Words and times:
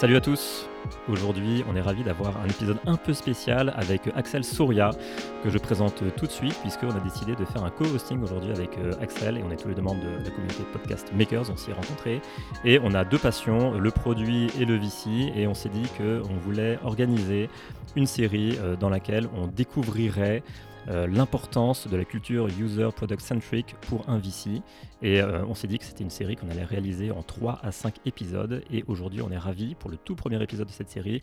Salut 0.00 0.16
à 0.16 0.22
tous. 0.22 0.66
Aujourd'hui, 1.10 1.62
on 1.68 1.76
est 1.76 1.80
ravi 1.82 2.02
d'avoir 2.02 2.34
un 2.40 2.46
épisode 2.46 2.78
un 2.86 2.96
peu 2.96 3.12
spécial 3.12 3.74
avec 3.76 4.00
Axel 4.16 4.44
Souria, 4.44 4.92
que 5.44 5.50
je 5.50 5.58
présente 5.58 6.02
tout 6.16 6.26
de 6.26 6.30
suite, 6.30 6.56
puisqu'on 6.62 6.88
a 6.88 7.00
décidé 7.00 7.36
de 7.36 7.44
faire 7.44 7.62
un 7.64 7.68
co-hosting 7.68 8.22
aujourd'hui 8.22 8.50
avec 8.50 8.78
euh, 8.78 8.94
Axel, 9.02 9.36
et 9.36 9.42
on 9.42 9.50
est 9.50 9.56
tous 9.56 9.68
les 9.68 9.74
deux 9.74 9.82
membres 9.82 10.00
de 10.02 10.24
la 10.24 10.30
communauté 10.30 10.62
Podcast 10.72 11.12
Makers, 11.14 11.50
on 11.50 11.56
s'y 11.58 11.70
est 11.70 11.74
rencontrés, 11.74 12.22
et 12.64 12.80
on 12.82 12.94
a 12.94 13.04
deux 13.04 13.18
passions, 13.18 13.72
le 13.72 13.90
produit 13.90 14.50
et 14.58 14.64
le 14.64 14.76
VC, 14.76 15.34
et 15.36 15.46
on 15.46 15.52
s'est 15.52 15.68
dit 15.68 15.86
qu'on 15.98 16.34
voulait 16.46 16.78
organiser 16.82 17.50
une 17.94 18.06
série 18.06 18.56
euh, 18.58 18.76
dans 18.76 18.88
laquelle 18.88 19.28
on 19.36 19.48
découvrirait 19.48 20.42
euh, 20.88 21.06
l'importance 21.06 21.88
de 21.88 21.96
la 21.96 22.04
culture 22.04 22.48
user 22.48 22.88
product 22.94 23.20
centric 23.20 23.74
pour 23.82 24.08
un 24.08 24.18
VC. 24.18 24.62
Et 25.02 25.20
euh, 25.20 25.44
on 25.46 25.54
s'est 25.54 25.66
dit 25.66 25.78
que 25.78 25.84
c'était 25.84 26.04
une 26.04 26.10
série 26.10 26.36
qu'on 26.36 26.50
allait 26.50 26.64
réaliser 26.64 27.10
en 27.10 27.22
3 27.22 27.60
à 27.62 27.70
5 27.70 27.94
épisodes. 28.06 28.62
Et 28.72 28.84
aujourd'hui, 28.86 29.20
on 29.22 29.30
est 29.30 29.38
ravi 29.38 29.74
pour 29.74 29.90
le 29.90 29.96
tout 29.96 30.14
premier 30.14 30.42
épisode 30.42 30.66
de 30.66 30.72
cette 30.72 30.90
série 30.90 31.20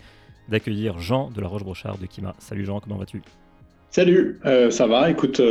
d'accueillir 0.47 0.99
Jean 0.99 1.31
de 1.31 1.41
la 1.41 1.47
Roche-Brochard 1.47 1.97
de 1.97 2.05
Kima. 2.05 2.35
Salut 2.39 2.65
Jean, 2.65 2.79
comment 2.79 2.97
vas-tu? 2.97 3.21
Salut, 3.89 4.39
euh, 4.45 4.69
ça 4.69 4.85
va 4.85 5.09
Écoute, 5.09 5.41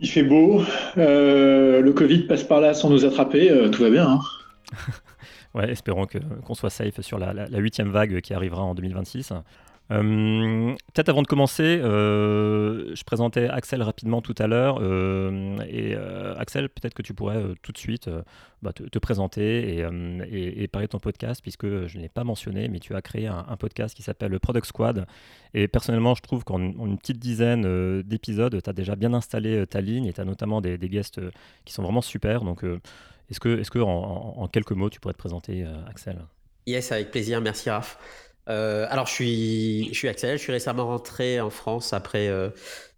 il 0.00 0.08
fait 0.08 0.22
beau, 0.22 0.62
le 0.96 1.90
Covid 1.90 2.22
passe 2.22 2.44
par 2.44 2.60
là 2.60 2.72
sans 2.72 2.88
nous 2.88 3.04
attraper, 3.04 3.68
tout 3.72 3.82
va 3.82 3.90
bien. 3.90 4.08
Hein 4.08 4.20
ouais, 5.54 5.70
espérons 5.70 6.06
qu'on 6.06 6.54
soit 6.54 6.70
safe 6.70 7.00
sur 7.00 7.18
la 7.18 7.58
huitième 7.58 7.90
vague 7.90 8.20
qui 8.20 8.32
arrivera 8.32 8.62
en 8.62 8.74
2026. 8.74 9.32
Euh, 9.90 10.76
peut-être 10.94 11.08
avant 11.08 11.22
de 11.22 11.26
commencer, 11.26 11.80
euh, 11.82 12.94
je 12.94 13.02
présentais 13.02 13.48
Axel 13.48 13.82
rapidement 13.82 14.22
tout 14.22 14.34
à 14.38 14.46
l'heure. 14.46 14.78
Euh, 14.80 15.58
et 15.68 15.96
Axel, 16.38 16.68
peut-être 16.68 16.94
que 16.94 17.02
tu 17.02 17.14
pourrais 17.14 17.42
tout 17.62 17.72
de 17.72 17.78
suite 17.78 18.08
bah, 18.62 18.72
te, 18.72 18.98
présenter 18.98 19.78
et, 19.78 20.68
parler 20.68 20.86
de 20.86 20.92
ton 20.92 21.00
podcast, 21.00 21.40
puisque 21.42 21.66
je 21.86 21.96
ne 21.96 22.02
l'ai 22.02 22.08
pas 22.08 22.24
mentionné, 22.24 22.68
mais 22.68 22.78
tu 22.78 22.94
as 22.94 23.02
créé 23.02 23.26
un, 23.26 23.56
podcast 23.58 23.94
qui 23.94 24.02
s'appelle 24.02 24.30
le 24.30 24.38
Product 24.38 24.66
Squad. 24.66 25.06
Et 25.54 25.66
personnellement, 25.66 26.14
je 26.14 26.22
trouve 26.22 26.44
qu'en 26.44 26.60
une 26.60 26.98
petite 26.98 27.18
dizaine 27.18 28.02
d'épisodes, 28.02 28.62
tu 28.62 28.70
as 28.70 28.72
déjà 28.72 28.94
bien 28.94 29.12
installé 29.12 29.66
ta 29.66 29.80
ligne 29.80 30.06
et 30.06 30.12
tu 30.12 30.20
as 30.20 30.24
notamment 30.24 30.60
des, 30.60 30.78
guests 30.78 31.20
qui 31.64 31.72
sont 31.72 31.82
vraiment 31.82 32.02
super. 32.02 32.44
Donc, 32.44 32.64
est-ce 33.28 33.40
que, 33.40 33.60
est-ce 33.60 33.70
que 33.70 33.80
en, 33.80 34.34
en, 34.38 34.48
quelques 34.48 34.72
mots, 34.72 34.90
tu 34.90 35.00
pourrais 35.00 35.14
te 35.14 35.18
présenter, 35.18 35.64
Axel? 35.88 36.18
Yes, 36.66 36.92
avec 36.92 37.10
plaisir. 37.10 37.40
Merci, 37.40 37.70
Raph. 37.70 37.98
Euh, 38.50 38.86
alors, 38.90 39.06
je 39.06 39.12
suis, 39.12 39.88
je 39.92 39.98
suis 39.98 40.08
Axel, 40.08 40.36
je 40.36 40.42
suis 40.42 40.52
récemment 40.52 40.86
rentré 40.86 41.40
en 41.40 41.50
France 41.50 41.92
après 41.92 42.28
euh, 42.28 42.50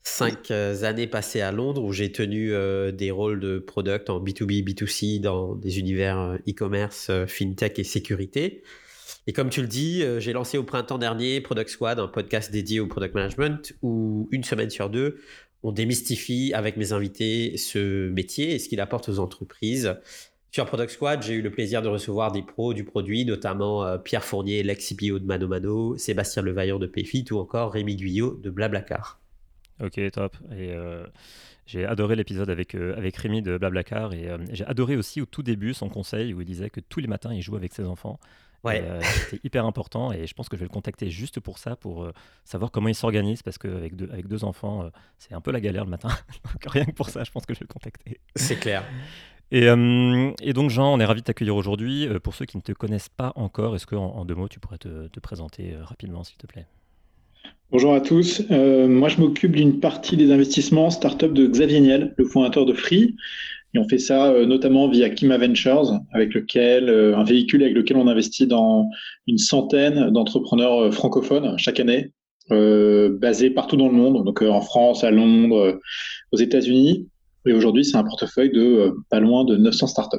cinq 0.02 0.50
euh, 0.50 0.82
années 0.82 1.06
passées 1.06 1.42
à 1.42 1.52
Londres 1.52 1.84
où 1.84 1.92
j'ai 1.92 2.10
tenu 2.10 2.52
des 2.92 3.10
rôles 3.10 3.40
de 3.40 3.58
product 3.58 4.08
en 4.08 4.18
B2B, 4.22 4.64
B2C 4.64 5.20
dans 5.20 5.54
des 5.54 5.78
univers 5.78 6.38
e-commerce, 6.48 7.10
fintech 7.26 7.78
et 7.78 7.84
sécurité. 7.84 8.62
Et 9.26 9.32
comme 9.32 9.50
tu 9.50 9.60
le 9.60 9.68
dis, 9.68 10.02
j'ai 10.18 10.32
lancé 10.32 10.58
au 10.58 10.64
printemps 10.64 10.98
dernier 10.98 11.40
Product 11.40 11.68
Squad, 11.68 12.00
un 12.00 12.08
podcast 12.08 12.50
dédié 12.50 12.80
au 12.80 12.88
product 12.88 13.14
management 13.14 13.72
où 13.82 14.28
une 14.32 14.42
semaine 14.42 14.70
sur 14.70 14.90
deux, 14.90 15.20
on 15.62 15.70
démystifie 15.70 16.52
avec 16.54 16.76
mes 16.76 16.92
invités 16.92 17.56
ce 17.56 18.08
métier 18.08 18.54
et 18.54 18.58
ce 18.58 18.68
qu'il 18.68 18.80
apporte 18.80 19.08
aux 19.08 19.20
entreprises 19.20 19.94
sur 20.52 20.66
Product 20.66 20.90
Squad, 20.90 21.22
j'ai 21.22 21.32
eu 21.32 21.40
le 21.40 21.50
plaisir 21.50 21.80
de 21.80 21.88
recevoir 21.88 22.30
des 22.30 22.42
pros 22.42 22.74
du 22.74 22.84
produit, 22.84 23.24
notamment 23.24 23.84
euh, 23.84 23.96
Pierre 23.96 24.22
Fournier, 24.22 24.62
l'ex-CPO 24.62 25.18
de 25.18 25.24
Mano 25.24 25.48
Mano, 25.48 25.96
Sébastien 25.96 26.42
Levaillant 26.42 26.78
de 26.78 26.86
Payfit 26.86 27.24
ou 27.30 27.38
encore 27.38 27.72
Rémi 27.72 27.96
Guyot 27.96 28.34
de 28.36 28.50
Blablacar. 28.50 29.18
Ok, 29.82 29.98
top. 30.12 30.36
Et 30.50 30.72
euh, 30.72 31.06
j'ai 31.64 31.86
adoré 31.86 32.16
l'épisode 32.16 32.50
avec, 32.50 32.74
euh, 32.74 32.94
avec 32.98 33.16
Rémi 33.16 33.40
de 33.40 33.56
Blablacar 33.56 34.12
et 34.12 34.28
j'ai 34.50 34.66
adoré 34.66 34.96
aussi 34.96 35.22
au 35.22 35.24
tout 35.26 35.42
début 35.42 35.72
son 35.72 35.88
conseil 35.88 36.34
où 36.34 36.42
il 36.42 36.46
disait 36.46 36.68
que 36.68 36.80
tous 36.80 37.00
les 37.00 37.08
matins 37.08 37.32
il 37.32 37.40
joue 37.40 37.56
avec 37.56 37.72
ses 37.72 37.86
enfants. 37.86 38.20
Ouais. 38.62 38.84
C'était 39.00 39.40
hyper 39.44 39.64
important 39.64 40.12
et 40.12 40.26
je 40.26 40.34
pense 40.34 40.50
que 40.50 40.56
je 40.56 40.60
vais 40.60 40.68
le 40.68 40.72
contacter 40.72 41.08
juste 41.08 41.40
pour 41.40 41.56
ça, 41.56 41.76
pour 41.76 42.12
savoir 42.44 42.70
comment 42.70 42.88
il 42.88 42.94
s'organise 42.94 43.42
parce 43.42 43.56
qu'avec 43.56 43.96
deux, 43.96 44.10
avec 44.12 44.28
deux 44.28 44.44
enfants, 44.44 44.90
c'est 45.18 45.32
un 45.32 45.40
peu 45.40 45.50
la 45.50 45.60
galère 45.62 45.84
le 45.84 45.90
matin. 45.90 46.10
Donc 46.44 46.70
rien 46.70 46.84
que 46.84 46.92
pour 46.92 47.08
ça, 47.08 47.24
je 47.24 47.30
pense 47.30 47.46
que 47.46 47.54
je 47.54 47.60
vais 47.60 47.66
le 47.66 47.72
contacter. 47.72 48.20
C'est 48.36 48.56
clair. 48.56 48.84
Euh, 49.52 50.30
et, 50.42 50.52
donc 50.52 50.70
Jean, 50.70 50.94
on 50.94 51.00
est 51.00 51.04
ravi 51.04 51.20
de 51.20 51.26
t'accueillir 51.26 51.56
aujourd'hui. 51.56 52.06
Euh, 52.08 52.18
pour 52.18 52.34
ceux 52.34 52.46
qui 52.46 52.56
ne 52.56 52.62
te 52.62 52.72
connaissent 52.72 53.10
pas 53.10 53.32
encore, 53.36 53.74
est-ce 53.76 53.86
qu'en 53.86 54.14
en 54.16 54.24
deux 54.24 54.34
mots, 54.34 54.48
tu 54.48 54.60
pourrais 54.60 54.78
te, 54.78 55.20
présenter 55.20 55.74
euh, 55.74 55.84
rapidement, 55.84 56.24
s'il 56.24 56.36
te 56.38 56.46
plaît? 56.46 56.66
Bonjour 57.70 57.94
à 57.94 58.00
tous. 58.00 58.42
moi, 58.50 59.08
je 59.08 59.18
m'occupe 59.18 59.52
d'une 59.52 59.80
partie 59.80 60.16
des 60.16 60.30
investissements 60.30 60.90
start-up 60.90 61.32
de 61.32 61.46
Xavier 61.46 61.80
Niel, 61.80 62.14
le 62.18 62.24
fondateur 62.26 62.66
de 62.66 62.74
Free. 62.74 63.16
Et 63.74 63.78
on 63.78 63.88
fait 63.88 63.98
ça 63.98 64.30
notamment 64.44 64.88
via 64.88 65.08
Kima 65.08 65.38
Ventures, 65.38 65.98
avec 66.12 66.34
lequel, 66.34 66.90
un 66.90 67.24
véhicule 67.24 67.62
avec 67.62 67.74
lequel 67.74 67.96
on 67.96 68.06
investit 68.08 68.46
dans 68.46 68.90
une 69.26 69.38
centaine 69.38 70.10
d'entrepreneurs 70.10 70.92
francophones 70.92 71.56
chaque 71.56 71.80
année, 71.80 72.12
basés 72.50 73.48
partout 73.48 73.78
dans 73.78 73.88
le 73.88 73.94
monde, 73.94 74.22
donc 74.22 74.42
en 74.42 74.60
France, 74.60 75.02
à 75.02 75.10
Londres, 75.10 75.80
aux 76.30 76.36
États-Unis. 76.36 77.08
Et 77.46 77.52
aujourd'hui, 77.52 77.84
c'est 77.84 77.96
un 77.96 78.04
portefeuille 78.04 78.50
de 78.50 78.60
euh, 78.60 78.92
pas 79.10 79.20
loin 79.20 79.44
de 79.44 79.56
900 79.56 79.86
startups. 79.88 80.18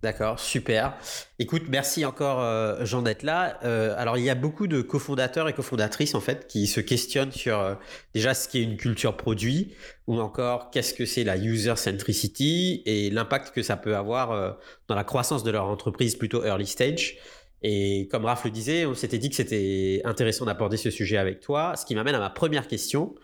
D'accord, 0.00 0.38
super. 0.38 0.96
Écoute, 1.40 1.62
merci 1.68 2.04
encore 2.04 2.40
euh, 2.40 2.84
Jean 2.84 3.02
d'être 3.02 3.24
là. 3.24 3.58
Euh, 3.64 3.94
alors, 3.96 4.16
il 4.16 4.22
y 4.22 4.30
a 4.30 4.36
beaucoup 4.36 4.68
de 4.68 4.80
cofondateurs 4.80 5.48
et 5.48 5.52
cofondatrices 5.52 6.14
en 6.14 6.20
fait 6.20 6.46
qui 6.46 6.68
se 6.68 6.80
questionnent 6.80 7.32
sur 7.32 7.76
déjà 8.14 8.32
ce 8.32 8.48
qu'est 8.48 8.62
une 8.62 8.76
culture 8.76 9.16
produit 9.16 9.74
ou 10.06 10.20
encore 10.20 10.70
qu'est-ce 10.70 10.94
que 10.94 11.04
c'est 11.04 11.24
la 11.24 11.36
user 11.36 11.74
centricity 11.74 12.82
et 12.86 13.10
l'impact 13.10 13.52
que 13.52 13.62
ça 13.62 13.76
peut 13.76 13.96
avoir 13.96 14.56
dans 14.86 14.94
la 14.94 15.02
croissance 15.02 15.42
de 15.42 15.50
leur 15.50 15.64
entreprise 15.64 16.14
plutôt 16.14 16.44
early 16.44 16.66
stage. 16.66 17.16
Et 17.62 18.06
comme 18.10 18.24
Raph 18.24 18.44
le 18.44 18.50
disait, 18.50 18.86
on 18.86 18.94
s'était 18.94 19.18
dit 19.18 19.30
que 19.30 19.36
c'était 19.36 20.00
intéressant 20.04 20.44
d'aborder 20.44 20.76
ce 20.76 20.90
sujet 20.90 21.16
avec 21.16 21.40
toi, 21.40 21.74
ce 21.76 21.84
qui 21.84 21.96
m'amène 21.96 22.14
à 22.14 22.20
ma 22.20 22.30
première 22.30 22.68
question. 22.68 23.16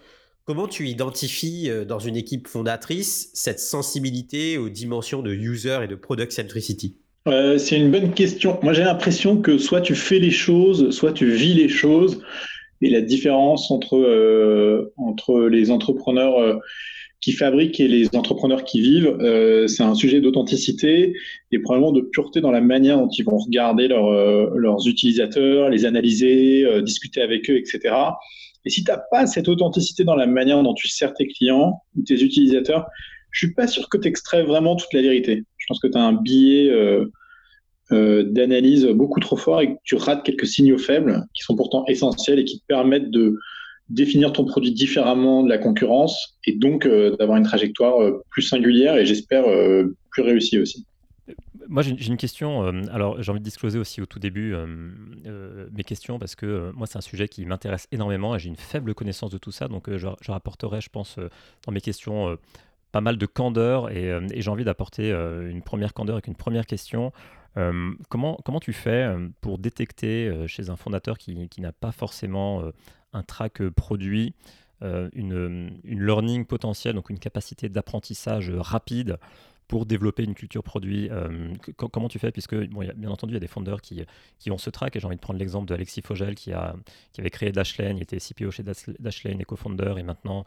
Comment 0.46 0.68
tu 0.68 0.88
identifies 0.88 1.70
euh, 1.70 1.86
dans 1.86 1.98
une 1.98 2.16
équipe 2.16 2.48
fondatrice 2.48 3.30
cette 3.32 3.60
sensibilité 3.60 4.58
aux 4.58 4.68
dimensions 4.68 5.22
de 5.22 5.32
user 5.32 5.78
et 5.84 5.86
de 5.86 5.94
product 5.94 6.32
centricity? 6.32 6.96
Euh, 7.28 7.56
C'est 7.56 7.78
une 7.78 7.90
bonne 7.90 8.12
question. 8.12 8.58
Moi, 8.62 8.74
j'ai 8.74 8.84
l'impression 8.84 9.38
que 9.40 9.56
soit 9.56 9.80
tu 9.80 9.94
fais 9.94 10.18
les 10.18 10.30
choses, 10.30 10.90
soit 10.90 11.14
tu 11.14 11.30
vis 11.30 11.54
les 11.54 11.70
choses. 11.70 12.20
Et 12.82 12.90
la 12.90 13.00
différence 13.00 13.70
entre, 13.70 13.96
euh, 13.96 14.92
entre 14.98 15.48
les 15.48 15.70
entrepreneurs 15.70 16.60
qui 17.22 17.32
fabriquent 17.32 17.80
et 17.80 17.88
les 17.88 18.14
entrepreneurs 18.14 18.64
qui 18.64 18.82
vivent, 18.82 19.16
c'est 19.66 19.82
un 19.82 19.94
sujet 19.94 20.20
d'authenticité 20.20 21.14
et 21.50 21.58
probablement 21.58 21.92
de 21.92 22.02
pureté 22.02 22.42
dans 22.42 22.50
la 22.50 22.60
manière 22.60 22.98
dont 22.98 23.08
ils 23.08 23.24
vont 23.24 23.38
regarder 23.38 23.88
leurs 23.88 24.86
utilisateurs, 24.86 25.70
les 25.70 25.86
analyser, 25.86 26.66
discuter 26.82 27.22
avec 27.22 27.48
eux, 27.48 27.56
etc. 27.56 27.94
Et 28.64 28.70
si 28.70 28.84
tu 28.84 28.90
n'as 28.90 29.00
pas 29.10 29.26
cette 29.26 29.48
authenticité 29.48 30.04
dans 30.04 30.16
la 30.16 30.26
manière 30.26 30.62
dont 30.62 30.74
tu 30.74 30.88
sers 30.88 31.12
tes 31.14 31.26
clients 31.28 31.82
ou 31.96 32.02
tes 32.02 32.22
utilisateurs, 32.22 32.86
je 33.30 33.46
suis 33.46 33.54
pas 33.54 33.66
sûr 33.66 33.88
que 33.88 33.98
tu 33.98 34.08
extrais 34.08 34.44
vraiment 34.44 34.76
toute 34.76 34.92
la 34.92 35.02
vérité. 35.02 35.44
Je 35.58 35.66
pense 35.68 35.80
que 35.80 35.88
tu 35.88 35.98
as 35.98 36.02
un 36.02 36.12
biais 36.12 36.70
euh, 36.70 37.06
euh, 37.92 38.22
d'analyse 38.22 38.86
beaucoup 38.86 39.20
trop 39.20 39.36
fort 39.36 39.60
et 39.60 39.74
que 39.74 39.78
tu 39.82 39.96
rates 39.96 40.24
quelques 40.24 40.46
signaux 40.46 40.78
faibles 40.78 41.26
qui 41.34 41.42
sont 41.42 41.56
pourtant 41.56 41.84
essentiels 41.86 42.38
et 42.38 42.44
qui 42.44 42.60
te 42.60 42.64
permettent 42.66 43.10
de 43.10 43.36
définir 43.90 44.32
ton 44.32 44.44
produit 44.44 44.72
différemment 44.72 45.42
de 45.42 45.48
la 45.48 45.58
concurrence 45.58 46.38
et 46.46 46.52
donc 46.52 46.86
euh, 46.86 47.16
d'avoir 47.16 47.36
une 47.36 47.44
trajectoire 47.44 47.96
plus 48.30 48.42
singulière 48.42 48.96
et 48.96 49.04
j'espère 49.04 49.44
plus 50.10 50.22
réussie 50.22 50.58
aussi. 50.58 50.86
Moi, 51.68 51.82
j'ai 51.82 52.06
une 52.06 52.16
question. 52.16 52.64
Euh, 52.64 52.82
alors, 52.92 53.22
j'ai 53.22 53.30
envie 53.30 53.40
de 53.40 53.44
discloser 53.44 53.78
aussi 53.78 54.00
au 54.00 54.06
tout 54.06 54.18
début 54.18 54.54
euh, 54.54 54.66
euh, 55.26 55.68
mes 55.72 55.84
questions 55.84 56.18
parce 56.18 56.34
que 56.34 56.70
moi, 56.72 56.86
c'est 56.86 56.98
un 56.98 57.02
sujet 57.02 57.28
qui 57.28 57.44
m'intéresse 57.46 57.88
énormément 57.92 58.34
et 58.34 58.38
j'ai 58.38 58.48
une 58.48 58.56
faible 58.56 58.94
connaissance 58.94 59.30
de 59.30 59.38
tout 59.38 59.52
ça. 59.52 59.68
Donc, 59.68 59.94
je, 59.94 60.30
rapporterai, 60.30 60.80
je 60.80 60.90
pense, 60.90 61.18
dans 61.64 61.72
mes 61.72 61.80
questions 61.80 62.36
pas 62.92 63.00
mal 63.00 63.18
de 63.18 63.26
candeur 63.26 63.90
et, 63.90 64.12
j'ai 64.34 64.50
envie 64.50 64.64
d'apporter 64.64 65.10
une 65.10 65.62
première 65.62 65.94
candeur 65.94 66.16
avec 66.16 66.26
une 66.26 66.36
première 66.36 66.66
question. 66.66 67.12
comment, 68.08 68.38
comment 68.44 68.60
tu 68.60 68.72
fais 68.72 69.12
pour 69.40 69.58
détecter 69.58 70.46
chez 70.46 70.70
un 70.70 70.76
fondateur 70.76 71.18
qui, 71.18 71.48
qui 71.48 71.60
n'a 71.60 71.72
pas 71.72 71.92
forcément 71.92 72.62
un 73.12 73.22
track 73.22 73.62
produit 73.70 74.34
une, 74.80 75.80
une 75.82 76.06
learning 76.06 76.44
potentielle, 76.44 76.94
donc 76.94 77.10
une 77.10 77.18
capacité 77.18 77.68
d'apprentissage 77.68 78.50
rapide 78.50 79.18
pour 79.68 79.86
développer 79.86 80.24
une 80.24 80.34
culture 80.34 80.62
produit 80.62 81.08
euh, 81.10 81.52
Comment 81.76 82.08
tu 82.08 82.18
fais? 82.18 82.30
Puisque, 82.30 82.54
bon, 82.68 82.82
y 82.82 82.90
a, 82.90 82.92
bien 82.92 83.10
entendu, 83.10 83.32
il 83.32 83.34
y 83.34 83.38
a 83.38 83.40
des 83.40 83.46
fondeurs 83.46 83.80
qui, 83.80 84.04
qui 84.38 84.50
ont 84.50 84.58
ce 84.58 84.70
track, 84.70 84.96
et 84.96 85.00
j'ai 85.00 85.06
envie 85.06 85.16
de 85.16 85.20
prendre 85.20 85.38
l'exemple 85.38 85.66
d'Alexis 85.66 86.02
Fogel 86.02 86.34
qui, 86.34 86.52
a, 86.52 86.76
qui 87.12 87.20
avait 87.20 87.30
créé 87.30 87.52
Dashlane, 87.52 87.96
il 87.96 88.02
était 88.02 88.18
CPO 88.18 88.50
chez 88.50 88.62
Dashlane 88.62 89.40
et 89.40 89.44
co-founder, 89.44 89.94
et 89.96 90.02
maintenant, 90.02 90.44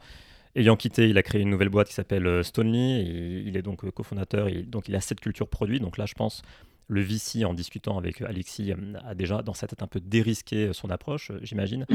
ayant 0.54 0.76
quitté, 0.76 1.08
il 1.08 1.18
a 1.18 1.22
créé 1.22 1.40
une 1.40 1.50
nouvelle 1.50 1.68
boîte 1.68 1.88
qui 1.88 1.94
s'appelle 1.94 2.26
euh, 2.26 2.42
Stonely, 2.42 3.00
et 3.00 3.42
il 3.46 3.56
est 3.56 3.62
donc 3.62 3.84
euh, 3.84 3.90
cofondateur, 3.90 4.48
donc 4.66 4.88
il 4.88 4.94
a 4.94 5.00
cette 5.00 5.20
culture 5.20 5.48
produit. 5.48 5.80
Donc 5.80 5.98
là, 5.98 6.06
je 6.06 6.14
pense, 6.14 6.42
le 6.86 7.00
VC, 7.00 7.44
en 7.44 7.54
discutant 7.54 7.98
avec 7.98 8.22
Alexis, 8.22 8.72
a 9.04 9.14
déjà 9.14 9.42
dans 9.42 9.54
sa 9.54 9.66
tête 9.66 9.82
un 9.82 9.88
peu 9.88 10.00
dérisqué 10.00 10.72
son 10.72 10.90
approche, 10.90 11.32
j'imagine. 11.42 11.86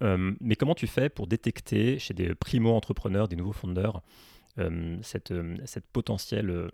Mmh. 0.00 0.32
mais 0.40 0.56
comment 0.56 0.74
tu 0.74 0.88
fais 0.88 1.08
pour 1.08 1.28
détecter 1.28 1.98
chez 2.00 2.14
des 2.14 2.34
primo-entrepreneurs, 2.34 3.28
des 3.28 3.36
nouveaux 3.36 3.52
fondeurs, 3.52 4.02
cette, 5.02 5.32
euh, 5.32 5.56
cette 5.64 5.86
potentielle 5.86 6.70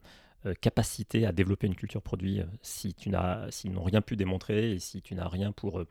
capacité 0.63 1.27
à 1.27 1.33
développer 1.33 1.67
une 1.67 1.75
culture 1.75 2.01
produit 2.01 2.41
si 2.63 2.95
tu 2.95 3.11
n'as, 3.11 3.51
s'ils 3.51 3.73
n'ont 3.73 3.83
rien 3.83 4.01
pu 4.01 4.17
démontrer 4.17 4.73
et 4.73 4.79
si 4.79 5.03
tu 5.03 5.15
n'as 5.15 5.29
rien 5.29 5.53
pour 5.53 5.83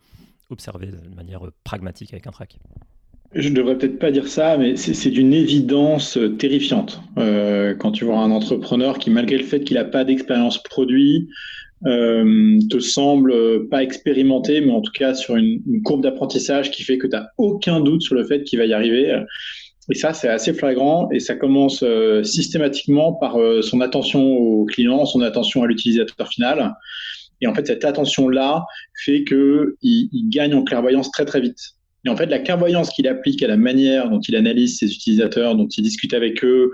observer 0.49 0.87
de 0.87 1.15
manière 1.15 1.41
pragmatique 1.63 2.13
avec 2.13 2.25
un 2.25 2.31
track 2.31 2.57
je 3.35 3.49
ne 3.49 3.53
devrais 3.53 3.77
peut-être 3.77 3.99
pas 3.99 4.09
dire 4.09 4.27
ça, 4.27 4.57
mais 4.57 4.75
c'est 4.75 5.11
d'une 5.11 5.35
évidence 5.35 6.17
terrifiante. 6.39 6.99
quand 7.15 7.91
tu 7.91 8.03
vois 8.03 8.17
un 8.17 8.31
entrepreneur 8.31 8.97
qui, 8.97 9.11
malgré 9.11 9.37
le 9.37 9.43
fait 9.43 9.59
qu'il 9.59 9.75
n'a 9.75 9.85
pas 9.85 10.03
d'expérience 10.03 10.63
produit, 10.63 11.29
euh, 11.85 12.59
te 12.69 12.79
semble 12.79 13.69
pas 13.69 13.83
expérimenté, 13.83 14.59
mais 14.59 14.71
en 14.71 14.81
tout 14.81 14.91
cas 14.91 15.13
sur 15.13 15.37
une, 15.37 15.61
courbe 15.83 16.03
d'apprentissage 16.03 16.71
qui 16.71 16.83
fait 16.83 16.97
que 16.97 17.07
tu 17.07 17.15
n'as 17.15 17.27
aucun 17.37 17.79
doute 17.79 18.01
sur 18.01 18.15
le 18.15 18.25
fait 18.25 18.43
qu'il 18.43 18.59
va 18.59 18.65
y 18.65 18.73
arriver. 18.73 19.23
Et 19.91 19.95
ça, 19.95 20.13
c'est 20.13 20.27
assez 20.27 20.53
flagrant 20.53 21.09
et 21.11 21.19
ça 21.19 21.35
commence 21.35 21.83
euh, 21.83 22.23
systématiquement 22.23 23.13
par 23.13 23.39
euh, 23.39 23.61
son 23.61 23.81
attention 23.81 24.21
au 24.21 24.65
client, 24.65 25.05
son 25.05 25.21
attention 25.21 25.63
à 25.63 25.67
l'utilisateur 25.67 26.27
final. 26.27 26.75
Et 27.41 27.47
en 27.47 27.55
fait, 27.55 27.65
cette 27.65 27.85
attention-là 27.85 28.65
fait 29.03 29.23
qu'il 29.23 29.73
il 29.79 30.29
gagne 30.29 30.53
en 30.53 30.63
clairvoyance 30.63 31.09
très 31.11 31.25
très 31.25 31.41
vite. 31.41 31.59
Et 32.05 32.09
en 32.09 32.15
fait, 32.15 32.27
la 32.27 32.39
clairvoyance 32.39 32.91
qu'il 32.91 33.07
applique 33.07 33.41
à 33.41 33.47
la 33.47 33.57
manière 33.57 34.09
dont 34.09 34.19
il 34.19 34.35
analyse 34.35 34.77
ses 34.77 34.93
utilisateurs, 34.93 35.55
dont 35.55 35.67
il 35.67 35.83
discute 35.83 36.13
avec 36.13 36.43
eux, 36.43 36.71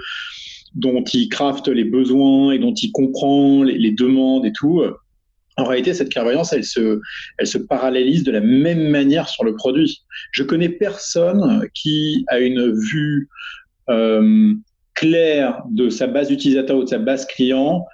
dont 0.76 1.04
il 1.04 1.30
crafte 1.30 1.70
les 1.70 1.86
besoins 1.86 2.52
et 2.52 2.60
dont 2.60 2.74
il 2.74 2.92
comprend 2.92 3.64
les, 3.64 3.92
demandes 3.92 4.46
et 4.46 4.52
tout, 4.52 4.84
en 5.58 5.64
réalité, 5.64 5.94
cette 5.94 6.12
clairvoyance, 6.12 6.52
elle 6.52 6.66
se, 6.66 7.00
elle 7.38 7.48
se 7.48 7.58
parallélise 7.58 8.24
de 8.24 8.32
la 8.32 8.42
même 8.42 8.90
manière 8.90 9.30
sur 9.30 9.44
le 9.44 9.56
produit. 9.56 10.04
Je 10.32 10.44
connais 10.44 10.70
personne 10.70 11.68
qui 11.74 12.26
a 12.28 12.40
une 12.40 12.74
vue 12.74 13.30
euh, 13.90 14.54
claire 14.96 15.62
de 15.70 15.90
sa 15.90 16.08
base 16.08 16.32
utilisateur 16.32 16.78
ou 16.78 16.84
de 16.84 16.90
sa 16.90 16.98
base 16.98 17.26
client 17.26 17.86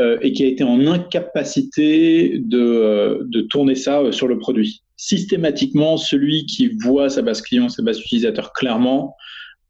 euh, 0.00 0.18
et 0.22 0.32
qui 0.32 0.42
a 0.42 0.48
été 0.48 0.64
en 0.64 0.86
incapacité 0.86 2.40
de, 2.40 2.58
euh, 2.58 3.18
de 3.26 3.42
tourner 3.42 3.76
ça 3.76 4.00
sur 4.10 4.26
le 4.26 4.38
produit. 4.38 4.82
Systématiquement, 4.96 5.96
celui 5.96 6.46
qui 6.46 6.68
voit 6.82 7.10
sa 7.10 7.22
base 7.22 7.42
client, 7.42 7.68
sa 7.68 7.82
base 7.82 8.00
utilisateur 8.00 8.52
clairement, 8.52 9.14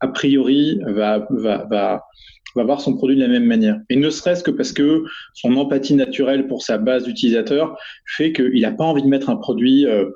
a 0.01 0.09
priori, 0.09 0.81
va, 0.87 1.27
va, 1.31 1.67
va, 1.71 2.05
va 2.55 2.65
voir 2.65 2.81
son 2.81 2.95
produit 2.95 3.17
de 3.17 3.21
la 3.21 3.29
même 3.29 3.45
manière. 3.45 3.81
Et 3.91 3.97
ne 3.97 4.11
serait-ce 4.11 4.43
que 4.43 4.51
parce 4.51 4.73
que 4.73 5.05
son 5.35 5.57
empathie 5.57 5.95
naturelle 5.95 6.47
pour 6.47 6.63
sa 6.63 6.79
base 6.79 7.05
d'utilisateurs 7.05 7.77
fait 8.07 8.33
qu'il 8.33 8.61
n'a 8.61 8.73
pas 8.73 8.85
envie 8.85 9.03
de 9.03 9.09
mettre 9.09 9.31
un 9.31 9.37
produit 9.37 9.87
euh, 9.87 10.07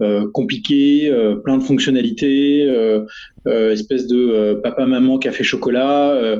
euh, 0.00 0.30
compliqué, 0.32 1.08
euh, 1.10 1.36
plein 1.36 1.58
de 1.58 1.62
fonctionnalités, 1.62 2.62
espèce 3.46 4.06
de 4.06 4.60
papa-maman 4.62 5.18
café-chocolat. 5.18 6.38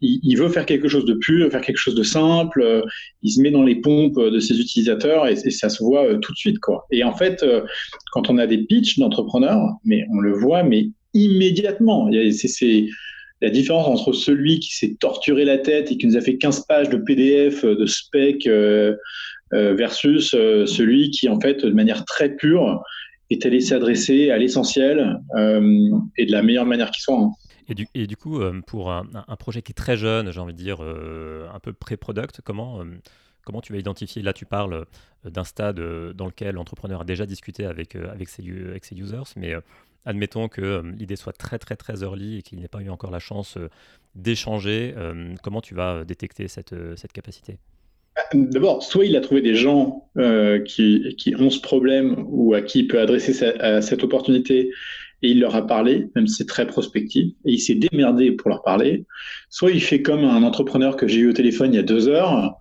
Il, 0.00 0.36
veut 0.36 0.48
faire 0.48 0.64
quelque 0.64 0.86
chose 0.88 1.04
de 1.04 1.14
pur, 1.14 1.50
faire 1.50 1.60
quelque 1.60 1.78
chose 1.78 1.96
de 1.96 2.04
simple. 2.04 2.84
il 3.22 3.30
se 3.32 3.40
met 3.40 3.50
dans 3.50 3.64
les 3.64 3.74
pompes 3.74 4.18
de 4.18 4.38
ses 4.38 4.60
utilisateurs 4.60 5.26
et, 5.26 5.34
ça 5.34 5.68
se 5.68 5.82
voit 5.82 6.14
tout 6.22 6.32
de 6.32 6.38
suite. 6.38 6.60
Quoi. 6.60 6.86
Et 6.92 7.02
en 7.02 7.14
fait, 7.14 7.44
quand 8.12 8.30
on 8.30 8.38
a 8.38 8.46
des 8.46 8.58
pitchs 8.58 8.98
d'entrepreneurs, 8.98 9.60
mais 9.84 10.04
on 10.12 10.20
le 10.20 10.32
voit, 10.32 10.62
mais 10.62 10.90
immédiatement. 11.14 12.10
C'est 12.30 12.86
la 13.40 13.50
différence 13.50 13.86
entre 13.86 14.12
celui 14.12 14.58
qui 14.58 14.74
s'est 14.74 14.96
torturé 14.98 15.44
la 15.44 15.58
tête 15.58 15.92
et 15.92 15.96
qui 15.96 16.06
nous 16.06 16.16
a 16.16 16.20
fait 16.20 16.38
15 16.38 16.66
pages 16.66 16.88
de 16.88 16.96
PDF, 16.96 17.64
euh, 17.64 17.76
de 17.76 17.86
spec, 17.86 18.46
euh, 18.46 18.96
euh, 19.52 19.74
versus 19.74 20.30
celui 20.30 21.10
qui, 21.10 21.28
en 21.28 21.40
fait, 21.40 21.64
de 21.64 21.72
manière 21.72 22.04
très 22.04 22.34
pure, 22.34 22.82
est 23.30 23.46
allé 23.46 23.60
s'adresser 23.60 24.30
à 24.30 24.38
l'essentiel 24.38 25.20
et 25.36 26.26
de 26.26 26.32
la 26.32 26.42
meilleure 26.42 26.66
manière 26.66 26.90
qui 26.90 27.00
soit. 27.00 27.18
Hein. 27.18 27.30
Et 27.94 28.06
du, 28.06 28.16
coup, 28.16 28.40
pour 28.66 28.90
un, 28.90 29.04
projet 29.38 29.62
qui 29.62 29.72
est 29.72 29.74
très 29.74 29.96
jeune, 29.96 30.32
j'ai 30.32 30.40
envie 30.40 30.54
de 30.54 30.58
dire 30.58 30.80
un 30.80 31.58
peu 31.60 31.74
pré-product, 31.74 32.40
comment, 32.42 32.82
comment 33.44 33.60
tu 33.60 33.72
vas 33.72 33.78
identifier 33.78 34.22
Là, 34.22 34.32
tu 34.32 34.46
parles 34.46 34.86
d'un 35.24 35.44
stade 35.44 35.78
dans 36.14 36.26
lequel 36.26 36.54
l'entrepreneur 36.54 37.02
a 37.02 37.04
déjà 37.04 37.26
discuté 37.26 37.66
avec, 37.66 37.96
avec, 37.96 38.30
ses, 38.30 38.42
avec 38.42 38.86
ses 38.86 38.96
users, 38.96 39.32
mais 39.36 39.54
admettons 40.04 40.48
que 40.48 40.60
euh, 40.60 40.82
l'idée 40.96 41.16
soit 41.16 41.32
très 41.32 41.58
très 41.58 41.76
très 41.76 42.02
early 42.02 42.38
et 42.38 42.42
qu'il 42.42 42.58
n'ait 42.60 42.68
pas 42.68 42.80
eu 42.80 42.90
encore 42.90 43.10
la 43.10 43.18
chance 43.18 43.56
euh, 43.56 43.68
d'échanger, 44.14 44.94
euh, 44.96 45.34
comment 45.42 45.60
tu 45.60 45.74
vas 45.74 46.04
détecter 46.04 46.48
cette, 46.48 46.74
cette 46.96 47.12
capacité? 47.12 47.58
D'abord, 48.34 48.82
soit 48.82 49.04
il 49.04 49.16
a 49.16 49.20
trouvé 49.20 49.42
des 49.42 49.54
gens 49.54 50.08
qui, 50.66 51.14
qui, 51.16 51.36
ont 51.36 51.50
ce 51.50 51.60
problème 51.60 52.24
ou 52.26 52.52
à 52.52 52.62
qui 52.62 52.80
il 52.80 52.88
peut 52.88 53.00
adresser 53.00 53.32
cette 53.32 54.02
opportunité 54.02 54.72
et 55.22 55.30
il 55.30 55.38
leur 55.40 55.54
a 55.54 55.64
parlé, 55.64 56.08
même 56.16 56.26
si 56.26 56.34
c'est 56.34 56.48
très 56.48 56.66
prospectif, 56.66 57.32
et 57.44 57.52
il 57.52 57.58
s'est 57.60 57.76
démerdé 57.76 58.32
pour 58.32 58.50
leur 58.50 58.62
parler. 58.62 59.06
Soit 59.50 59.70
il 59.70 59.80
fait 59.80 60.02
comme 60.02 60.24
un 60.24 60.42
entrepreneur 60.42 60.96
que 60.96 61.06
j'ai 61.06 61.20
eu 61.20 61.30
au 61.30 61.32
téléphone 61.32 61.72
il 61.72 61.76
y 61.76 61.78
a 61.78 61.84
deux 61.84 62.08
heures, 62.08 62.56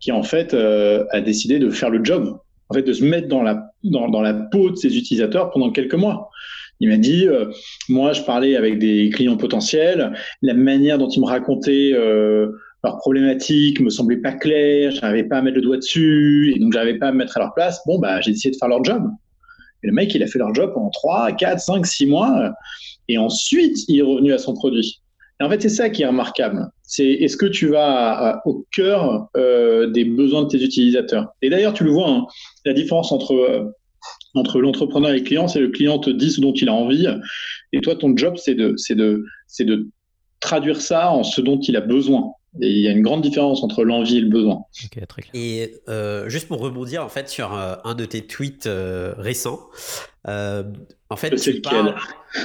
qui 0.00 0.12
en 0.12 0.22
fait 0.22 0.54
a 0.54 1.20
décidé 1.20 1.58
de 1.58 1.68
faire 1.68 1.90
le 1.90 2.02
job, 2.02 2.38
en 2.70 2.74
fait 2.74 2.82
de 2.82 2.92
se 2.94 3.04
mettre 3.04 3.28
dans 3.28 3.42
la, 3.42 3.70
dans, 3.84 4.08
dans 4.08 4.22
la 4.22 4.32
peau 4.32 4.70
de 4.70 4.76
ses 4.76 4.96
utilisateurs 4.96 5.50
pendant 5.50 5.70
quelques 5.70 5.94
mois. 5.94 6.30
Il 6.82 6.88
m'a 6.88 6.96
dit, 6.96 7.28
euh, 7.28 7.46
moi, 7.88 8.12
je 8.12 8.22
parlais 8.22 8.56
avec 8.56 8.80
des 8.80 9.08
clients 9.10 9.36
potentiels, 9.36 10.12
la 10.42 10.52
manière 10.52 10.98
dont 10.98 11.08
ils 11.08 11.20
me 11.20 11.26
racontaient 11.26 11.92
euh, 11.94 12.50
leurs 12.82 12.98
problématiques 12.98 13.80
me 13.80 13.88
semblait 13.88 14.16
pas 14.16 14.32
claire, 14.32 14.90
je 14.90 15.00
n'arrivais 15.00 15.28
pas 15.28 15.38
à 15.38 15.42
mettre 15.42 15.54
le 15.54 15.62
doigt 15.62 15.76
dessus, 15.76 16.52
et 16.52 16.58
donc 16.58 16.72
j'arrivais 16.72 16.98
pas 16.98 17.06
à 17.06 17.12
me 17.12 17.18
mettre 17.18 17.36
à 17.36 17.40
leur 17.40 17.54
place. 17.54 17.80
Bon, 17.86 18.00
bah, 18.00 18.20
j'ai 18.20 18.32
décidé 18.32 18.50
de 18.50 18.56
faire 18.56 18.68
leur 18.68 18.82
job. 18.82 19.00
Et 19.84 19.86
le 19.86 19.92
mec, 19.92 20.12
il 20.12 20.24
a 20.24 20.26
fait 20.26 20.40
leur 20.40 20.52
job 20.52 20.72
pendant 20.74 20.90
3, 20.90 21.30
4, 21.30 21.60
5, 21.60 21.86
6 21.86 22.06
mois, 22.06 22.50
et 23.06 23.16
ensuite, 23.16 23.78
il 23.86 24.00
est 24.00 24.02
revenu 24.02 24.32
à 24.32 24.38
son 24.38 24.52
produit. 24.52 25.02
Et 25.40 25.44
en 25.44 25.50
fait, 25.50 25.62
c'est 25.62 25.68
ça 25.68 25.88
qui 25.88 26.02
est 26.02 26.06
remarquable. 26.06 26.68
C'est 26.82 27.06
est-ce 27.06 27.36
que 27.36 27.46
tu 27.46 27.68
vas 27.68 28.42
au 28.44 28.66
cœur 28.74 29.28
euh, 29.36 29.86
des 29.86 30.04
besoins 30.04 30.42
de 30.42 30.48
tes 30.48 30.64
utilisateurs? 30.64 31.28
Et 31.42 31.48
d'ailleurs, 31.48 31.74
tu 31.74 31.84
le 31.84 31.90
vois, 31.90 32.10
hein, 32.10 32.26
la 32.64 32.72
différence 32.72 33.12
entre 33.12 33.72
entre 34.34 34.60
l'entrepreneur 34.60 35.10
et 35.10 35.18
le 35.18 35.24
client, 35.24 35.48
c'est 35.48 35.60
le 35.60 35.68
client 35.68 35.98
te 35.98 36.10
dit 36.10 36.30
ce 36.30 36.40
dont 36.40 36.52
il 36.52 36.68
a 36.68 36.72
envie, 36.72 37.06
et 37.72 37.80
toi, 37.80 37.96
ton 37.96 38.16
job, 38.16 38.36
c'est 38.36 38.54
de, 38.54 38.74
c'est 38.76 38.94
de, 38.94 39.24
c'est 39.46 39.64
de 39.64 39.88
traduire 40.40 40.80
ça 40.80 41.10
en 41.10 41.22
ce 41.22 41.40
dont 41.40 41.58
il 41.60 41.76
a 41.76 41.80
besoin. 41.80 42.32
Et 42.60 42.68
il 42.68 42.80
y 42.80 42.88
a 42.88 42.90
une 42.90 43.00
grande 43.00 43.22
différence 43.22 43.62
entre 43.62 43.82
l'envie 43.82 44.18
et 44.18 44.20
le 44.20 44.28
besoin. 44.28 44.64
Et 45.32 45.74
euh, 45.88 46.28
juste 46.28 46.48
pour 46.48 46.60
rebondir 46.60 47.02
en 47.02 47.08
fait 47.08 47.30
sur 47.30 47.54
euh, 47.54 47.76
un 47.84 47.94
de 47.94 48.04
tes 48.04 48.26
tweets 48.26 48.66
euh, 48.66 49.14
récents, 49.16 49.60
en 50.24 51.16
fait, 51.16 51.36
tu 51.36 51.60
parles... 51.60 51.94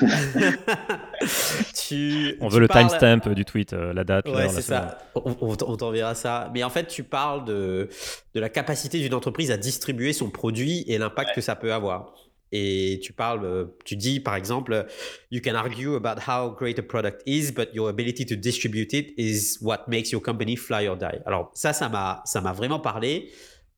tu, 1.75 2.37
on 2.41 2.47
veut 2.47 2.59
le 2.59 2.67
timestamp 2.67 3.33
du 3.33 3.45
tweet, 3.45 3.73
la 3.73 4.03
date. 4.03 4.27
Ouais, 4.27 4.49
c'est 4.49 4.61
ça. 4.61 4.97
On, 5.15 5.35
on 5.41 5.77
t'enverra 5.77 6.15
ça. 6.15 6.51
Mais 6.53 6.63
en 6.63 6.69
fait, 6.69 6.87
tu 6.87 7.03
parles 7.03 7.45
de, 7.45 7.89
de 8.33 8.39
la 8.39 8.49
capacité 8.49 8.99
d'une 8.99 9.13
entreprise 9.13 9.51
à 9.51 9.57
distribuer 9.57 10.13
son 10.13 10.29
produit 10.29 10.83
et 10.87 10.97
l'impact 10.97 11.35
que 11.35 11.41
ça 11.41 11.55
peut 11.55 11.73
avoir. 11.73 12.13
Et 12.51 12.99
tu 13.03 13.11
parles, 13.13 13.43
euh, 13.43 13.65
tu 13.83 13.95
dis 13.95 14.19
par 14.19 14.35
exemple, 14.35 14.85
you 15.31 15.41
can 15.43 15.55
argue 15.55 15.95
about 15.95 16.21
how 16.27 16.51
great 16.51 16.79
a 16.79 16.83
product 16.83 17.21
is, 17.25 17.51
but 17.51 17.69
your 17.73 17.89
ability 17.89 18.25
to 18.25 18.35
distribute 18.35 18.93
it 18.93 19.13
is 19.17 19.57
what 19.61 19.79
makes 19.87 20.11
your 20.11 20.21
company 20.21 20.55
fly 20.55 20.87
or 20.87 20.95
die. 20.95 21.19
Alors 21.25 21.51
ça, 21.53 21.73
ça 21.73 21.89
m'a, 21.89 22.21
ça 22.25 22.39
m'a 22.39 22.53
vraiment 22.53 22.79
parlé. 22.79 23.29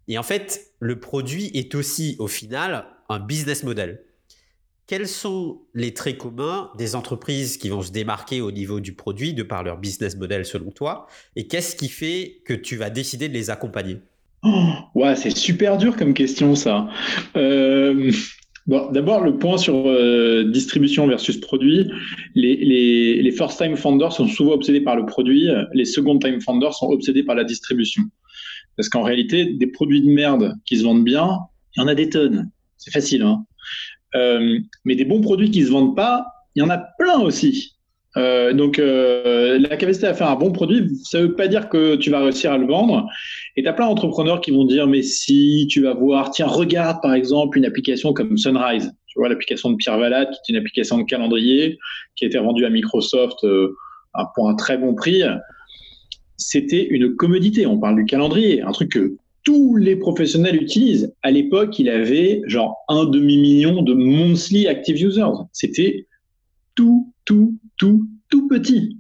Et 0.08 0.18
en 0.18 0.24
fait, 0.24 0.74
le 0.80 1.00
produit 1.00 1.50
est 1.54 1.74
aussi 1.76 2.16
au 2.20 2.28
final 2.28 2.86
un 3.10 3.20
business 3.20 3.64
model. 3.64 4.02
Quels 4.88 5.08
sont 5.08 5.62
les 5.76 5.94
traits 5.94 6.18
communs 6.18 6.72
des 6.78 6.96
entreprises 6.96 7.58
qui 7.58 7.70
vont 7.70 7.82
se 7.82 7.92
démarquer 7.92 8.42
au 8.42 8.52
niveau 8.52 8.80
du 8.80 8.94
produit 8.94 9.34
de 9.34 9.44
par 9.44 9.64
leur 9.64 9.78
business 9.78 10.18
model 10.18 10.46
selon 10.46 10.72
toi 10.72 11.06
Et 11.36 11.48
qu'est-ce 11.48 11.76
qui 11.76 11.90
fait 11.90 12.42
que 12.46 12.54
tu 12.54 12.76
vas 12.76 12.90
décider 12.90 13.30
de 13.30 13.34
les 13.34 13.52
accompagner? 13.52 13.98
Oh, 14.44 14.72
ouais, 14.96 15.16
c'est 15.16 15.36
super 15.36 15.78
dur 15.78 15.96
comme 15.96 16.14
question 16.14 16.56
ça. 16.56 16.88
Euh, 17.36 18.12
D'abord, 18.68 19.24
le 19.24 19.36
point 19.38 19.58
sur 19.58 19.88
euh, 19.88 20.44
distribution 20.44 21.08
versus 21.08 21.38
produit. 21.40 21.90
Les, 22.36 22.56
les, 22.56 23.22
les 23.22 23.32
first-time 23.32 23.76
founders 23.76 24.14
sont 24.14 24.28
souvent 24.28 24.52
obsédés 24.52 24.82
par 24.82 24.96
le 24.96 25.08
produit, 25.08 25.48
les 25.74 25.86
second-time 25.86 26.40
founders 26.40 26.76
sont 26.76 26.88
obsédés 26.88 27.24
par 27.24 27.36
la 27.36 27.44
distribution. 27.44 28.04
Parce 28.78 28.88
qu'en 28.88 29.02
réalité, 29.02 29.46
des 29.46 29.68
produits 29.68 30.02
de 30.02 30.10
merde 30.10 30.56
qui 30.66 30.78
se 30.78 30.84
vendent 30.84 31.04
bien, 31.04 31.40
il 31.76 31.82
y 31.82 31.84
en 31.84 31.88
a 31.88 31.96
des 31.96 32.10
tonnes. 32.10 32.52
C'est 32.80 32.92
facile. 32.92 33.22
Hein 33.22 33.46
euh, 34.16 34.60
mais 34.86 34.96
des 34.96 35.06
bons 35.06 35.22
produits 35.22 35.52
qui 35.52 35.64
se 35.64 35.72
vendent 35.72 35.96
pas, 35.96 36.26
il 36.56 36.60
y 36.60 36.64
en 36.64 36.70
a 36.70 36.78
plein 36.78 37.20
aussi. 37.20 37.76
Euh, 38.18 38.54
donc, 38.54 38.80
euh, 38.80 39.60
la 39.60 39.78
capacité 39.78 40.08
à 40.08 40.16
faire 40.16 40.30
un 40.30 40.36
bon 40.36 40.52
produit, 40.52 40.90
ça 41.04 41.20
ne 41.20 41.28
veut 41.28 41.36
pas 41.36 41.48
dire 41.48 41.70
que 41.70 41.96
tu 41.96 42.10
vas 42.10 42.22
réussir 42.22 42.52
à 42.52 42.58
le 42.58 42.66
vendre. 42.66 43.08
Et 43.56 43.62
tu 43.62 43.70
as 43.70 43.74
plein 43.74 43.88
d'entrepreneurs 43.88 44.42
qui 44.42 44.52
vont 44.52 44.66
dire, 44.66 44.88
mais 44.88 45.04
si 45.04 45.68
tu 45.70 45.84
vas 45.84 45.94
voir, 45.94 46.32
tiens, 46.32 46.48
regarde 46.48 47.02
par 47.02 47.14
exemple 47.14 47.58
une 47.58 47.66
application 47.66 48.14
comme 48.14 48.36
Sunrise, 48.38 48.92
tu 49.08 49.20
vois, 49.20 49.30
l'application 49.30 49.70
de 49.70 49.76
Pierre 49.76 50.00
Valade, 50.00 50.30
qui 50.44 50.52
est 50.52 50.56
une 50.56 50.60
application 50.60 50.98
de 50.98 51.04
calendrier, 51.04 51.78
qui 52.16 52.26
a 52.26 52.28
été 52.28 52.40
vendue 52.40 52.66
à 52.66 52.70
Microsoft 52.70 53.46
pour 54.36 54.50
un 54.50 54.56
très 54.56 54.78
bon 54.78 54.96
prix. 54.96 55.22
C'était 56.38 56.88
une 56.88 57.16
commodité. 57.16 57.68
On 57.68 57.80
parle 57.80 57.96
du 57.96 58.06
calendrier, 58.06 58.62
un 58.64 58.72
truc 58.72 58.92
que 58.92 59.18
tous 59.50 59.78
les 59.78 59.96
professionnels 59.96 60.62
utilisent. 60.62 61.12
À 61.24 61.32
l'époque, 61.32 61.80
il 61.80 61.90
avait 61.90 62.44
genre 62.46 62.86
un 62.88 63.06
demi-million 63.06 63.82
de 63.82 63.96
monthly 63.96 64.68
active 64.68 65.04
users. 65.04 65.42
C'était 65.54 66.06
tout, 66.76 67.12
tout, 67.26 67.58
tout, 67.76 68.08
tout 68.30 68.48
petit. 68.48 69.00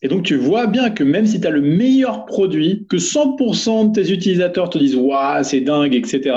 Et 0.00 0.06
donc, 0.06 0.22
tu 0.22 0.36
vois 0.36 0.68
bien 0.68 0.90
que 0.90 1.02
même 1.02 1.26
si 1.26 1.40
tu 1.40 1.46
as 1.48 1.50
le 1.50 1.60
meilleur 1.60 2.24
produit, 2.24 2.86
que 2.88 2.98
100% 2.98 3.90
de 3.90 4.00
tes 4.00 4.12
utilisateurs 4.12 4.70
te 4.70 4.78
disent 4.78 4.94
Waouh, 4.94 5.42
c'est 5.42 5.60
dingue, 5.60 5.96
etc., 5.96 6.36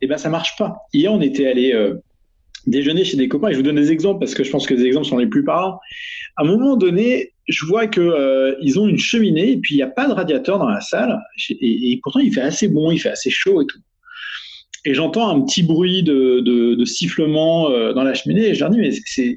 eh 0.00 0.06
ben, 0.06 0.16
ça 0.16 0.30
marche 0.30 0.56
pas. 0.56 0.76
Hier, 0.92 1.12
on 1.12 1.20
était 1.20 1.48
allé 1.48 1.72
euh, 1.72 1.94
déjeuner 2.68 3.02
chez 3.02 3.16
des 3.16 3.26
copains, 3.26 3.48
et 3.48 3.54
je 3.54 3.56
vous 3.56 3.64
donne 3.64 3.74
des 3.74 3.90
exemples 3.90 4.20
parce 4.20 4.36
que 4.36 4.44
je 4.44 4.52
pense 4.52 4.68
que 4.68 4.74
les 4.74 4.84
exemples 4.84 5.06
sont 5.06 5.18
les 5.18 5.26
plus 5.26 5.42
parlants. 5.42 5.80
À 6.36 6.42
un 6.42 6.46
moment 6.46 6.76
donné, 6.76 7.32
je 7.48 7.64
vois 7.66 7.86
que 7.86 8.00
euh, 8.00 8.54
ils 8.60 8.78
ont 8.78 8.88
une 8.88 8.98
cheminée 8.98 9.52
et 9.52 9.56
puis 9.58 9.74
il 9.74 9.78
n'y 9.78 9.82
a 9.82 9.88
pas 9.88 10.08
de 10.08 10.12
radiateur 10.12 10.58
dans 10.58 10.68
la 10.68 10.80
salle. 10.80 11.20
Et, 11.48 11.98
pourtant, 12.02 12.20
il 12.20 12.32
fait 12.32 12.40
assez 12.40 12.68
bon, 12.68 12.90
il 12.90 12.98
fait 12.98 13.10
assez 13.10 13.30
chaud 13.30 13.62
et 13.62 13.66
tout. 13.66 13.78
Et 14.86 14.94
j'entends 14.94 15.28
un 15.28 15.40
petit 15.42 15.62
bruit 15.62 16.02
de, 16.02 16.40
de, 16.40 16.84
sifflement 16.84 17.70
euh, 17.70 17.92
dans 17.94 18.02
la 18.02 18.14
cheminée 18.14 18.48
et 18.48 18.54
je 18.54 18.60
leur 18.60 18.70
dis, 18.70 18.78
mais 18.78 18.90
c'est, 19.06 19.36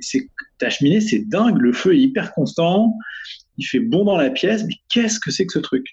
ta 0.59 0.69
cheminée, 0.69 0.99
c'est 0.99 1.19
dingue, 1.19 1.57
le 1.57 1.71
feu 1.71 1.93
est 1.93 1.99
hyper 1.99 2.33
constant, 2.33 2.93
il 3.57 3.63
fait 3.63 3.79
bon 3.79 4.03
dans 4.03 4.17
la 4.17 4.29
pièce, 4.29 4.65
mais 4.65 4.73
qu'est-ce 4.89 5.19
que 5.19 5.31
c'est 5.31 5.45
que 5.45 5.53
ce 5.53 5.59
truc? 5.59 5.87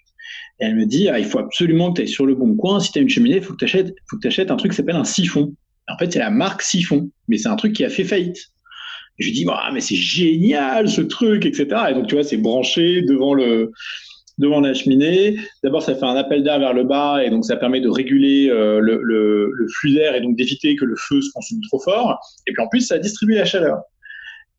Et 0.58 0.64
elle 0.64 0.75
me 0.75 0.87
dit, 0.87 1.08
ah, 1.08 1.20
il 1.20 1.25
faut 1.25 1.38
absolument 1.38 1.92
que 1.92 1.96
tu 1.96 2.02
ailles 2.02 2.08
sur 2.08 2.26
le 2.26 2.34
bon 2.34 2.56
coin, 2.56 2.80
si 2.80 2.90
tu 2.90 2.99
as 2.99 3.02
une 3.02 3.08
cheminée, 3.08 3.37
il 3.37 3.42
faut 3.42 3.52
que 3.52 3.58
tu 3.58 3.64
achètes, 3.64 3.94
achètes 4.25 4.50
un 4.50 4.56
truc 4.56 4.73
qui 4.73 4.76
s'appelle 4.76 4.96
un 4.96 5.04
siphon. 5.04 5.54
En 5.88 5.99
fait, 5.99 6.12
c'est 6.12 6.18
la 6.18 6.30
marque 6.30 6.62
Siphon, 6.62 7.11
mais 7.28 7.38
c'est 7.38 7.49
un 7.49 7.56
truc 7.56 7.75
qui 7.75 7.84
a 7.84 7.90
fait 7.90 8.04
faillite. 8.04 8.38
Je 9.18 9.30
dis, 9.30 9.44
bah, 9.44 9.71
mais 9.73 9.80
c'est 9.80 9.97
génial 9.97 10.88
ce 10.88 11.00
truc, 11.00 11.47
etc. 11.47 11.66
Et 11.90 11.94
donc, 11.94 12.06
tu 12.06 12.14
vois, 12.14 12.25
c'est 12.25 12.37
branché 12.37 13.02
devant 13.02 13.35
le, 13.35 13.73
devant 14.38 14.61
la 14.61 14.75
cheminée. 14.75 15.38
D'abord, 15.62 15.83
ça 15.83 15.94
fait 15.94 16.04
un 16.04 16.16
appel 16.16 16.42
d'air 16.42 16.59
vers 16.59 16.73
le 16.73 16.85
bas 16.85 17.25
et 17.25 17.30
donc 17.30 17.44
ça 17.44 17.56
permet 17.56 17.80
de 17.80 17.88
réguler 17.88 18.49
euh, 18.50 18.80
le, 18.80 19.00
le, 19.02 19.50
le, 19.52 19.68
flux 19.68 19.94
d'air 19.94 20.14
et 20.14 20.21
donc 20.21 20.37
d'éviter 20.37 20.76
que 20.76 20.85
le 20.85 20.97
feu 20.97 21.21
se 21.21 21.30
consume 21.33 21.61
trop 21.68 21.78
fort. 21.80 22.18
Et 22.47 22.52
puis 22.52 22.62
en 22.62 22.68
plus, 22.68 22.80
ça 22.80 22.99
distribue 22.99 23.35
la 23.35 23.44
chaleur. 23.44 23.83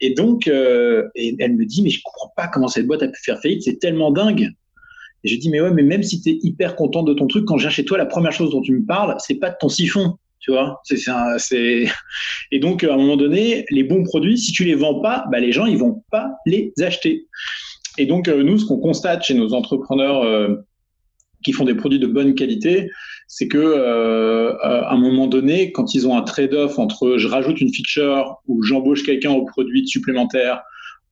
Et 0.01 0.13
donc, 0.13 0.47
euh, 0.47 1.07
et 1.15 1.35
elle 1.39 1.55
me 1.55 1.65
dit, 1.65 1.81
mais 1.81 1.89
je 1.89 2.01
comprends 2.03 2.33
pas 2.35 2.47
comment 2.47 2.67
cette 2.67 2.87
boîte 2.87 3.03
a 3.03 3.07
pu 3.07 3.21
faire 3.23 3.41
faillite, 3.41 3.63
c'est 3.63 3.79
tellement 3.79 4.11
dingue. 4.11 4.49
Et 5.23 5.27
je 5.27 5.37
dis, 5.37 5.49
mais 5.49 5.61
ouais, 5.61 5.71
mais 5.71 5.83
même 5.83 6.03
si 6.03 6.21
tu 6.21 6.29
es 6.29 6.39
hyper 6.43 6.75
content 6.75 7.03
de 7.03 7.13
ton 7.13 7.27
truc, 7.27 7.45
quand 7.45 7.57
je 7.57 7.63
viens 7.63 7.71
chez 7.71 7.85
toi, 7.85 7.97
la 7.97 8.05
première 8.05 8.31
chose 8.31 8.51
dont 8.51 8.61
tu 8.61 8.73
me 8.73 8.85
parles, 8.85 9.15
c'est 9.19 9.35
pas 9.35 9.49
de 9.49 9.55
ton 9.59 9.69
siphon. 9.69 10.17
Tu 10.39 10.51
vois, 10.51 10.79
c'est, 10.83 11.85
et 12.51 12.59
donc 12.59 12.83
à 12.83 12.93
un 12.93 12.97
moment 12.97 13.17
donné, 13.17 13.65
les 13.71 13.83
bons 13.83 14.03
produits, 14.03 14.37
si 14.37 14.51
tu 14.51 14.63
les 14.63 14.75
vends 14.75 15.01
pas, 15.01 15.25
bah, 15.31 15.39
les 15.39 15.51
gens 15.51 15.65
ils 15.65 15.77
vont 15.77 16.03
pas 16.11 16.31
les 16.45 16.73
acheter. 16.81 17.27
Et 17.97 18.05
donc, 18.05 18.27
euh, 18.27 18.43
nous, 18.43 18.57
ce 18.57 18.65
qu'on 18.65 18.79
constate 18.79 19.23
chez 19.23 19.33
nos 19.33 19.53
entrepreneurs 19.53 20.23
euh, 20.23 20.55
qui 21.43 21.53
font 21.53 21.63
des 21.63 21.75
produits 21.75 21.99
de 21.99 22.07
bonne 22.07 22.35
qualité, 22.35 22.89
c'est 23.27 23.47
que 23.47 23.57
euh, 23.57 24.55
à 24.61 24.93
un 24.93 24.97
moment 24.97 25.27
donné, 25.27 25.71
quand 25.71 25.93
ils 25.93 26.07
ont 26.07 26.17
un 26.17 26.21
trade-off 26.21 26.77
entre 26.77 27.17
je 27.17 27.27
rajoute 27.27 27.61
une 27.61 27.73
feature 27.73 28.37
ou 28.47 28.63
j'embauche 28.63 29.03
quelqu'un 29.03 29.31
au 29.31 29.45
produit 29.45 29.87
supplémentaire, 29.87 30.61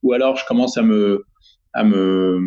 ou 0.02 0.12
alors 0.12 0.36
je 0.36 0.44
commence 0.46 0.76
à 0.76 0.82
me, 0.82 1.24
à 1.72 1.84
me, 1.84 2.40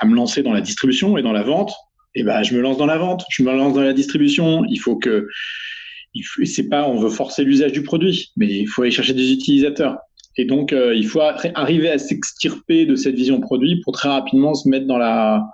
à 0.00 0.06
me 0.06 0.14
lancer 0.14 0.42
dans 0.42 0.52
la 0.52 0.60
distribution 0.60 1.18
et 1.18 1.22
dans 1.22 1.32
la 1.32 1.42
vente, 1.42 1.72
et 2.14 2.20
eh 2.20 2.22
ben 2.24 2.42
je 2.42 2.54
me 2.54 2.60
lance 2.60 2.76
dans 2.76 2.86
la 2.86 2.98
vente, 2.98 3.24
je 3.30 3.42
me 3.42 3.52
lance 3.52 3.74
dans 3.74 3.82
la 3.82 3.92
distribution. 3.92 4.64
Il 4.68 4.78
faut 4.78 4.96
que, 4.96 5.28
c'est 6.44 6.68
pas, 6.68 6.88
on 6.88 6.98
veut 6.98 7.10
forcer 7.10 7.44
l'usage 7.44 7.72
du 7.72 7.82
produit, 7.82 8.32
mais 8.36 8.46
il 8.46 8.66
faut 8.66 8.82
aller 8.82 8.90
chercher 8.90 9.14
des 9.14 9.32
utilisateurs. 9.32 9.98
Et 10.36 10.44
donc, 10.44 10.72
euh, 10.72 10.94
il 10.94 11.06
faut 11.06 11.20
arriver 11.20 11.90
à 11.90 11.98
s'extirper 11.98 12.86
de 12.86 12.96
cette 12.96 13.14
vision 13.14 13.40
produit 13.40 13.80
pour 13.82 13.92
très 13.92 14.08
rapidement 14.08 14.54
se 14.54 14.68
mettre 14.68 14.86
dans 14.86 14.98
la, 14.98 15.44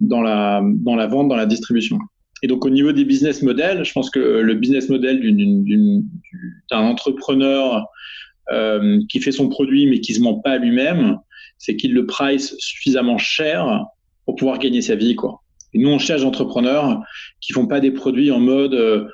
dans 0.00 0.22
la, 0.22 0.62
dans 0.64 0.96
la 0.96 1.06
vente, 1.06 1.28
dans 1.28 1.36
la 1.36 1.46
distribution. 1.46 1.98
Et 2.42 2.46
donc, 2.46 2.64
au 2.64 2.70
niveau 2.70 2.92
des 2.92 3.04
business 3.04 3.42
models, 3.42 3.84
je 3.84 3.92
pense 3.92 4.10
que 4.10 4.18
le 4.18 4.54
business 4.54 4.88
model 4.88 5.20
d'un 6.70 6.78
entrepreneur 6.78 7.86
euh, 8.52 9.00
qui 9.08 9.20
fait 9.20 9.32
son 9.32 9.48
produit 9.48 9.86
mais 9.86 10.00
qui 10.00 10.12
se 10.14 10.20
ment 10.20 10.40
pas 10.40 10.52
à 10.52 10.58
lui-même, 10.58 11.18
c'est 11.56 11.76
qu'il 11.76 11.94
le 11.94 12.04
price 12.04 12.54
suffisamment 12.58 13.16
cher 13.16 13.86
pour 14.26 14.36
pouvoir 14.36 14.58
gagner 14.58 14.82
sa 14.82 14.94
vie. 14.94 15.14
Quoi. 15.14 15.40
Et 15.72 15.78
nous, 15.78 15.88
on 15.88 15.98
cherche 15.98 16.20
des 16.20 16.26
entrepreneurs 16.26 17.02
qui 17.40 17.52
font 17.52 17.66
pas 17.66 17.80
des 17.80 17.90
produits 17.90 18.30
en 18.30 18.40
mode 18.40 18.74
euh, 18.74 19.06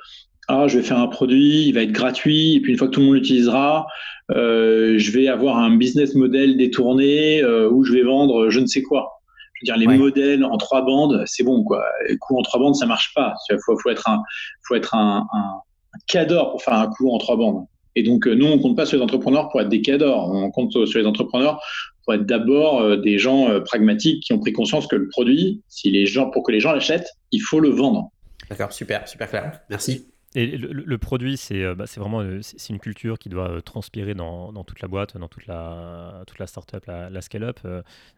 ah, 0.47 0.67
je 0.67 0.77
vais 0.77 0.83
faire 0.83 0.99
un 0.99 1.07
produit, 1.07 1.67
il 1.67 1.73
va 1.73 1.81
être 1.81 1.91
gratuit, 1.91 2.55
et 2.55 2.59
puis 2.61 2.71
une 2.71 2.77
fois 2.77 2.87
que 2.87 2.93
tout 2.93 2.99
le 2.99 3.05
monde 3.05 3.15
l'utilisera, 3.15 3.87
euh, 4.31 4.95
je 4.97 5.11
vais 5.11 5.27
avoir 5.27 5.57
un 5.57 5.75
business 5.75 6.15
model 6.15 6.57
détourné 6.57 7.41
euh, 7.41 7.69
où 7.69 7.83
je 7.83 7.93
vais 7.93 8.03
vendre 8.03 8.49
je 8.49 8.59
ne 8.59 8.65
sais 8.65 8.81
quoi. 8.81 9.21
Je 9.53 9.71
veux 9.71 9.77
dire, 9.77 9.89
les 9.89 9.97
modèles 9.97 10.43
en 10.43 10.57
trois 10.57 10.81
bandes, 10.81 11.23
c'est 11.27 11.43
bon, 11.43 11.63
quoi. 11.63 11.85
Les 12.09 12.17
coups 12.17 12.39
en 12.39 12.41
trois 12.41 12.59
bandes, 12.59 12.75
ça 12.75 12.87
marche 12.87 13.13
pas. 13.13 13.35
Il 13.51 13.57
faut, 13.63 13.77
faut, 13.77 13.91
être 13.91 14.09
un, 14.09 14.23
faut 14.67 14.73
être 14.73 14.95
un, 14.95 15.27
un, 15.31 15.61
cador 16.07 16.51
pour 16.51 16.63
faire 16.63 16.73
un 16.73 16.87
coup 16.87 17.11
en 17.11 17.19
trois 17.19 17.37
bandes. 17.37 17.65
Et 17.95 18.01
donc, 18.01 18.27
euh, 18.27 18.33
nous, 18.33 18.47
on 18.47 18.57
compte 18.57 18.75
pas 18.75 18.87
sur 18.87 18.97
les 18.97 19.03
entrepreneurs 19.03 19.49
pour 19.49 19.61
être 19.61 19.69
des 19.69 19.81
cadors. 19.81 20.31
On 20.33 20.49
compte 20.49 20.71
sur 20.71 20.99
les 20.99 21.05
entrepreneurs 21.05 21.61
pour 22.03 22.15
être 22.15 22.25
d'abord 22.25 22.97
des 22.97 23.19
gens 23.19 23.61
pragmatiques 23.63 24.23
qui 24.23 24.33
ont 24.33 24.39
pris 24.39 24.51
conscience 24.51 24.87
que 24.87 24.95
le 24.95 25.07
produit, 25.09 25.61
si 25.67 25.91
les 25.91 26.07
gens, 26.07 26.31
pour 26.31 26.41
que 26.41 26.51
les 26.51 26.59
gens 26.59 26.73
l'achètent, 26.73 27.11
il 27.31 27.41
faut 27.41 27.59
le 27.59 27.69
vendre. 27.69 28.09
D'accord, 28.49 28.73
super, 28.73 29.07
super 29.07 29.29
clair. 29.29 29.59
Merci. 29.69 30.10
Et 30.33 30.57
le, 30.57 30.97
produit, 30.97 31.35
c'est 31.35 31.61
euh, 31.61 31.75
bah, 31.75 31.83
vraiment 31.97 32.21
euh, 32.21 32.39
c'est 32.41 32.69
une 32.69 32.79
culture 32.79 33.19
qui 33.19 33.27
doit 33.27 33.49
euh, 33.49 33.61
transpirer 33.61 34.13
dans, 34.13 34.63
toute 34.63 34.79
la 34.79 34.87
boîte, 34.87 35.17
dans 35.17 35.27
toute 35.27 35.45
la, 35.45 36.23
toute 36.25 36.39
la 36.39 36.47
startup, 36.47 36.85
la, 36.87 37.21
scale-up. 37.21 37.59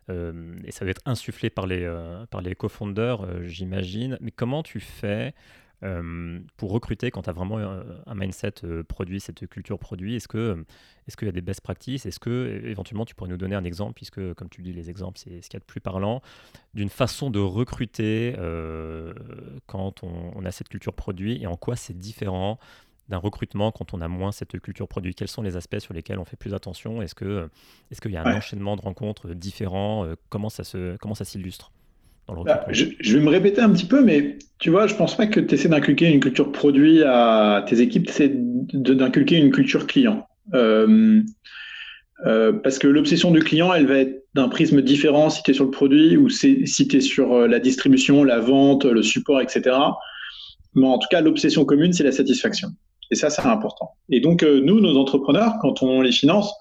et 0.09 0.71
ça 0.71 0.85
va 0.85 0.91
être 0.91 1.01
insufflé 1.05 1.49
par 1.49 1.65
les, 1.65 1.91
par 2.29 2.41
les 2.41 2.53
co-founders, 2.53 3.25
j'imagine. 3.43 4.17
Mais 4.21 4.29
comment 4.29 4.61
tu 4.61 4.79
fais 4.79 5.33
euh, 5.83 6.39
pour 6.55 6.71
recruter 6.71 7.11
quand 7.11 7.23
tu 7.23 7.29
as 7.29 7.33
vraiment 7.33 7.57
un, 7.57 8.15
mindset 8.15 8.53
euh, 8.63 8.83
produit, 8.83 9.19
cette 9.19 9.47
culture 9.47 9.77
produit 9.77 10.15
Est-ce 10.15 10.27
que 10.27 10.65
est-ce 11.07 11.17
qu'il 11.17 11.25
y 11.25 11.29
a 11.29 11.33
des 11.33 11.41
best 11.41 11.59
practices? 11.61 12.05
Est-ce 12.05 12.19
que 12.19 12.61
éventuellement 12.63 13.05
tu 13.05 13.15
pourrais 13.15 13.29
nous 13.29 13.37
donner 13.37 13.55
un 13.55 13.65
exemple, 13.65 13.93
puisque 13.93 14.33
comme 14.35 14.49
tu 14.49 14.61
dis, 14.61 14.71
les 14.71 14.89
exemples, 14.89 15.19
c'est 15.19 15.41
ce 15.41 15.49
qu'il 15.49 15.55
y 15.55 15.57
a 15.57 15.59
de 15.59 15.65
plus 15.65 15.81
parlant, 15.81 16.21
d'une 16.73 16.89
façon 16.89 17.29
de 17.29 17.39
recruter 17.39 18.35
euh, 18.37 19.13
quand 19.65 20.03
on, 20.03 20.45
a 20.45 20.51
cette 20.51 20.69
culture 20.69 20.93
produit 20.93 21.41
et 21.41 21.47
en 21.47 21.57
quoi 21.57 21.75
c'est 21.75 21.97
différent 21.97 22.59
d'un 23.09 23.17
recrutement 23.17 23.71
quand 23.71 23.93
on 23.93 23.99
a 23.99 24.07
moins 24.07 24.31
cette 24.31 24.59
culture 24.61 24.87
produit? 24.87 25.13
Quels 25.13 25.27
sont 25.27 25.41
les 25.41 25.57
aspects 25.57 25.79
sur 25.79 25.93
lesquels 25.93 26.19
on 26.19 26.25
fait 26.25 26.37
plus 26.37 26.53
attention? 26.53 27.01
Est-ce 27.01 27.15
qu'il 27.15 27.49
est 27.91 27.99
qu'il 27.99 28.11
y 28.11 28.17
a 28.17 28.23
un 28.23 28.37
enchaînement 28.37 28.77
de 28.77 28.81
rencontres 28.81 29.33
différents? 29.33 30.07
Comment 30.29 30.49
ça 30.49 30.63
s'illustre? 31.25 31.71
Bah, 32.27 32.65
je, 32.69 32.85
vais 32.85 33.23
me 33.23 33.29
répéter 33.29 33.61
un 33.61 33.69
petit 33.69 33.85
peu, 33.85 34.03
mais 34.03 34.37
tu 34.59 34.69
vois, 34.69 34.87
je 34.87 34.95
pense 34.95 35.17
pas 35.17 35.27
que 35.27 35.39
tu 35.39 35.55
essaies 35.55 35.67
d'inculquer 35.67 36.09
une 36.09 36.19
culture 36.19 36.51
produit 36.51 37.03
à 37.03 37.65
tes 37.67 37.81
équipes, 37.81 38.07
essaies 38.07 38.31
d'inculquer 38.33 39.37
une 39.37 39.51
culture 39.51 39.87
client. 39.87 40.25
Euh, 40.53 41.21
euh, 42.25 42.53
parce 42.53 42.79
que 42.79 42.87
l'obsession 42.87 43.31
du 43.31 43.41
client, 43.41 43.73
elle 43.73 43.87
va 43.87 43.97
être 43.97 44.23
d'un 44.33 44.47
prisme 44.47 44.81
différent 44.81 45.29
si 45.29 45.43
tu 45.43 45.51
es 45.51 45.53
sur 45.53 45.65
le 45.65 45.71
produit 45.71 46.15
ou 46.15 46.29
si 46.29 46.63
tu 46.65 46.97
es 46.97 47.01
sur 47.01 47.33
euh, 47.33 47.47
la 47.47 47.59
distribution, 47.59 48.23
la 48.23 48.39
vente, 48.39 48.85
le 48.85 49.03
support, 49.03 49.41
etc. 49.41 49.75
Mais 50.75 50.87
en 50.87 50.97
tout 50.97 51.07
cas, 51.11 51.21
l'obsession 51.21 51.65
commune, 51.65 51.91
c'est 51.91 52.03
la 52.03 52.13
satisfaction. 52.13 52.69
Et 53.11 53.15
ça, 53.15 53.29
c'est 53.29 53.45
important. 53.45 53.91
Et 54.09 54.21
donc, 54.21 54.41
nous, 54.43 54.79
nos 54.79 54.97
entrepreneurs, 54.97 55.55
quand 55.61 55.83
on 55.83 56.01
les 56.01 56.11
finance, 56.11 56.51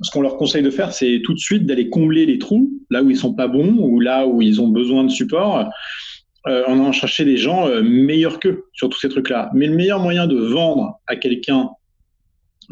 ce 0.00 0.10
qu'on 0.10 0.22
leur 0.22 0.36
conseille 0.36 0.62
de 0.62 0.70
faire, 0.70 0.92
c'est 0.92 1.20
tout 1.24 1.34
de 1.34 1.38
suite 1.38 1.66
d'aller 1.66 1.88
combler 1.88 2.26
les 2.26 2.38
trous, 2.38 2.70
là 2.90 3.02
où 3.02 3.10
ils 3.10 3.16
sont 3.16 3.34
pas 3.34 3.48
bons 3.48 3.76
ou 3.78 4.00
là 4.00 4.26
où 4.26 4.42
ils 4.42 4.60
ont 4.60 4.68
besoin 4.68 5.04
de 5.04 5.10
support, 5.10 5.68
euh, 6.46 6.64
en 6.66 6.74
allant 6.74 6.92
chercher 6.92 7.24
des 7.24 7.36
gens 7.36 7.68
euh, 7.68 7.82
meilleurs 7.82 8.38
qu'eux 8.38 8.64
sur 8.72 8.88
tous 8.88 9.00
ces 9.00 9.08
trucs-là. 9.08 9.50
Mais 9.54 9.66
le 9.66 9.74
meilleur 9.74 10.00
moyen 10.00 10.26
de 10.26 10.38
vendre 10.38 11.00
à 11.06 11.16
quelqu'un 11.16 11.70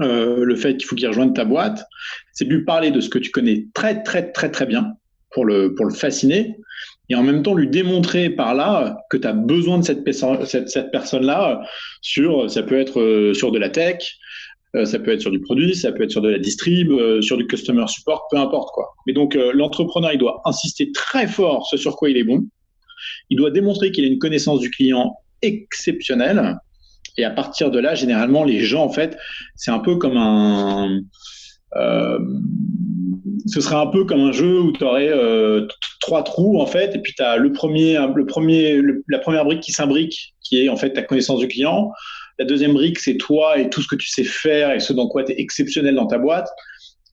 euh, 0.01 0.45
le 0.45 0.57
fait 0.57 0.77
qu'il 0.77 0.87
faut 0.87 0.95
qu'il 0.95 1.09
rejoigne 1.09 1.33
ta 1.33 1.45
boîte, 1.45 1.85
c'est 2.33 2.45
de 2.45 2.55
lui 2.55 2.65
parler 2.65 2.91
de 2.91 3.01
ce 3.01 3.09
que 3.09 3.19
tu 3.19 3.31
connais 3.31 3.67
très 3.75 4.03
très 4.03 4.31
très 4.31 4.51
très 4.51 4.67
bien 4.67 4.93
pour 5.33 5.45
le, 5.45 5.75
pour 5.75 5.87
le 5.87 5.95
fasciner 5.95 6.57
et 7.09 7.15
en 7.15 7.23
même 7.23 7.43
temps 7.43 7.55
lui 7.55 7.69
démontrer 7.69 8.31
par 8.31 8.55
là 8.55 8.99
que 9.11 9.17
tu 9.17 9.27
as 9.27 9.33
besoin 9.33 9.79
de 9.79 9.85
cette, 9.85 10.05
cette, 10.69 10.91
personne-là 10.91 11.63
sur, 12.03 12.51
ça 12.51 12.63
peut 12.63 12.79
être 12.79 13.33
sur 13.35 13.53
de 13.53 13.59
la 13.59 13.71
tech, 13.71 13.97
euh, 13.97 14.56
ça 14.85 14.99
peut 14.99 15.13
être 15.13 15.21
sur 15.21 15.31
du 15.31 15.41
produit, 15.41 15.75
ça 15.75 15.93
peut 15.93 16.03
être 16.03 16.11
sur 16.11 16.21
de 16.21 16.29
la 16.29 16.39
distrib, 16.39 16.91
euh, 16.91 17.23
sur 17.23 17.37
du 17.37 17.47
customer 17.47 17.87
support, 17.89 18.27
peu 18.31 18.37
importe 18.37 18.71
quoi. 18.75 18.95
Mais 19.07 19.13
donc 19.13 19.37
euh, 19.37 19.53
l'entrepreneur, 19.55 20.13
il 20.13 20.19
doit 20.19 20.43
insister 20.45 20.93
très 20.93 21.27
fort 21.27 21.67
ce 21.71 21.77
sur 21.77 21.97
quoi 21.97 22.11
il 22.11 22.17
est 22.17 22.25
bon. 22.25 22.47
Il 23.31 23.37
doit 23.37 23.51
démontrer 23.51 23.91
qu'il 23.93 24.05
a 24.05 24.09
une 24.09 24.19
connaissance 24.19 24.61
du 24.61 24.71
client 24.71 25.17
exceptionnelle. 25.43 26.59
Et 27.19 27.25
à 27.25 27.31
partir 27.31 27.71
de 27.71 27.79
là, 27.79 27.95
généralement, 27.95 28.45
les 28.45 28.61
gens, 28.61 28.85
en 28.85 28.91
fait, 28.91 29.17
c'est 29.55 29.71
un 29.71 29.79
peu 29.79 29.97
comme 29.97 30.17
un. 30.17 31.01
ce 33.47 33.61
serait 33.61 33.77
un 33.77 33.87
peu 33.87 34.05
comme 34.05 34.21
un 34.21 34.33
jeu 34.33 34.61
où 34.61 34.73
tu 34.73 34.85
aurais 34.85 35.11
trois 36.01 36.23
trous, 36.23 36.61
en 36.61 36.67
fait, 36.67 36.95
et 36.95 36.99
puis 36.99 37.15
tu 37.15 37.23
as 37.23 37.37
le 37.37 37.53
premier, 37.53 37.99
le 38.15 38.27
premier, 38.27 38.83
la 39.09 39.19
première 39.19 39.45
brique 39.45 39.61
qui 39.61 39.73
s'imbrique, 39.73 40.35
qui 40.43 40.63
est 40.63 40.69
en 40.69 40.77
fait 40.77 40.93
ta 40.93 41.03
connaissance 41.03 41.41
du 41.41 41.49
client. 41.49 41.91
La 42.39 42.45
deuxième 42.45 42.75
brique, 42.75 42.99
c'est 42.99 43.17
toi 43.17 43.59
et 43.59 43.71
tout 43.71 43.81
ce 43.81 43.89
que 43.89 43.97
tu 43.97 44.09
sais 44.09 44.25
faire 44.25 44.73
et 44.73 44.81
ce 44.81 44.93
dans 44.93 45.09
quoi 45.09 45.25
tu 45.25 45.33
es 45.33 45.41
exceptionnel 45.41 45.95
dans 45.95 46.07
ta 46.07 46.19
boîte. 46.19 46.49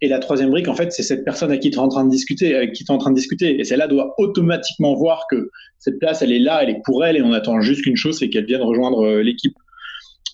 Et 0.03 0.09
la 0.09 0.19
troisième 0.19 0.49
brique, 0.49 0.67
en 0.67 0.75
fait, 0.75 0.91
c'est 0.91 1.01
cette 1.01 1.23
personne 1.23 1.49
à 1.49 1.57
qui 1.57 1.69
tu 1.69 1.77
es 1.77 1.79
en 1.79 1.87
train 1.87 2.03
de 2.03 2.09
discuter, 2.09 2.55
avec 2.55 2.73
qui 2.73 2.83
tu 2.83 2.91
es 2.91 2.93
en 2.93 2.97
train 2.97 3.11
de 3.11 3.15
discuter. 3.15 3.57
Et 3.57 3.63
celle-là 3.63 3.87
doit 3.87 4.13
automatiquement 4.17 4.95
voir 4.95 5.27
que 5.31 5.49
cette 5.79 5.97
place, 5.97 6.21
elle 6.21 6.33
est 6.33 6.39
là, 6.39 6.61
elle 6.61 6.71
est 6.71 6.81
pour 6.83 7.05
elle, 7.05 7.15
et 7.15 7.21
on 7.21 7.31
attend 7.31 7.61
juste 7.61 7.83
qu'une 7.83 7.95
chose, 7.95 8.19
c'est 8.19 8.29
qu'elle 8.29 8.45
vienne 8.45 8.61
rejoindre 8.61 9.05
euh, 9.05 9.21
l'équipe. 9.23 9.55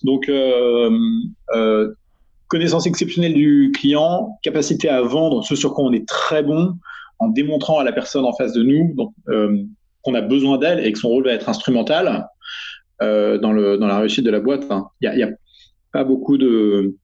Donc, 0.02 0.28
euh, 0.28 0.90
euh, 1.54 1.92
connaissance 2.48 2.84
exceptionnelle 2.88 3.34
du 3.34 3.70
client, 3.72 4.36
capacité 4.42 4.88
à 4.88 5.02
vendre 5.02 5.44
ce 5.44 5.54
sur 5.54 5.72
quoi 5.72 5.84
on 5.84 5.92
est 5.92 6.08
très 6.08 6.42
bon, 6.42 6.74
en 7.20 7.28
démontrant 7.28 7.78
à 7.78 7.84
la 7.84 7.92
personne 7.92 8.24
en 8.24 8.32
face 8.32 8.52
de 8.52 8.64
nous 8.64 8.92
donc, 8.96 9.12
qu'on 10.02 10.14
a 10.14 10.20
besoin 10.20 10.58
d'elle 10.58 10.84
et 10.84 10.90
que 10.90 10.98
son 10.98 11.10
rôle 11.10 11.26
va 11.26 11.32
être 11.32 11.48
instrumental 11.48 12.26
dans, 13.00 13.52
le, 13.52 13.76
dans 13.76 13.86
la 13.86 13.98
réussite 13.98 14.24
de 14.24 14.30
la 14.30 14.40
boîte. 14.40 14.66
Hein. 14.70 14.88
Il 15.00 15.10
n'y 15.10 15.22
a, 15.22 15.28
a, 15.28 15.30
pas 15.92 16.04
beaucoup 16.04 16.38
de, 16.38 16.96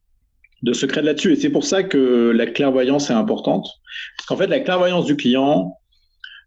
de 0.63 0.73
secrets 0.73 1.03
là-dessus. 1.03 1.33
Et 1.33 1.37
c'est 1.37 1.51
pour 1.51 1.65
ça 1.65 1.83
que 1.83 2.31
la 2.35 2.47
clairvoyance 2.47 3.11
est 3.11 3.15
importante. 3.15 3.69
Parce 4.17 4.27
qu'en 4.27 4.37
fait, 4.37 4.47
la 4.47 4.61
clairvoyance 4.61 5.07
du 5.07 5.17
client, 5.17 5.75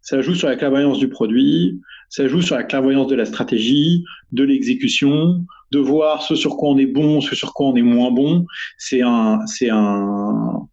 ça 0.02 0.22
joue 0.22 0.36
sur 0.36 0.48
la 0.48 0.56
clairvoyance 0.56 1.00
du 1.00 1.10
produit, 1.10 1.80
ça 2.10 2.28
joue 2.28 2.42
sur 2.42 2.56
la 2.56 2.64
clairvoyance 2.64 3.08
de 3.08 3.16
la 3.16 3.26
stratégie, 3.26 4.04
de 4.32 4.44
l'exécution, 4.44 5.46
de 5.72 5.80
voir 5.80 6.24
ce 6.24 6.36
sur 6.36 6.58
quoi 6.58 6.70
on 6.70 6.78
est 6.78 6.86
bon, 6.86 7.22
ce 7.22 7.36
sur 7.36 7.54
quoi 7.54 7.68
on 7.68 7.76
est 7.76 7.82
moins 7.82 8.12
bon. 8.12 8.46
C'est 8.78 9.02
un, 9.02 9.46
c'est 9.46 9.70
un, 9.70 10.68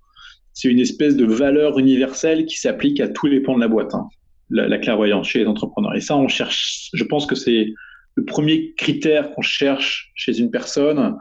c'est 0.54 0.68
une 0.68 0.80
espèce 0.80 1.16
de 1.16 1.26
valeur 1.26 1.78
universelle 1.78 2.46
qui 2.46 2.58
s'applique 2.58 3.00
à 3.00 3.08
tous 3.08 3.26
les 3.26 3.40
pans 3.40 3.54
de 3.54 3.60
la 3.60 3.68
boîte. 3.68 3.94
Hein, 3.94 4.08
la, 4.48 4.78
clairvoyance 4.78 5.28
chez 5.28 5.40
les 5.40 5.46
entrepreneurs. 5.46 5.94
Et 5.94 6.00
ça, 6.00 6.16
on 6.16 6.28
cherche. 6.28 6.88
Je 6.92 7.04
pense 7.04 7.26
que 7.26 7.34
c'est 7.34 7.74
le 8.16 8.24
premier 8.24 8.74
critère 8.74 9.30
qu'on 9.30 9.42
cherche 9.42 10.10
chez 10.14 10.38
une 10.38 10.50
personne. 10.50 11.16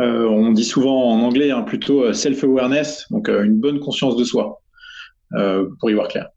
Euh, 0.00 0.26
on 0.26 0.52
dit 0.52 0.64
souvent 0.64 1.10
en 1.10 1.20
anglais 1.20 1.50
hein, 1.50 1.62
plutôt 1.62 2.04
euh, 2.04 2.12
self-awareness, 2.12 3.06
donc 3.10 3.28
euh, 3.28 3.44
une 3.44 3.60
bonne 3.60 3.78
conscience 3.78 4.16
de 4.16 4.24
soi, 4.24 4.60
pour 5.80 5.90
y 5.90 5.94
voir 5.94 6.08
clair. 6.08 6.28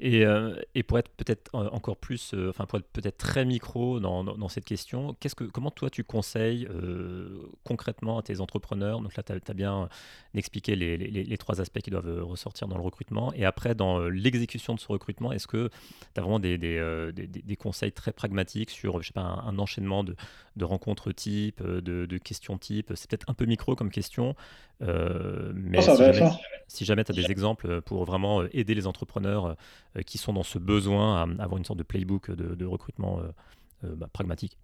Et, 0.00 0.24
euh, 0.24 0.54
et, 0.76 0.84
pour 0.84 0.98
être 0.98 1.08
peut-être 1.10 1.52
encore 1.52 1.96
plus, 1.96 2.32
euh, 2.32 2.50
enfin 2.50 2.66
pour 2.66 2.78
être 2.78 2.86
peut-être 2.92 3.18
très 3.18 3.44
micro 3.44 3.98
dans, 3.98 4.22
dans, 4.22 4.48
cette 4.48 4.64
question, 4.64 5.16
qu'est-ce 5.18 5.34
que, 5.34 5.42
comment 5.42 5.72
toi 5.72 5.90
tu 5.90 6.04
conseilles 6.04 6.68
euh, 6.70 7.48
concrètement 7.64 8.18
à 8.18 8.22
tes 8.22 8.40
entrepreneurs? 8.40 9.00
Donc 9.00 9.16
là, 9.16 9.24
tu 9.24 9.32
as, 9.32 9.54
bien 9.54 9.88
expliqué 10.34 10.76
les, 10.76 10.96
les, 10.96 11.24
les, 11.24 11.38
trois 11.38 11.60
aspects 11.60 11.80
qui 11.80 11.90
doivent 11.90 12.22
ressortir 12.22 12.68
dans 12.68 12.76
le 12.76 12.82
recrutement. 12.82 13.32
Et 13.34 13.44
après, 13.44 13.74
dans 13.74 13.98
l'exécution 14.08 14.74
de 14.74 14.80
ce 14.80 14.86
recrutement, 14.86 15.32
est-ce 15.32 15.48
que 15.48 15.68
tu 16.14 16.20
as 16.20 16.22
vraiment 16.22 16.38
des, 16.38 16.58
des, 16.58 17.10
des, 17.12 17.26
des, 17.26 17.56
conseils 17.56 17.90
très 17.90 18.12
pragmatiques 18.12 18.70
sur 18.70 19.02
je 19.02 19.08
sais 19.08 19.12
pas, 19.12 19.22
un, 19.22 19.58
enchaînement 19.58 20.04
de, 20.04 20.14
de, 20.54 20.64
rencontres 20.64 21.10
type, 21.10 21.60
de, 21.60 22.06
de 22.06 22.18
questions 22.18 22.56
type? 22.56 22.92
C'est 22.94 23.10
peut-être 23.10 23.28
un 23.28 23.34
peu 23.34 23.46
micro 23.46 23.74
comme 23.74 23.90
question, 23.90 24.36
mais 24.80 25.82
si 25.82 25.96
jamais, 25.96 26.30
tu 26.68 26.90
as 26.90 26.96
des 26.96 27.30
exemples 27.30 27.80
pour 27.82 28.04
vraiment 28.04 28.42
aider 28.52 28.74
les 28.74 28.86
entrepreneurs 28.86 29.56
euh, 29.96 30.02
qui 30.02 30.18
sont 30.18 30.32
dans 30.32 30.42
ce 30.42 30.58
besoin 30.58 31.16
à 31.16 31.42
avoir 31.42 31.58
une 31.58 31.64
sorte 31.64 31.78
de 31.78 31.84
playbook 31.84 32.30
de, 32.30 32.64
recrutement 32.64 33.18
euh, 33.18 33.86
euh, 33.88 33.94
bah, 33.96 34.08
pragmatique 34.12 34.56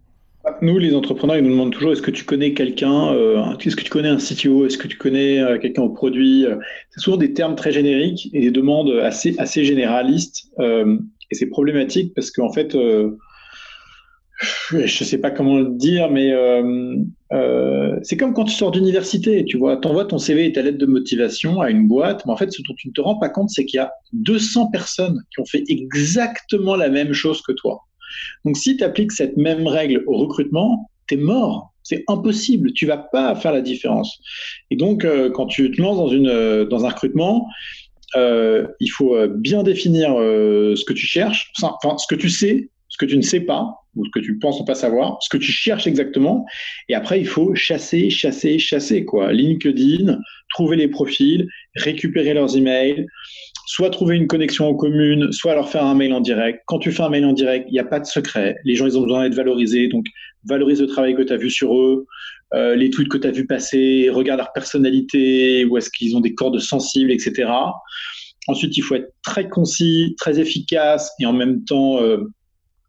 nous, 0.61 0.77
les 0.77 0.95
entrepreneurs, 0.95 1.39
ils 1.39 1.43
nous 1.43 1.53
demandent 1.53 1.73
toujours 1.73 1.93
est-ce 1.93 2.03
que 2.03 2.11
tu 2.11 2.25
connais 2.27 2.53
quelqu'un 2.53 3.15
Est-ce 3.59 3.77
que 3.77 3.83
tu 3.83 3.89
connais 3.89 4.11
un 4.11 4.19
CTO 4.19 4.67
Est-ce 4.67 4.77
que 4.77 4.87
tu 4.87 4.99
connais 4.99 5.41
quelqu'un 5.59 5.81
au 5.81 5.89
produit 5.89 6.45
C'est 6.91 7.01
souvent 7.01 7.17
des 7.17 7.33
termes 7.33 7.55
très 7.55 7.73
génériques 7.73 8.29
et 8.35 8.41
des 8.41 8.51
demandes 8.51 8.91
assez, 8.91 9.35
assez 9.39 9.65
généralistes. 9.65 10.51
et 10.61 11.35
c'est 11.35 11.47
problématique 11.47 12.13
parce 12.13 12.31
qu'en 12.31 12.53
fait, 12.53 12.77
je 14.41 14.77
ne 14.79 14.87
sais 14.87 15.19
pas 15.19 15.31
comment 15.31 15.59
le 15.59 15.71
dire, 15.77 16.11
mais 16.11 16.33
euh, 16.33 16.97
euh, 17.33 17.99
c'est 18.03 18.17
comme 18.17 18.35
quand 18.35 18.45
tu 18.45 18.55
sors 18.55 18.71
d'université, 18.71 19.45
tu 19.45 19.57
vois, 19.57 19.79
envoies 19.87 20.07
ton 20.07 20.19
CV 20.19 20.47
et 20.47 20.53
ta 20.53 20.63
lettre 20.63 20.79
de 20.79 20.87
motivation 20.87 21.61
à 21.61 21.71
une 21.71 21.87
boîte, 21.87 22.25
mais 22.27 22.33
en 22.33 22.37
fait, 22.37 22.53
ce 22.53 22.61
dont 22.63 22.75
tu 22.77 22.89
ne 22.89 22.93
te 22.93 23.01
rends 23.01 23.19
pas 23.19 23.29
compte, 23.29 23.51
c'est 23.51 23.65
qu'il 23.65 23.79
y 23.79 23.81
a 23.81 23.93
200 24.13 24.71
personnes 24.71 25.21
qui 25.33 25.41
ont 25.41 25.47
fait 25.47 25.65
exactement 25.69 26.75
la 26.75 26.89
même 26.89 27.13
chose 27.13 27.43
que 27.43 27.53
toi. 27.53 27.83
Donc, 28.45 28.57
si 28.57 28.77
tu 28.77 28.85
appliques 28.85 29.13
cette 29.13 29.37
même 29.37 29.67
règle 29.67 30.03
au 30.07 30.17
recrutement, 30.17 30.91
tu 31.07 31.15
es 31.15 31.17
mort. 31.17 31.73
C'est 31.83 32.03
impossible. 32.09 32.73
Tu 32.73 32.87
vas 32.87 32.97
pas 32.97 33.35
faire 33.35 33.53
la 33.53 33.61
différence. 33.61 34.19
Et 34.71 34.77
donc, 34.77 35.05
euh, 35.05 35.31
quand 35.31 35.47
tu 35.47 35.71
te 35.71 35.81
lances 35.81 36.11
dans, 36.11 36.65
dans 36.65 36.85
un 36.85 36.89
recrutement, 36.89 37.47
il 38.17 38.91
faut 38.91 39.17
bien 39.29 39.63
définir 39.63 40.11
ce 40.11 40.85
que 40.85 40.93
tu 40.93 41.07
cherches, 41.07 41.53
enfin, 41.61 41.97
ce 41.99 42.07
que 42.07 42.15
tu 42.15 42.31
sais, 42.31 42.71
ce 42.89 42.97
que 42.97 43.07
tu 43.07 43.17
ne 43.17 43.23
sais 43.23 43.41
pas, 43.41 43.84
ou 43.97 44.05
ce 44.05 44.11
que 44.11 44.21
tu 44.21 44.39
penses 44.39 44.61
ne 44.61 44.67
pas 44.67 44.75
savoir, 44.75 45.19
ce 45.21 45.29
que 45.29 45.37
tu 45.37 45.53
cherches 45.53 45.87
exactement. 45.87 46.45
Et 46.89 46.95
après, 46.95 47.21
il 47.21 47.27
faut 47.27 47.55
chasser, 47.55 48.11
chasser, 48.11 48.59
chasser, 48.59 49.05
quoi. 49.05 49.33
LinkedIn, 49.33 50.19
trouver 50.55 50.77
les 50.77 50.89
profils, 50.89 51.49
récupérer 51.77 52.35
leurs 52.35 52.57
emails, 52.57 53.07
soit 53.67 53.91
trouver 53.91 54.17
une 54.17 54.27
connexion 54.27 54.69
en 54.69 54.75
commune, 54.75 55.33
soit 55.33 55.55
leur 55.55 55.69
faire 55.69 55.85
un 55.85 55.95
mail 55.95 56.13
en 56.13 56.21
direct. 56.21 56.61
Quand 56.67 56.79
tu 56.79 56.93
fais 56.93 57.03
un 57.03 57.09
mail 57.09 57.25
en 57.25 57.33
direct, 57.33 57.67
il 57.69 57.73
n'y 57.73 57.79
a 57.79 57.85
pas 57.85 58.01
de 58.01 58.07
secret. 58.07 58.57
Les 58.65 58.75
gens, 58.75 58.87
ils 58.87 58.99
ont 58.99 59.03
besoin 59.03 59.25
d'être 59.25 59.37
valorisés. 59.37 59.89
Donc, 59.89 60.07
valorise 60.45 60.81
le 60.81 60.87
travail 60.87 61.15
que 61.15 61.23
tu 61.23 61.33
as 61.33 61.37
vu 61.37 61.51
sur 61.51 61.77
eux, 61.77 62.07
euh, 62.55 62.77
les 62.77 62.91
tweets 62.91 63.09
que 63.09 63.19
tu 63.19 63.27
as 63.27 63.31
vu 63.31 63.47
passer, 63.47 64.11
regarde 64.11 64.39
leur 64.39 64.53
personnalité, 64.53 65.65
où 65.65 65.77
est-ce 65.79 65.91
qu'ils 65.91 66.17
ont 66.17 66.21
des 66.21 66.35
cordes 66.35 66.59
sensibles, 66.59 67.11
etc. 67.11 67.49
Ensuite, 68.47 68.77
il 68.77 68.83
faut 68.83 68.95
être 68.95 69.13
très 69.23 69.49
concis, 69.49 70.15
très 70.19 70.39
efficace 70.39 71.11
et 71.19 71.27
en 71.27 71.33
même 71.33 71.65
temps 71.65 72.01
euh, 72.03 72.19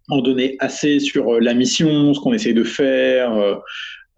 en 0.09 0.21
donner 0.21 0.55
assez 0.59 0.99
sur 0.99 1.35
euh, 1.35 1.39
la 1.39 1.53
mission, 1.53 2.13
ce 2.13 2.19
qu'on 2.19 2.33
essaye 2.33 2.53
de 2.53 2.63
faire 2.63 3.33
euh, 3.33 3.55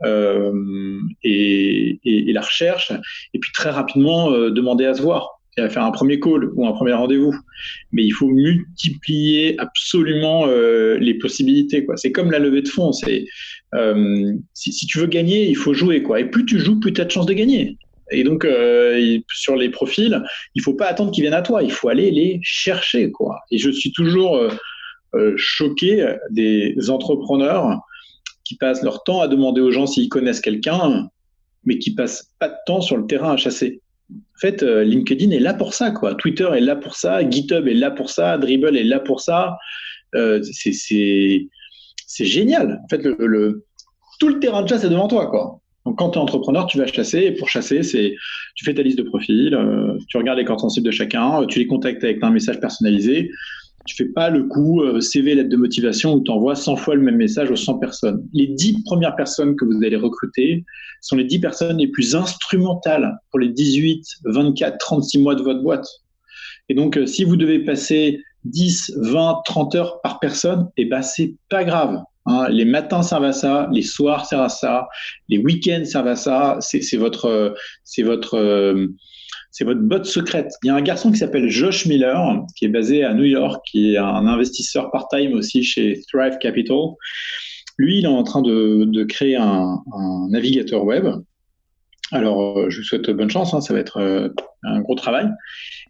euh, 0.04 1.00
et, 1.24 2.00
la 2.32 2.42
recherche, 2.42 2.92
et 3.34 3.40
puis 3.40 3.52
très 3.54 3.70
rapidement 3.70 4.30
demander 4.32 4.86
à 4.86 4.94
se 4.94 5.02
voir 5.02 5.40
et 5.58 5.62
à 5.62 5.70
faire 5.70 5.84
un 5.84 5.92
premier 5.92 6.20
call 6.20 6.52
ou 6.54 6.68
un 6.68 6.74
premier 6.74 6.94
rendez-vous. 6.94 7.34
Mais 7.92 8.04
il 8.04 8.12
faut 8.12 8.28
multiplier 8.28 9.60
absolument 9.60 10.46
les 10.46 11.16
possibilités. 11.16 11.84
C'est 11.96 12.12
comme 12.12 12.30
la 12.30 12.38
levée 12.38 12.62
de 12.62 12.68
fonds. 12.68 12.92
C'est 12.92 13.26
si, 14.54 14.86
tu 14.86 15.00
veux 15.00 15.08
gagner, 15.08 15.48
il 15.48 15.56
faut 15.56 15.74
jouer. 15.74 16.04
Quoi. 16.04 16.20
Et 16.20 16.26
plus 16.26 16.46
tu 16.46 16.60
joues, 16.60 16.80
plus 16.80 16.94
tu 16.94 17.02
as 17.02 17.06
de 17.06 17.12
chances 17.12 17.26
de 17.26 17.34
gagner. 17.34 17.76
Et 18.12 18.24
donc, 18.24 18.46
sur 19.34 19.56
les 19.56 19.70
profils, 19.70 20.22
il 20.54 20.62
faut 20.62 20.76
pas 20.76 20.86
attendre 20.86 21.12
qu'ils 21.12 21.24
viennent 21.24 21.34
à 21.34 21.42
toi. 21.42 21.64
Il 21.64 21.72
faut 21.72 21.90
aller 21.90 22.12
les 22.12 22.40
chercher. 22.44 23.10
Quoi. 23.10 23.40
Et 23.50 23.58
je 23.58 23.72
suis 23.72 23.92
toujours 23.92 24.38
euh, 24.38 24.50
choquer 25.36 26.16
des 26.30 26.90
entrepreneurs 26.90 27.82
qui 28.48 28.56
passent 28.56 28.82
leur 28.82 29.04
temps 29.04 29.20
à 29.20 29.28
demander 29.28 29.62
aux 29.62 29.72
gens 29.72 29.88
s'ils 29.88 30.10
connaissent 30.10 30.40
quelqu'un, 30.40 31.10
mais 31.66 31.80
qui 31.80 31.94
passent 31.94 32.32
pas 32.40 32.48
de 32.48 32.56
temps 32.66 32.82
sur 32.82 32.98
le 32.98 33.06
terrain 33.06 33.34
à 33.34 33.38
chasser. 33.38 33.82
En 34.10 34.40
fait, 34.40 34.64
euh, 34.64 34.84
LinkedIn 34.84 35.32
est 35.32 35.40
là 35.40 35.54
pour 35.54 35.74
ça, 35.74 35.92
quoi. 35.92 36.16
Twitter 36.16 36.48
est 36.56 36.62
là 36.62 36.78
pour 36.78 36.96
ça, 36.96 37.30
GitHub 37.30 37.68
est 37.68 37.74
là 37.74 37.92
pour 37.92 38.10
ça, 38.10 38.38
Dribble 38.38 38.78
est 38.78 38.86
là 38.86 39.00
pour 39.02 39.20
ça. 39.20 39.58
Euh, 40.16 40.42
c'est 40.42 42.26
génial. 42.26 42.80
En 42.86 42.88
fait, 42.88 43.04
le, 43.04 43.66
tout 44.20 44.30
le 44.30 44.40
terrain 44.40 44.64
de 44.64 44.70
chasse 44.70 44.86
est 44.86 44.90
devant 44.90 45.10
toi, 45.10 45.28
quoi. 45.28 45.60
Donc, 45.86 45.98
quand 45.98 46.12
tu 46.12 46.20
es 46.20 46.22
entrepreneur, 46.22 46.68
tu 46.68 46.78
vas 46.78 46.88
chasser. 46.88 47.20
Et 47.20 47.32
pour 47.32 47.50
chasser, 47.50 47.84
c'est 47.84 48.16
tu 48.56 48.64
fais 48.64 48.74
ta 48.74 48.82
liste 48.82 48.98
de 48.98 49.04
profils, 49.04 49.58
tu 50.08 50.18
regardes 50.18 50.38
les 50.38 50.46
cordes 50.46 50.60
sensibles 50.60 50.86
de 50.86 50.92
chacun, 50.92 51.46
tu 51.48 51.60
les 51.60 51.68
contactes 51.68 52.04
avec 52.04 52.24
un 52.24 52.30
message 52.30 52.60
personnalisé 52.60 53.30
tu 53.88 53.96
fais 53.96 54.10
pas 54.10 54.30
le 54.30 54.44
coup 54.44 54.82
euh, 54.82 55.02
CV, 55.02 55.34
lettre 55.34 55.50
de 55.50 55.58
motivation 55.58 56.14
où 56.14 56.24
tu 56.24 56.30
envoies 56.30 56.56
100 56.56 56.76
fois 56.76 56.96
le 56.96 57.02
même 57.02 57.16
message 57.16 57.50
aux 57.50 57.56
100 57.56 57.80
personnes. 57.80 58.28
Les 58.34 58.48
10 58.48 58.84
premières 58.84 59.16
personnes 59.16 59.56
que 59.56 59.66
vous 59.66 59.84
allez 59.84 59.96
recruter 59.96 60.66
sont 61.02 61.16
les 61.16 61.24
10 61.24 61.40
personnes 61.40 61.78
les 61.78 61.88
plus 61.88 62.16
instrumentales 62.16 63.18
pour 63.32 63.40
les 63.40 63.50
18, 63.50 64.06
24, 64.26 64.78
36 64.78 65.20
mois 65.20 65.36
de 65.36 65.42
votre 65.42 65.62
boîte. 65.62 65.88
Et 66.70 66.76
donc, 66.76 66.98
euh, 66.98 67.06
si 67.06 67.24
vous 67.24 67.38
devez 67.38 67.60
passer 67.60 68.22
10, 68.44 68.94
20, 68.98 69.42
30 69.46 69.76
heures 69.76 70.02
par 70.02 70.20
personne, 70.20 70.70
eh 70.78 70.86
ben, 70.86 71.02
c'est 71.02 71.36
pas 71.50 71.64
grave. 71.64 72.02
Hein. 72.26 72.50
Les 72.50 72.66
matins 72.66 73.04
servent 73.04 73.24
à 73.24 73.34
ça, 73.34 73.70
les 73.72 73.82
soirs 73.82 74.26
servent 74.26 74.44
à 74.44 74.50
ça, 74.50 74.88
les 75.30 75.38
week-ends 75.38 75.86
servent 75.86 76.08
à 76.08 76.16
ça. 76.16 76.58
C'est 76.60 76.98
votre, 76.98 77.56
c'est 77.84 78.04
votre, 78.04 78.36
euh, 78.36 78.88
c'est 79.52 79.64
votre 79.64 79.82
botte 79.82 80.06
secrète. 80.06 80.52
Il 80.64 80.68
y 80.68 80.70
a 80.70 80.76
un 80.76 80.82
garçon 80.82 81.12
qui 81.12 81.18
s'appelle 81.18 81.50
Josh 81.50 81.86
Miller, 81.86 82.44
qui 82.56 82.66
est 82.66 82.70
basé 82.70 83.04
à 83.04 83.14
New 83.14 83.24
York, 83.24 83.66
qui 83.70 83.94
est 83.94 83.98
un 83.98 84.28
investisseur 84.28 84.92
part-time 84.92 85.34
aussi 85.34 85.64
chez 85.64 86.02
Thrive 86.12 86.38
Capital. 86.40 86.78
Lui, 87.78 88.00
il 88.00 88.06
est 88.06 88.10
en 88.10 88.24
train 88.24 88.42
de, 88.42 89.04
créer 89.04 89.36
un, 89.36 89.82
navigateur 90.30 90.84
web. 90.84 91.08
Alors, 92.12 92.58
euh, 92.58 92.70
je 92.70 92.78
vous 92.78 92.84
souhaite 92.84 93.10
bonne 93.10 93.30
chance, 93.30 93.54
hein, 93.54 93.60
ça 93.60 93.74
va 93.74 93.82
être 93.82 93.98
euh, 93.98 94.30
un 94.64 94.80
gros 94.80 94.96
travail. 94.96 95.28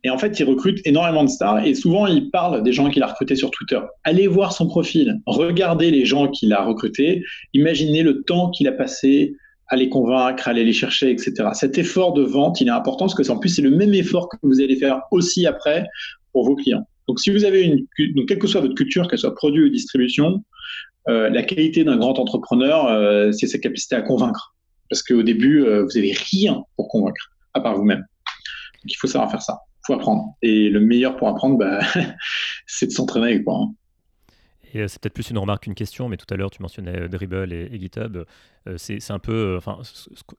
Et 0.04 0.10
en 0.10 0.18
fait, 0.18 0.40
il 0.40 0.46
recrute 0.46 0.80
énormément 0.86 1.24
de 1.24 1.30
stars 1.30 1.66
et 1.66 1.76
souvent, 1.76 2.08
il 2.08 2.32
parle 2.32 2.64
des 2.64 2.74
gens 2.74 2.90
qu'il 2.90 3.04
a 3.04 3.08
recrutés 3.08 3.36
sur 3.36 3.52
Twitter. 3.52 3.80
Allez 4.04 4.28
voir 4.28 4.52
son 4.52 4.68
profil, 4.68 5.20
regardez 5.26 5.92
les 5.92 6.06
gens 6.06 6.28
qu'il 6.28 6.54
a 6.54 6.64
recrutés, 6.64 7.24
imaginez 7.54 8.02
le 8.02 8.24
temps 8.24 8.50
qu'il 8.50 8.68
a 8.68 8.72
passé 8.72 9.36
à 9.70 9.76
les 9.76 9.90
convaincre, 9.90 10.48
à 10.48 10.52
aller 10.52 10.64
les 10.64 10.74
chercher, 10.74 11.12
etc. 11.12 11.50
Cet 11.54 11.78
effort 11.78 12.14
de 12.14 12.24
vente, 12.24 12.62
il 12.62 12.68
est 12.68 12.72
important 12.72 13.06
parce 13.06 13.16
que 13.16 13.30
en 13.30 13.38
plus, 13.38 13.50
c'est 13.50 13.62
le 13.62 13.72
même 13.72 13.94
effort 13.94 14.30
que 14.30 14.38
vous 14.44 14.62
allez 14.62 14.76
faire 14.76 15.02
aussi 15.12 15.46
après 15.46 15.86
pour 16.32 16.46
vos 16.46 16.56
clients. 16.56 16.88
Donc, 17.08 17.20
si 17.20 17.30
vous 17.30 17.46
avez 17.46 17.64
une, 17.64 17.86
donc 18.16 18.28
quelle 18.28 18.40
que 18.40 18.48
soit 18.48 18.62
votre 18.62 18.76
culture, 18.76 19.08
qu'elle 19.08 19.20
soit 19.20 19.36
produit 19.36 19.64
ou 19.64 19.70
distribution, 19.70 20.44
euh, 21.10 21.30
la 21.30 21.44
qualité 21.44 21.84
d'un 21.84 21.98
grand 21.98 22.20
entrepreneur, 22.20 22.88
euh, 22.88 23.32
c'est 23.32 23.48
sa 23.48 23.60
capacité 23.60 23.96
à 23.96 24.02
convaincre. 24.02 24.56
Parce 24.90 25.04
qu'au 25.04 25.24
début, 25.24 25.64
euh, 25.64 25.84
vous 25.84 25.92
n'avez 25.96 26.14
rien 26.14 26.64
pour 26.76 26.90
convaincre, 26.90 27.32
à 27.54 27.62
part 27.62 27.76
vous-même. 27.76 28.00
Donc, 28.00 28.92
il 28.92 28.96
faut 28.96 29.08
savoir 29.08 29.32
faire 29.32 29.42
ça. 29.42 29.60
Il 29.84 29.88
faut 29.88 29.94
apprendre. 29.94 30.36
Et 30.42 30.70
le 30.70 30.82
meilleur 30.82 31.16
pour 31.16 31.30
apprendre, 31.30 31.58
bah, 31.58 31.80
c'est 32.68 32.88
de 32.88 32.92
s'entraîner. 32.92 33.42
Quoi. 33.42 33.68
Et 34.78 34.82
euh, 34.82 34.88
c'est 34.88 35.02
peut-être 35.02 35.14
plus 35.14 35.32
une 35.32 35.40
remarque 35.40 35.64
qu'une 35.64 35.76
question, 35.76 36.08
mais 36.08 36.18
tout 36.18 36.32
à 36.32 36.38
l'heure 36.38 36.52
tu 36.52 36.62
mentionnais 36.62 37.02
euh, 37.02 37.08
Dribble 37.08 37.52
et, 37.52 37.80
GitHub. 37.80 38.26
c'est 38.78 39.12
un 39.12 39.20
peu 39.20 39.56
enfin, 39.58 39.80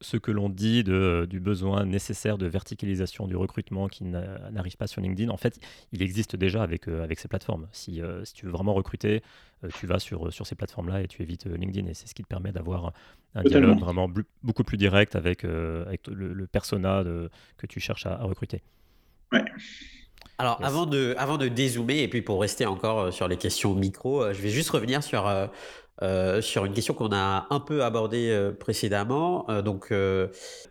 ce 0.01 0.17
que 0.17 0.31
l'on 0.31 0.49
dit 0.49 0.85
de, 0.85 1.27
du 1.29 1.41
besoin 1.41 1.85
nécessaire 1.85 2.39
de 2.39 2.47
verticalisation 2.47 3.27
du 3.27 3.37
recrutement 3.37 3.89
qui 3.89 4.05
n'arrive 4.05 4.77
pas 4.77 4.87
sur 4.87 5.01
LinkedIn. 5.01 5.31
En 5.31 5.37
fait, 5.37 5.59
il 5.93 6.03
existe 6.03 6.37
déjà 6.37 6.63
avec, 6.63 6.89
avec 6.89 7.19
ces 7.19 7.29
plateformes. 7.29 7.69
Si, 7.73 8.03
si 8.25 8.35
tu 8.35 8.45
veux 8.45 8.53
vraiment 8.53 8.75
recruter, 8.75 9.23
tu 9.79 9.87
vas 9.87 9.99
sur, 9.99 10.31
sur 10.31 10.47
ces 10.47 10.55
plateformes-là 10.57 11.03
et 11.03 11.09
tu 11.09 11.23
évites 11.23 11.47
LinkedIn. 11.47 11.89
Et 11.89 11.95
c'est 11.95 12.07
ce 12.07 12.15
qui 12.15 12.23
te 12.23 12.29
permet 12.29 12.53
d'avoir 12.53 12.93
un 13.35 13.43
dialogue 13.45 13.79
vraiment 13.79 14.11
beaucoup 14.43 14.65
plus 14.65 14.77
direct 14.77 15.17
avec, 15.17 15.45
avec 15.45 16.07
le, 16.09 16.47
persona 16.47 17.05
de, 17.05 17.31
que 17.57 17.67
tu 17.67 17.81
cherches 17.81 18.05
à, 18.05 18.13
à 18.13 18.25
recruter. 18.25 18.63
Ouais. 19.33 19.45
Alors, 20.41 20.61
avant, 20.63 20.87
de, 20.87 21.17
avant 21.19 21.37
de 21.37 21.49
dézoomer, 21.49 21.99
et 21.99 22.09
puis 22.09 22.23
pour 22.23 22.41
rester 22.41 22.65
encore 22.65 23.01
euh, 23.01 23.11
sur 23.11 23.27
les 23.27 23.37
questions 23.37 23.75
micro, 23.75 24.23
euh, 24.23 24.33
je 24.33 24.41
vais 24.41 24.51
juste 24.51 24.71
revenir 24.71 25.03
sur, 25.03 25.27
euh, 25.27 26.41
sur 26.41 26.65
une 26.65 26.73
question 26.73 26.95
qu'on 26.95 27.11
a 27.13 27.49
un 27.51 27.59
peu 27.59 27.83
abordée 27.83 28.53
précédemment. 28.61 29.47
donc, 29.65 29.93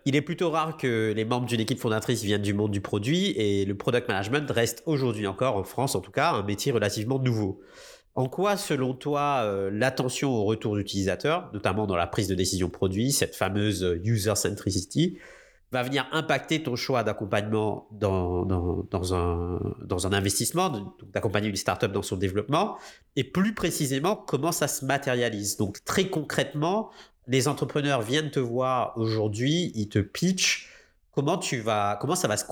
il 0.05 0.15
est 0.15 0.21
plutôt 0.21 0.49
rare 0.51 0.77
que 0.77 1.12
les 1.13 1.25
membres 1.25 1.45
d'une 1.45 1.60
équipe 1.60 1.79
fondatrice 1.79 2.23
viennent 2.23 2.41
du 2.41 2.53
monde 2.53 2.71
du 2.71 2.79
produit, 2.79 3.31
et 3.31 3.65
le 3.65 3.75
product 3.75 4.07
management 4.07 4.49
reste 4.49 4.83
aujourd'hui 4.86 5.27
encore, 5.27 5.57
en 5.57 5.65
France 5.65 5.95
en 5.95 5.99
tout 5.99 6.12
cas, 6.12 6.31
un 6.31 6.43
métier 6.43 6.71
relativement 6.71 7.19
nouveau. 7.19 7.60
En 8.15 8.29
quoi, 8.29 8.55
selon 8.55 8.93
toi, 8.93 9.45
l'attention 9.69 10.31
au 10.31 10.45
retour 10.45 10.77
d'utilisateurs, 10.77 11.49
notamment 11.53 11.88
dans 11.88 11.97
la 11.97 12.07
prise 12.07 12.29
de 12.29 12.36
décision 12.36 12.69
produit, 12.69 13.12
cette 13.12 13.36
fameuse 13.36 13.99
user 14.05 14.36
centricity, 14.36 15.17
va 15.71 15.84
venir 15.84 16.08
impacter 16.12 16.63
ton 16.63 16.75
choix 16.75 17.03
d'accompagnement 17.03 17.88
dans, 17.91 18.45
dans, 18.45 19.13
un, 19.13 19.60
dans 19.84 20.08
un 20.08 20.13
investissement, 20.13 20.95
d'accompagner 21.13 21.49
une 21.49 21.56
startup 21.56 21.91
dans 21.91 22.01
son 22.01 22.15
développement, 22.15 22.77
et 23.15 23.23
plus 23.23 23.53
précisément 23.53 24.15
comment 24.15 24.51
ça 24.51 24.67
se 24.67 24.86
matérialise. 24.86 25.58
Donc 25.58 25.84
très 25.84 26.08
concrètement, 26.08 26.89
les 27.27 27.47
entrepreneurs 27.47 28.01
viennent 28.01 28.32
te 28.32 28.39
voir 28.39 28.93
aujourd'hui, 28.97 29.71
ils 29.75 29.89
te 29.89 29.99
pitchent. 29.99 30.69
Comment, 31.12 31.38
tu 31.38 31.60
vas, 31.60 31.97
comment 31.99 32.15
ça 32.15 32.27
va 32.27 32.38
se 32.38 32.45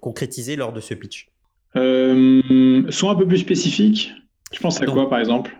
concrétiser 0.00 0.56
lors 0.56 0.72
de 0.72 0.80
ce 0.80 0.94
pitch? 0.94 1.28
Euh, 1.76 2.90
Sois 2.90 3.10
un 3.10 3.14
peu 3.14 3.28
plus 3.28 3.38
spécifique. 3.38 4.12
Tu 4.50 4.60
penses 4.60 4.80
à 4.80 4.86
quoi 4.86 5.08
par 5.08 5.20
exemple? 5.20 5.56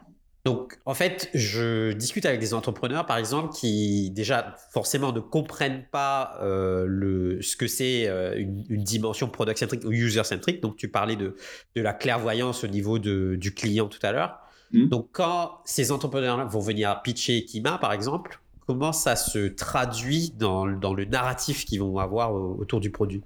Donc, 0.49 0.79
en 0.87 0.95
fait, 0.95 1.29
je 1.35 1.93
discute 1.93 2.25
avec 2.25 2.41
des 2.41 2.55
entrepreneurs, 2.55 3.05
par 3.05 3.19
exemple, 3.19 3.53
qui 3.53 4.11
déjà 4.13 4.57
forcément 4.73 5.13
ne 5.13 5.21
comprennent 5.21 5.85
pas 5.91 6.39
euh, 6.41 6.87
le, 6.89 7.43
ce 7.43 7.55
que 7.55 7.67
c'est 7.67 8.09
euh, 8.09 8.35
une, 8.39 8.83
dimension 8.83 9.29
product-centric 9.29 9.85
ou 9.85 9.93
user-centric. 9.93 10.63
Donc, 10.63 10.77
tu 10.77 10.89
parlais 10.89 11.17
de, 11.17 11.37
de 11.77 11.83
la 11.83 11.93
clairvoyance 11.93 12.65
au 12.65 12.67
niveau 12.67 12.99
de, 12.99 13.37
du 13.39 13.53
client 13.53 13.89
tout 13.89 13.99
à 14.03 14.11
l'heure. 14.11 14.39
Mmh. 14.73 14.87
Donc, 14.87 15.11
quand 15.13 15.61
ces 15.67 15.93
entrepreneurs 15.93 16.49
vont 16.49 16.61
venir 16.61 17.03
pitcher 17.03 17.45
Kima, 17.45 17.77
par 17.77 17.93
exemple, 17.93 18.41
comment 18.67 18.95
ça 18.95 19.17
se 19.17 19.49
traduit 19.49 20.33
dans, 20.35 20.67
dans 20.67 20.95
le 20.95 21.05
narratif 21.05 21.67
qu'ils 21.67 21.81
vont 21.81 21.99
avoir 21.99 22.33
autour 22.33 22.81
du 22.81 22.91
produit? 22.91 23.23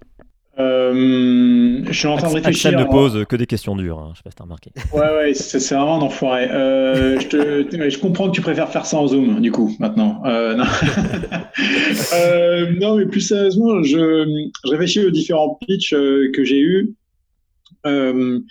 Euh, 0.58 1.82
je 1.86 1.92
suis 1.92 2.08
en 2.08 2.16
train 2.16 2.28
de 2.28 2.34
réfléchir. 2.34 2.70
Axel 2.70 2.86
ne 2.86 2.90
pose 2.90 3.24
que 3.26 3.36
des 3.36 3.46
questions 3.46 3.74
dures, 3.74 3.98
hein. 3.98 4.10
je 4.12 4.18
sais 4.18 4.22
pas 4.22 4.30
si 4.30 4.36
t'as 4.36 4.44
remarqué. 4.44 4.70
Ouais, 4.92 5.00
ouais, 5.00 5.34
c'est 5.34 5.74
vraiment 5.74 5.96
un 5.96 6.02
enfoiré. 6.02 6.50
Euh, 6.50 7.18
je, 7.20 7.28
te, 7.28 7.88
je, 7.90 7.98
comprends 7.98 8.28
que 8.28 8.34
tu 8.34 8.42
préfères 8.42 8.68
faire 8.68 8.84
ça 8.84 8.98
en 8.98 9.06
Zoom, 9.06 9.40
du 9.40 9.50
coup, 9.50 9.74
maintenant. 9.78 10.22
Euh, 10.26 10.54
non. 10.54 10.64
Euh, 12.14 12.72
non. 12.80 12.96
mais 12.96 13.06
plus 13.06 13.20
sérieusement, 13.20 13.82
je, 13.82 14.48
je 14.64 14.70
réfléchis 14.70 15.04
aux 15.04 15.10
différents 15.10 15.58
pitchs 15.66 15.92
euh, 15.92 16.30
que 16.34 16.44
j'ai 16.44 16.60
eus. 16.60 16.94
On, 17.84 18.42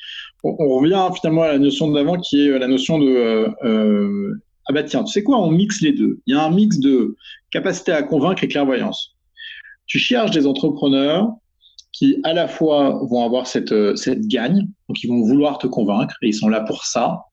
on, 0.44 0.70
revient 0.76 1.08
finalement 1.16 1.44
à 1.44 1.50
la 1.50 1.60
notion 1.60 1.92
d'avant 1.92 2.18
qui 2.20 2.48
est 2.48 2.60
la 2.60 2.68
notion 2.68 3.00
de 3.00 3.48
ah 4.68 4.74
bah 4.74 4.84
tiens, 4.84 5.04
tu 5.04 5.12
sais 5.12 5.24
quoi, 5.24 5.40
on 5.40 5.52
mixe 5.52 5.82
les 5.82 5.92
deux. 5.92 6.20
Il 6.28 6.36
y 6.36 6.38
a 6.38 6.44
un 6.44 6.52
mix 6.52 6.80
de 6.80 7.16
capacité 7.52 7.92
à 7.92 8.04
convaincre 8.04 8.44
et 8.44 8.48
clairvoyance. 8.48 9.16
Tu 9.88 10.00
cherches 10.00 10.32
des 10.32 10.46
entrepreneurs 10.46 11.34
qui 12.02 12.20
à 12.24 12.34
la 12.34 12.48
fois 12.48 13.00
vont 13.10 13.24
avoir 13.24 13.46
cette, 13.46 13.72
euh, 13.72 13.96
cette 13.96 14.26
gagne, 14.28 14.68
donc 14.90 15.04
ils 15.04 15.08
vont 15.08 15.22
vouloir 15.22 15.60
te 15.60 15.68
convaincre 15.68 16.16
et 16.24 16.30
ils 16.30 16.34
sont 16.34 16.50
là 16.50 16.62
pour 16.62 16.86
ça. 16.86 17.26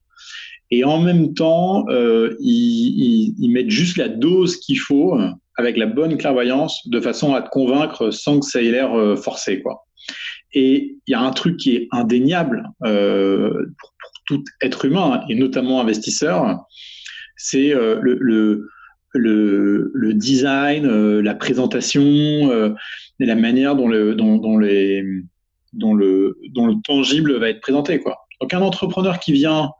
Et 0.71 0.85
en 0.85 1.01
même 1.01 1.33
temps, 1.33 1.87
euh, 1.89 2.37
ils, 2.41 3.35
ils, 3.39 3.51
mettent 3.51 3.71
juste 3.71 3.97
la 3.97 4.09
dose 4.09 4.59
qu'il 4.59 4.79
faut 4.79 5.19
avec 5.59 5.77
la 5.77 5.87
bonne 5.87 6.17
clairvoyance 6.17 6.87
de 6.89 7.01
façon 7.01 7.35
à 7.35 7.43
te 7.43 7.49
convaincre 7.51 8.11
sans 8.11 8.41
que 8.41 8.47
ça 8.47 8.63
ait 8.63 8.71
l'air 8.71 8.95
euh, 8.95 9.17
forcé. 9.17 9.61
Quoi. 9.61 9.87
Et 10.53 10.97
il 11.07 11.11
y 11.11 11.15
a 11.15 11.21
un 11.21 11.31
truc 11.31 11.57
qui 11.57 11.75
est 11.75 11.89
indéniable 11.91 12.69
euh, 12.85 13.51
pour, 13.79 13.95
pour, 13.99 14.13
tout 14.27 14.45
être 14.61 14.85
humain 14.85 15.23
et 15.31 15.35
notamment 15.35 15.81
investisseur, 15.81 16.61
c'est 17.37 17.75
euh, 17.75 17.99
le, 18.03 18.19
le, 18.21 18.69
le, 19.15 19.91
le, 19.95 20.13
design, 20.13 20.87
la 21.21 21.35
présentation 21.35 22.75
et 23.21 23.27
la 23.27 23.35
manière 23.35 23.75
dont 23.75 23.89
le, 23.89 24.15
dont, 24.15 24.59
les, 24.59 25.05
dont, 25.73 25.95
le, 25.95 26.39
dont 26.55 26.67
le 26.67 26.75
tangible 26.85 27.39
va 27.39 27.51
être 27.51 27.61
présenté. 27.61 27.99
Quoi. 28.01 28.19
Donc 28.41 28.55
un 28.55 28.63
entrepreneur 28.63 29.19
qui 29.19 29.33
vient 29.33 29.71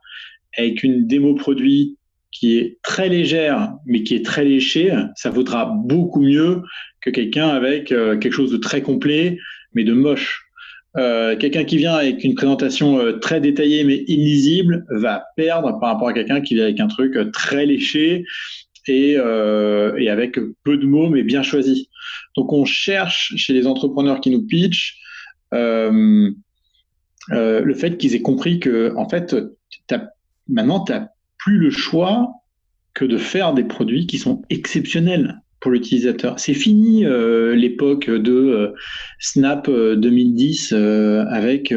avec 0.57 0.83
une 0.83 1.07
démo 1.07 1.35
produit 1.35 1.97
qui 2.31 2.57
est 2.57 2.77
très 2.83 3.09
légère, 3.09 3.73
mais 3.85 4.03
qui 4.03 4.15
est 4.15 4.25
très 4.25 4.45
léchée, 4.45 4.93
ça 5.15 5.29
vaudra 5.29 5.65
beaucoup 5.65 6.21
mieux 6.21 6.61
que 7.01 7.09
quelqu'un 7.09 7.47
avec 7.47 7.91
euh, 7.91 8.17
quelque 8.17 8.33
chose 8.33 8.51
de 8.51 8.57
très 8.57 8.81
complet, 8.81 9.37
mais 9.73 9.83
de 9.83 9.93
moche. 9.93 10.45
Euh, 10.97 11.35
quelqu'un 11.35 11.65
qui 11.65 11.77
vient 11.77 11.93
avec 11.93 12.23
une 12.23 12.35
présentation 12.35 12.99
euh, 12.99 13.13
très 13.19 13.39
détaillée 13.39 13.83
mais 13.83 14.03
illisible 14.07 14.85
va 14.89 15.23
perdre 15.35 15.79
par 15.79 15.93
rapport 15.93 16.07
à 16.07 16.13
quelqu'un 16.13 16.41
qui 16.41 16.55
vient 16.55 16.63
avec 16.63 16.79
un 16.79 16.87
truc 16.87 17.15
très 17.31 17.67
léché 17.67 18.25
et, 18.87 19.11
et 19.11 20.09
avec 20.09 20.39
peu 20.63 20.77
de 20.77 20.85
mots 20.87 21.09
mais 21.09 21.21
bien 21.21 21.43
choisi. 21.43 21.88
Donc 22.35 22.53
on 22.53 22.65
cherche 22.65 23.33
chez 23.35 23.53
les 23.53 23.67
entrepreneurs 23.67 24.21
qui 24.21 24.31
nous 24.31 24.45
pitchent 24.45 24.97
euh, 25.53 26.31
euh, 27.31 27.61
le 27.61 27.73
fait 27.73 27.97
qu'ils 27.97 28.15
aient 28.15 28.21
compris 28.21 28.59
que 28.59 28.93
en 28.95 29.07
fait 29.07 29.35
maintenant 30.47 30.83
tu 30.83 30.91
n'as 30.91 31.07
plus 31.37 31.57
le 31.57 31.69
choix 31.69 32.31
que 32.93 33.05
de 33.05 33.17
faire 33.17 33.53
des 33.53 33.63
produits 33.63 34.07
qui 34.07 34.17
sont 34.17 34.41
exceptionnels 34.49 35.41
pour 35.59 35.71
l'utilisateur. 35.71 36.39
C'est 36.39 36.53
fini 36.53 37.05
euh, 37.05 37.55
l'époque 37.55 38.09
de 38.09 38.73
Snap 39.19 39.69
2010 39.69 40.73
avec 41.29 41.73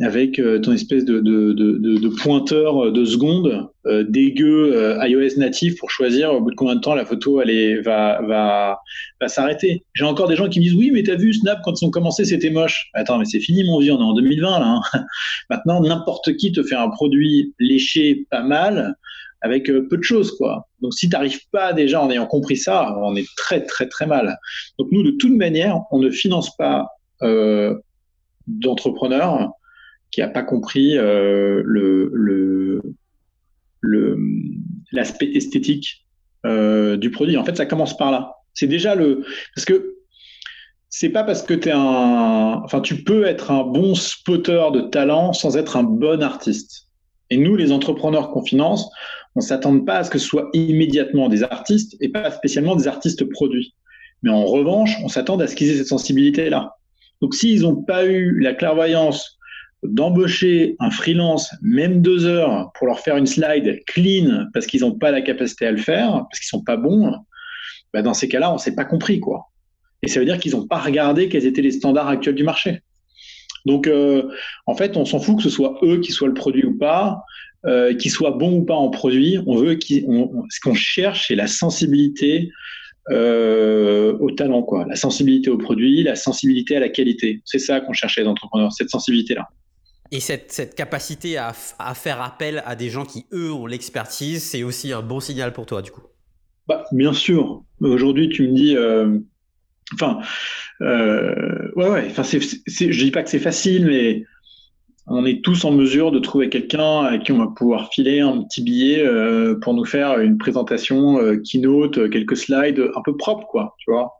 avec 0.00 0.40
euh, 0.40 0.58
ton 0.58 0.72
espèce 0.72 1.04
de, 1.04 1.20
de, 1.20 1.52
de, 1.52 1.78
de, 1.78 2.08
pointeur 2.08 2.90
de 2.90 3.04
seconde 3.04 3.68
euh, 3.86 4.04
dégueu 4.08 4.74
euh, 4.76 5.06
iOS 5.06 5.38
natif 5.38 5.78
pour 5.78 5.90
choisir 5.90 6.32
au 6.32 6.40
bout 6.40 6.50
de 6.50 6.56
combien 6.56 6.74
de 6.74 6.80
temps 6.80 6.96
la 6.96 7.04
photo 7.04 7.40
elle 7.40 7.80
va, 7.82 8.20
va, 8.22 8.80
va 9.20 9.28
s'arrêter. 9.28 9.84
J'ai 9.94 10.04
encore 10.04 10.26
des 10.26 10.34
gens 10.34 10.48
qui 10.48 10.58
me 10.58 10.64
disent 10.64 10.74
oui 10.74 10.90
mais 10.92 11.04
t'as 11.04 11.14
vu 11.14 11.32
Snap 11.32 11.60
quand 11.64 11.80
ils 11.80 11.84
ont 11.84 11.90
commencé 11.90 12.24
c'était 12.24 12.50
moche. 12.50 12.90
Attends 12.94 13.18
mais 13.18 13.24
c'est 13.24 13.40
fini 13.40 13.62
mon 13.62 13.78
vieux, 13.78 13.92
on 13.92 14.00
est 14.00 14.02
en 14.02 14.14
2020 14.14 14.58
là. 14.58 14.80
Hein. 14.94 15.00
Maintenant 15.50 15.80
n'importe 15.80 16.36
qui 16.36 16.50
te 16.50 16.62
fait 16.64 16.76
un 16.76 16.88
produit 16.88 17.54
léché 17.60 18.26
pas 18.30 18.42
mal 18.42 18.96
avec 19.42 19.66
peu 19.66 19.96
de 19.96 20.02
choses 20.02 20.36
quoi. 20.36 20.66
Donc 20.80 20.94
si 20.94 21.08
tu 21.08 21.14
n'arrives 21.14 21.46
pas 21.52 21.72
déjà 21.72 22.02
en 22.02 22.10
ayant 22.10 22.26
compris 22.26 22.56
ça, 22.56 22.96
on 23.00 23.14
est 23.14 23.28
très 23.36 23.62
très 23.62 23.86
très 23.86 24.06
mal. 24.06 24.38
Donc 24.78 24.88
nous 24.90 25.04
de 25.04 25.12
toute 25.12 25.36
manière 25.36 25.82
on 25.92 26.00
ne 26.00 26.10
finance 26.10 26.56
pas 26.56 26.88
euh, 27.22 27.76
d'entrepreneurs 28.48 29.52
qui 30.14 30.20
n'a 30.20 30.28
pas 30.28 30.44
compris 30.44 30.96
euh, 30.96 31.60
le, 31.64 32.80
l'aspect 34.92 35.32
esthétique 35.34 36.06
euh, 36.46 36.96
du 36.96 37.10
produit. 37.10 37.36
En 37.36 37.44
fait, 37.44 37.56
ça 37.56 37.66
commence 37.66 37.96
par 37.96 38.12
là. 38.12 38.36
C'est 38.52 38.68
déjà 38.68 38.94
le. 38.94 39.24
Parce 39.56 39.64
que 39.64 39.96
c'est 40.88 41.08
pas 41.08 41.24
parce 41.24 41.42
que 41.42 41.54
tu 41.54 41.68
un. 41.72 42.60
Enfin, 42.64 42.80
tu 42.80 43.02
peux 43.02 43.24
être 43.24 43.50
un 43.50 43.64
bon 43.64 43.96
spotter 43.96 44.68
de 44.72 44.82
talent 44.82 45.32
sans 45.32 45.56
être 45.56 45.76
un 45.76 45.82
bon 45.82 46.22
artiste. 46.22 46.86
Et 47.30 47.36
nous, 47.36 47.56
les 47.56 47.72
entrepreneurs 47.72 48.30
qu'on 48.30 48.44
finance, 48.44 48.88
on 49.34 49.40
ne 49.40 49.44
s'attend 49.44 49.80
pas 49.80 49.96
à 49.96 50.04
ce 50.04 50.10
que 50.10 50.18
ce 50.18 50.28
soit 50.28 50.48
immédiatement 50.52 51.28
des 51.28 51.42
artistes 51.42 51.96
et 52.00 52.08
pas 52.08 52.30
spécialement 52.30 52.76
des 52.76 52.86
artistes 52.86 53.24
produits. 53.24 53.74
Mais 54.22 54.30
en 54.30 54.44
revanche, 54.44 54.96
on 55.02 55.08
s'attend 55.08 55.40
à 55.40 55.48
ce 55.48 55.56
qu'ils 55.56 55.70
aient 55.70 55.78
cette 55.78 55.88
sensibilité-là. 55.88 56.76
Donc, 57.20 57.34
s'ils 57.34 57.62
n'ont 57.62 57.82
pas 57.82 58.06
eu 58.06 58.38
la 58.38 58.54
clairvoyance 58.54 59.33
d'embaucher 59.84 60.76
un 60.80 60.90
freelance, 60.90 61.54
même 61.62 62.00
deux 62.00 62.26
heures, 62.26 62.72
pour 62.74 62.86
leur 62.86 63.00
faire 63.00 63.16
une 63.16 63.26
slide 63.26 63.82
clean 63.86 64.46
parce 64.52 64.66
qu'ils 64.66 64.80
n'ont 64.80 64.98
pas 64.98 65.10
la 65.10 65.20
capacité 65.20 65.66
à 65.66 65.70
le 65.70 65.78
faire, 65.78 66.10
parce 66.30 66.40
qu'ils 66.40 66.48
sont 66.48 66.62
pas 66.62 66.76
bons, 66.76 67.14
bah 67.92 68.02
dans 68.02 68.14
ces 68.14 68.28
cas-là, 68.28 68.52
on 68.52 68.58
s'est 68.58 68.74
pas 68.74 68.84
compris, 68.84 69.20
quoi. 69.20 69.50
Et 70.02 70.08
ça 70.08 70.20
veut 70.20 70.26
dire 70.26 70.38
qu'ils 70.38 70.52
n'ont 70.52 70.66
pas 70.66 70.78
regardé 70.78 71.28
quels 71.28 71.46
étaient 71.46 71.62
les 71.62 71.70
standards 71.70 72.08
actuels 72.08 72.34
du 72.34 72.44
marché. 72.44 72.80
Donc, 73.64 73.86
euh, 73.86 74.28
en 74.66 74.74
fait, 74.74 74.96
on 74.96 75.04
s'en 75.04 75.20
fout 75.20 75.36
que 75.36 75.42
ce 75.42 75.48
soit 75.48 75.78
eux 75.82 76.00
qui 76.00 76.12
soient 76.12 76.28
le 76.28 76.34
produit 76.34 76.64
ou 76.64 76.76
pas, 76.76 77.22
euh, 77.66 77.94
qu'ils 77.94 78.10
soient 78.10 78.32
bons 78.32 78.58
ou 78.58 78.64
pas 78.64 78.74
en 78.74 78.90
produit. 78.90 79.38
On 79.46 79.56
veut 79.56 79.78
ce 79.80 80.60
qu'on 80.62 80.74
cherche, 80.74 81.28
c'est 81.28 81.34
la 81.34 81.46
sensibilité 81.46 82.50
euh, 83.10 84.16
au 84.18 84.30
talent, 84.30 84.62
quoi. 84.62 84.84
La 84.86 84.96
sensibilité 84.96 85.50
au 85.50 85.56
produit, 85.56 86.02
la 86.02 86.16
sensibilité 86.16 86.76
à 86.76 86.80
la 86.80 86.90
qualité. 86.90 87.40
C'est 87.44 87.58
ça 87.58 87.80
qu'on 87.80 87.92
cherche 87.92 88.18
les 88.18 88.26
entrepreneurs, 88.26 88.72
cette 88.72 88.90
sensibilité-là. 88.90 89.48
Et 90.14 90.20
cette, 90.20 90.76
capacité 90.76 91.38
à, 91.38 91.52
faire 91.52 92.22
appel 92.22 92.62
à 92.66 92.76
des 92.76 92.88
gens 92.88 93.04
qui, 93.04 93.26
eux, 93.32 93.52
ont 93.52 93.66
l'expertise, 93.66 94.44
c'est 94.44 94.62
aussi 94.62 94.92
un 94.92 95.02
bon 95.02 95.18
signal 95.18 95.52
pour 95.52 95.66
toi, 95.66 95.82
du 95.82 95.90
coup. 95.90 96.02
Bah, 96.68 96.84
bien 96.92 97.12
sûr. 97.12 97.64
Aujourd'hui, 97.80 98.28
tu 98.28 98.46
me 98.46 98.54
dis, 98.54 98.76
euh, 98.76 99.18
enfin, 99.92 100.20
euh, 100.82 101.68
ouais, 101.74 101.88
ouais. 101.90 102.06
Enfin, 102.08 102.22
je 102.22 103.04
dis 103.04 103.10
pas 103.10 103.24
que 103.24 103.28
c'est 103.28 103.40
facile, 103.40 103.86
mais 103.86 104.22
on 105.08 105.26
est 105.26 105.42
tous 105.42 105.64
en 105.64 105.72
mesure 105.72 106.12
de 106.12 106.20
trouver 106.20 106.48
quelqu'un 106.48 107.06
à 107.06 107.18
qui 107.18 107.32
on 107.32 107.38
va 107.38 107.48
pouvoir 107.48 107.92
filer 107.92 108.20
un 108.20 108.44
petit 108.44 108.62
billet 108.62 109.04
euh, 109.04 109.58
pour 109.58 109.74
nous 109.74 109.84
faire 109.84 110.20
une 110.20 110.38
présentation 110.38 111.18
keynote, 111.42 112.08
quelques 112.10 112.36
slides 112.36 112.88
un 112.94 113.02
peu 113.02 113.16
propres, 113.16 113.48
quoi. 113.48 113.74
Tu 113.80 113.90
vois. 113.90 114.12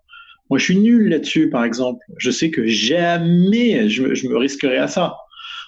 Moi, 0.50 0.58
je 0.58 0.64
suis 0.64 0.76
nul 0.76 1.08
là-dessus, 1.08 1.50
par 1.50 1.62
exemple. 1.62 2.04
Je 2.18 2.32
sais 2.32 2.50
que 2.50 2.66
jamais 2.66 3.88
je, 3.88 4.12
je 4.12 4.26
me 4.26 4.36
risquerai 4.36 4.78
à 4.78 4.88
ça. 4.88 5.18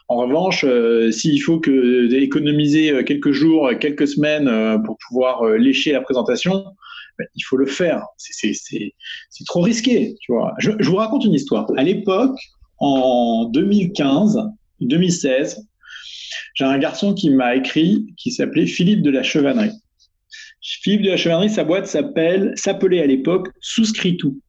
En 0.09 0.17
revanche, 0.17 0.65
euh, 0.65 1.11
s'il 1.11 1.43
faut 1.43 1.59
que 1.59 2.13
économiser 2.15 2.93
euh, 2.93 3.03
quelques 3.03 3.33
jours, 3.33 3.71
quelques 3.81 4.07
semaines 4.07 4.47
euh, 4.47 4.79
pour 4.79 4.97
pouvoir 5.09 5.45
lécher 5.57 5.93
la 5.93 6.01
présentation, 6.01 6.65
ben, 7.19 7.27
il 7.35 7.43
faut 7.43 7.57
le 7.57 7.67
faire. 7.67 8.05
C'est 8.17 9.45
trop 9.47 9.63
risqué, 9.63 10.15
tu 10.21 10.33
vois. 10.33 10.55
Je, 10.59 10.71
vous 10.81 10.97
raconte 10.97 11.25
une 11.25 11.35
histoire. 11.35 11.67
À 11.77 11.83
l'époque, 11.83 12.39
en 12.79 13.47
2015, 13.47 14.39
2016, 14.81 15.67
j'ai 16.55 16.65
un 16.65 16.79
garçon 16.79 17.13
qui 17.15 17.31
m'a 17.31 17.57
écrit 17.57 18.07
qui 18.17 18.31
s'appelait 18.31 18.67
Philippe 18.67 19.03
de 19.03 19.11
la 19.11 19.23
Chevannerie. 19.23 19.73
Philippe 20.61 21.03
de 21.03 21.11
la 21.11 21.17
Chevannerie, 21.17 21.51
sa 21.51 21.65
boîte 21.65 21.87
s'appelait 21.87 23.03
à 23.03 23.07
l'époque 23.07 23.49
Souscrit 23.61 24.17
tout 24.17 24.41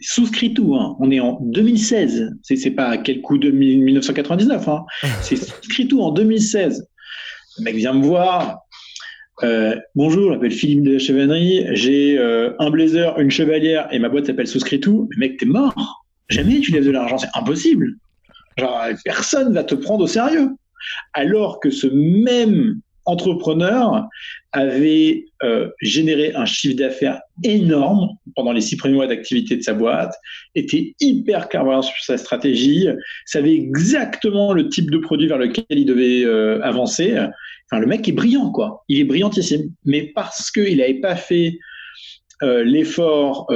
souscrit 0.00 0.54
tout. 0.54 0.74
Hein. 0.74 0.96
On 1.00 1.10
est 1.10 1.20
en 1.20 1.38
2016. 1.40 2.36
C'est, 2.42 2.56
c'est 2.56 2.70
pas 2.70 2.96
quel 2.98 3.20
coup 3.20 3.38
de 3.38 3.50
1999. 3.50 4.68
Hein. 4.68 4.84
C'est 5.22 5.36
souscrit 5.36 5.88
tout 5.88 6.00
en 6.02 6.10
2016. 6.10 6.86
Le 7.58 7.64
mec 7.64 7.76
vient 7.76 7.94
me 7.94 8.04
voir. 8.04 8.60
Euh, 9.42 9.76
bonjour, 9.94 10.24
je 10.24 10.28
m'appelle 10.30 10.52
Philippe 10.52 10.82
de 10.82 10.92
la 10.92 10.98
Chevalerie. 10.98 11.66
J'ai 11.72 12.18
euh, 12.18 12.54
un 12.58 12.70
blazer, 12.70 13.18
une 13.18 13.30
chevalière 13.30 13.86
et 13.90 13.98
ma 13.98 14.08
boîte 14.08 14.26
s'appelle 14.26 14.46
Souscrit 14.46 14.80
tout. 14.80 15.08
Mais 15.10 15.28
mec, 15.28 15.38
t'es 15.38 15.46
mort. 15.46 16.06
Jamais 16.28 16.60
tu 16.60 16.72
lèves 16.72 16.86
de 16.86 16.90
l'argent. 16.90 17.18
C'est 17.18 17.28
impossible. 17.34 17.94
Genre, 18.58 18.86
personne 19.04 19.52
va 19.52 19.62
te 19.64 19.74
prendre 19.74 20.04
au 20.04 20.06
sérieux. 20.06 20.50
Alors 21.12 21.60
que 21.60 21.70
ce 21.70 21.86
même 21.86 22.80
entrepreneur 23.06 24.06
avait 24.52 25.26
euh, 25.42 25.68
généré 25.80 26.34
un 26.34 26.44
chiffre 26.44 26.76
d'affaires 26.76 27.20
énorme 27.44 28.10
pendant 28.34 28.52
les 28.52 28.60
six 28.60 28.76
premiers 28.76 28.94
mois 28.94 29.06
d'activité 29.06 29.56
de 29.56 29.62
sa 29.62 29.74
boîte, 29.74 30.14
était 30.54 30.94
hyper 31.00 31.48
clairvoyant 31.48 31.82
sur 31.82 31.96
sa 32.02 32.18
stratégie, 32.18 32.88
savait 33.24 33.54
exactement 33.54 34.52
le 34.52 34.68
type 34.68 34.90
de 34.90 34.98
produit 34.98 35.28
vers 35.28 35.38
lequel 35.38 35.64
il 35.70 35.86
devait 35.86 36.24
euh, 36.24 36.60
avancer. 36.62 37.16
Enfin, 37.70 37.80
le 37.80 37.86
mec 37.86 38.08
est 38.08 38.12
brillant, 38.12 38.50
quoi. 38.50 38.84
Il 38.88 38.98
est 38.98 39.04
brillantissime. 39.04 39.70
Mais 39.84 40.12
parce 40.14 40.50
qu'il 40.50 40.78
n'avait 40.78 40.94
pas 40.94 41.16
fait 41.16 41.58
euh, 42.42 42.64
l'effort 42.64 43.46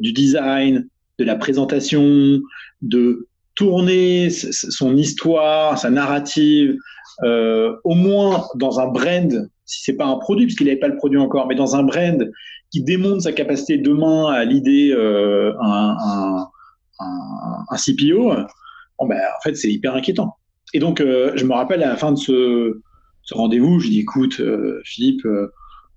du 0.00 0.12
design, 0.12 0.88
de 1.18 1.24
la 1.24 1.36
présentation, 1.36 2.40
de 2.80 3.28
tourner 3.54 4.30
son 4.30 4.96
histoire, 4.96 5.78
sa 5.78 5.90
narrative, 5.90 6.76
euh, 7.22 7.76
au 7.84 7.94
moins 7.94 8.46
dans 8.56 8.80
un 8.80 8.88
brand, 8.88 9.50
si 9.64 9.82
c'est 9.82 9.96
pas 9.96 10.06
un 10.06 10.16
produit, 10.16 10.46
puisqu'il 10.46 10.66
n'avait 10.66 10.78
pas 10.78 10.88
le 10.88 10.96
produit 10.96 11.18
encore, 11.18 11.46
mais 11.46 11.54
dans 11.54 11.76
un 11.76 11.82
brand 11.82 12.30
qui 12.70 12.82
démontre 12.82 13.22
sa 13.22 13.32
capacité 13.32 13.78
demain 13.78 14.32
à 14.32 14.44
l'idée 14.44 14.92
euh, 14.92 15.52
un, 15.60 16.46
CPO, 17.76 18.32
ben, 19.06 19.18
en 19.18 19.40
fait, 19.42 19.54
c'est 19.56 19.70
hyper 19.70 19.94
inquiétant. 19.94 20.36
Et 20.74 20.78
donc, 20.78 21.00
euh, 21.00 21.32
je 21.34 21.44
me 21.44 21.52
rappelle 21.52 21.82
à 21.82 21.88
la 21.88 21.96
fin 21.96 22.12
de 22.12 22.16
ce, 22.16 22.80
rendez-vous, 23.30 23.80
je 23.80 23.88
dis 23.88 24.00
écoute, 24.00 24.40
Philippe, 24.84 25.26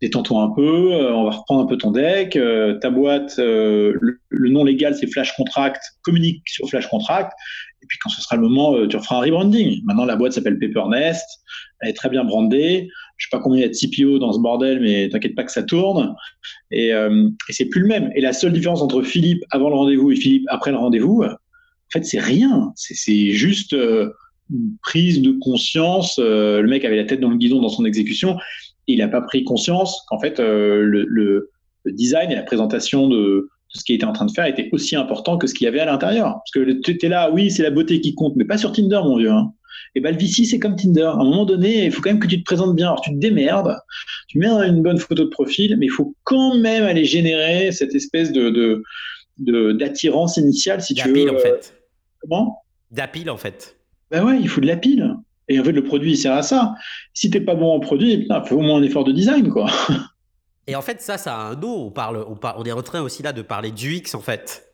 détends-toi 0.02 0.42
un 0.42 0.50
peu, 0.50 0.94
on 1.14 1.26
va 1.26 1.32
reprendre 1.32 1.64
un 1.64 1.68
peu 1.68 1.78
ton 1.78 1.92
deck, 1.92 2.38
ta 2.82 2.90
boîte, 2.90 3.36
le, 3.38 4.50
nom 4.50 4.64
légal 4.64 4.96
c'est 4.96 5.08
Flash 5.08 5.36
Contract, 5.36 5.82
communique 6.02 6.42
sur 6.46 6.68
Flash 6.70 6.88
Contract, 6.88 7.32
et 7.86 7.88
puis 7.88 8.00
quand 8.02 8.10
ce 8.10 8.20
sera 8.20 8.36
le 8.36 8.42
moment, 8.42 8.76
euh, 8.76 8.88
tu 8.88 8.98
referas 8.98 9.18
un 9.18 9.22
rebranding. 9.22 9.84
Maintenant, 9.86 10.06
la 10.06 10.16
boîte 10.16 10.34
s'appelle 10.34 10.58
Paper 10.58 10.86
Elle 10.92 11.90
est 11.90 11.94
très 11.94 12.10
bien 12.10 12.24
brandée. 12.24 12.90
Je 13.18 13.28
sais 13.28 13.30
pas 13.30 13.40
combien 13.40 13.60
il 13.60 13.62
y 13.62 13.66
a 13.66 13.70
de 13.70 13.74
CPO 13.76 14.18
dans 14.18 14.34
ce 14.34 14.40
bordel, 14.40 14.80
mais 14.82 15.08
t'inquiète 15.08 15.36
pas 15.36 15.44
que 15.44 15.52
ça 15.52 15.62
tourne. 15.62 16.16
Et, 16.72 16.94
euh, 16.94 17.30
et 17.48 17.54
c'est 17.54 17.66
plus 17.66 17.82
le 17.82 17.88
même. 17.88 18.12
Et 18.16 18.22
la 18.22 18.34
seule 18.34 18.54
différence 18.54 18.82
entre 18.82 19.04
Philippe 19.04 19.44
avant 19.52 19.70
le 19.70 19.76
rendez-vous 19.76 20.12
et 20.12 20.16
Philippe 20.16 20.46
après 20.48 20.72
le 20.72 20.78
rendez-vous, 20.78 21.24
en 21.24 21.30
fait, 21.94 22.04
c'est 22.04 22.20
rien. 22.20 22.74
C'est 22.76 23.30
juste 23.30 23.74
euh, 23.74 24.10
une 24.52 24.76
prise 24.82 25.22
de 25.22 25.34
conscience. 25.34 26.20
Euh, 26.20 26.62
le 26.62 26.68
mec 26.68 26.84
avait 26.86 26.98
la 26.98 27.06
tête 27.06 27.20
dans 27.20 27.30
le 27.30 27.38
guidon 27.38 27.62
dans 27.62 27.70
son 27.70 27.86
exécution. 27.86 28.36
Il 28.88 28.98
n'a 28.98 29.08
pas 29.08 29.22
pris 29.22 29.44
conscience 29.44 30.04
qu'en 30.08 30.20
fait, 30.20 30.40
le, 30.40 31.52
design 31.86 32.32
et 32.32 32.36
la 32.36 32.42
présentation 32.42 33.08
de, 33.08 33.48
ce 33.76 33.84
qui 33.84 33.94
était 33.94 34.06
en 34.06 34.14
train 34.14 34.26
de 34.26 34.32
faire 34.32 34.46
était 34.46 34.70
aussi 34.72 34.96
important 34.96 35.38
que 35.38 35.48
ce 35.48 35.54
qu'il 35.54 35.66
y 35.66 35.68
avait 35.68 35.80
à 35.80 35.86
l'intérieur. 35.86 36.36
Parce 36.36 36.52
que 36.54 36.72
tu 36.82 36.92
étais 36.92 37.10
là, 37.10 37.30
oui, 37.32 37.52
c'est 37.52 37.64
la 37.64 37.72
beauté 37.72 38.02
qui 38.02 38.16
compte, 38.16 38.36
mais 38.36 38.46
pas 38.46 38.58
sur 38.58 38.72
Tinder, 38.72 39.02
mon 39.04 39.18
vieux. 39.18 39.32
Hein. 39.32 39.54
Et 39.96 40.02
ben 40.02 40.14
le 40.14 40.20
VC, 40.20 40.46
c'est 40.46 40.60
comme 40.60 40.76
Tinder. 40.76 41.04
À 41.04 41.14
un 41.14 41.24
moment 41.24 41.46
donné, 41.46 41.86
il 41.86 41.92
faut 41.92 42.02
quand 42.02 42.10
même 42.10 42.20
que 42.20 42.28
tu 42.28 42.40
te 42.40 42.44
présentes 42.44 42.76
bien. 42.76 42.88
Alors, 42.88 43.02
tu 43.02 43.12
te 43.12 43.18
démerdes, 43.18 43.78
tu 44.28 44.38
mets 44.40 44.48
une 44.48 44.82
bonne 44.82 44.98
photo 44.98 45.24
de 45.24 45.30
profil, 45.30 45.76
mais 45.78 45.86
il 45.86 45.92
faut 45.92 46.14
quand 46.24 46.58
même 46.58 46.84
aller 46.84 47.06
générer 47.06 47.72
cette 47.72 47.96
espèce 47.96 48.32
de, 48.32 48.84
d'attirance 49.38 50.38
initiale, 50.38 50.82
si 50.82 50.96
tu 50.96 51.08
veux. 51.10 51.34
en 51.34 51.40
fait. 51.40 51.74
Comment? 52.22 52.62
D'apile, 52.92 53.30
en 53.30 53.38
fait. 53.38 53.78
Ben 54.12 54.24
ouais, 54.24 54.38
il 54.40 54.50
faut 54.50 54.62
de 54.62 54.68
la 54.68 54.78
pile. 54.78 55.16
Et 55.48 55.60
en 55.60 55.64
fait, 55.64 55.72
le 55.72 55.84
produit, 55.84 56.12
il 56.12 56.18
sert 56.18 56.34
à 56.34 56.44
ça. 56.44 56.76
Si 57.14 57.30
t'es 57.30 57.42
pas 57.42 57.56
bon 57.56 57.74
en 57.74 57.80
produit, 57.80 58.14
il 58.14 58.42
faut 58.46 58.58
au 58.58 58.62
moins 58.62 58.80
un 58.80 58.84
effort 58.84 59.04
de 59.04 59.12
design, 59.12 59.50
quoi. 59.50 59.70
Et 60.68 60.76
en 60.76 60.82
fait, 60.82 61.02
ça, 61.02 61.18
ça 61.18 61.36
a 61.36 61.40
un 61.40 61.56
dos. 61.56 61.86
On, 61.88 61.92
parle, 61.92 62.26
on, 62.28 62.64
est 62.64 62.72
en 62.72 62.82
train 62.82 63.02
aussi 63.02 63.24
là 63.24 63.34
de 63.34 63.42
parler 63.42 63.72
du 63.72 63.96
X, 63.96 64.16
en 64.16 64.22
fait. 64.22 64.74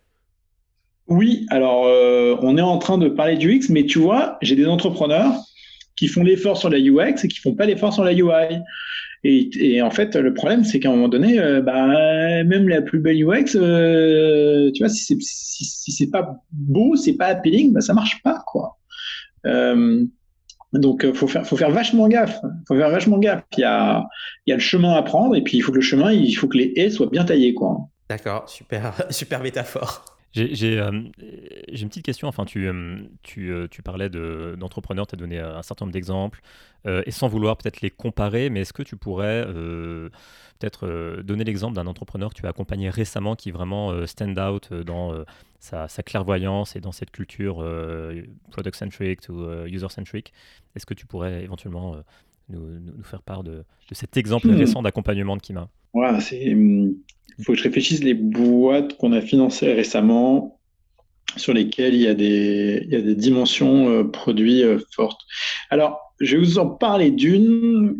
Oui, 1.07 1.45
alors 1.49 1.85
euh, 1.85 2.37
on 2.41 2.57
est 2.57 2.61
en 2.61 2.77
train 2.77 2.97
de 2.97 3.09
parler 3.09 3.35
du 3.35 3.53
X, 3.53 3.69
mais 3.69 3.85
tu 3.85 3.99
vois, 3.99 4.37
j'ai 4.41 4.55
des 4.55 4.65
entrepreneurs 4.65 5.33
qui 5.97 6.07
font 6.07 6.23
l'effort 6.23 6.57
sur 6.57 6.69
la 6.69 6.77
UX 6.77 7.23
et 7.23 7.27
qui 7.27 7.39
font 7.39 7.53
pas 7.53 7.65
l'effort 7.65 7.93
sur 7.93 8.03
la 8.03 8.13
UI. 8.13 8.61
Et, 9.23 9.81
en 9.83 9.91
fait, 9.91 10.15
le 10.15 10.33
problème, 10.33 10.63
c'est 10.63 10.79
qu'à 10.79 10.89
un 10.89 10.93
moment 10.93 11.09
donné, 11.09 11.39
euh, 11.39 11.61
bah, 11.61 11.85
même 12.43 12.67
la 12.67 12.81
plus 12.81 12.99
belle 12.99 13.23
UX, 13.23 13.55
euh, 13.55 14.71
tu 14.71 14.81
vois, 14.81 14.89
si 14.89 15.03
c'est 15.03 15.17
si 15.21 16.09
pas 16.09 16.41
beau, 16.51 16.95
c'est 16.95 17.13
pas 17.13 17.27
appealing, 17.27 17.71
bah, 17.71 17.81
ça 17.81 17.93
marche 17.93 18.23
pas, 18.23 18.41
quoi. 18.47 18.77
Donc, 20.73 21.03
euh, 21.03 21.13
faut 21.13 21.27
faire, 21.27 21.45
faut 21.45 21.57
faire 21.57 21.71
vachement 21.71 22.07
gaffe. 22.07 22.39
Faut 22.67 22.75
faire 22.75 22.89
vachement 22.89 23.17
gaffe. 23.17 23.43
Il 23.57 23.61
y 23.61 23.63
a, 23.63 24.05
il 24.45 24.51
y 24.51 24.53
a 24.53 24.55
le 24.55 24.61
chemin 24.61 24.93
à 24.93 25.01
prendre, 25.03 25.35
et 25.35 25.41
puis 25.41 25.57
il 25.57 25.61
faut 25.61 25.71
que 25.71 25.77
le 25.77 25.81
chemin, 25.81 26.11
il 26.11 26.33
faut 26.33 26.47
que 26.47 26.57
les 26.57 26.73
haies 26.75 26.89
soient 26.89 27.09
bien 27.09 27.25
taillées, 27.25 27.53
quoi. 27.53 27.77
D'accord, 28.09 28.49
super, 28.49 28.93
super 29.09 29.41
métaphore. 29.41 30.05
J'ai 30.33 30.79
euh, 30.79 30.91
une 30.91 31.89
petite 31.89 32.05
question. 32.05 32.27
Enfin, 32.27 32.45
tu, 32.45 32.67
euh, 32.67 33.01
tu, 33.21 33.53
tu 33.69 33.81
parlais 33.81 34.09
d'entrepreneurs, 34.09 35.07
tu 35.07 35.15
as 35.15 35.17
donné 35.17 35.39
un 35.39 35.61
certain 35.61 35.85
nombre 35.85 35.93
d'exemples, 35.93 36.41
et 36.85 37.11
sans 37.11 37.27
vouloir 37.27 37.57
peut-être 37.57 37.81
les 37.81 37.91
comparer, 37.91 38.49
mais 38.49 38.61
est-ce 38.61 38.73
que 38.73 38.83
tu 38.83 38.95
pourrais 38.95 39.45
peut-être 40.59 41.21
donner 41.21 41.43
l'exemple 41.43 41.75
d'un 41.75 41.85
entrepreneur 41.85 42.29
que 42.29 42.39
tu 42.39 42.45
as 42.45 42.49
accompagné 42.49 42.89
récemment 42.89 43.35
qui 43.35 43.51
vraiment 43.51 44.05
stand 44.07 44.39
out 44.39 44.73
dans 44.73 45.23
sa, 45.61 46.03
clairvoyance 46.03 46.75
et 46.75 46.81
dans 46.81 46.91
cette 46.91 47.11
culture 47.11 47.61
euh, 47.61 48.23
product-centric 48.51 49.21
ou 49.29 49.41
euh, 49.41 49.67
user-centric. 49.67 50.33
Est-ce 50.75 50.85
que 50.85 50.93
tu 50.93 51.05
pourrais 51.05 51.43
éventuellement 51.43 51.95
euh, 51.95 52.01
nous, 52.49 53.03
faire 53.03 53.21
part 53.21 53.43
de, 53.43 53.63
cet 53.91 54.17
exemple 54.17 54.47
hmm. 54.47 54.57
récent 54.57 54.81
d'accompagnement 54.81 55.37
de 55.37 55.41
Kima? 55.41 55.69
Voilà, 55.93 56.19
il 56.31 56.55
hmm, 56.55 56.95
faut 57.43 57.53
que 57.53 57.59
je 57.59 57.63
réfléchisse 57.63 58.03
les 58.03 58.13
boîtes 58.13 58.97
qu'on 58.97 59.11
a 59.13 59.21
financées 59.21 59.73
récemment 59.73 60.59
sur 61.37 61.53
lesquelles 61.53 61.95
il 61.95 62.01
y 62.01 62.07
a 62.07 62.13
des, 62.13 62.83
il 62.85 62.93
y 62.93 62.95
a 62.95 63.01
des 63.01 63.15
dimensions 63.15 64.05
produits 64.09 64.63
fortes. 64.93 65.21
Alors, 65.69 65.97
je 66.19 66.35
vais 66.35 66.43
vous 66.43 66.59
en 66.59 66.67
parler 66.67 67.09
d'une 67.09 67.95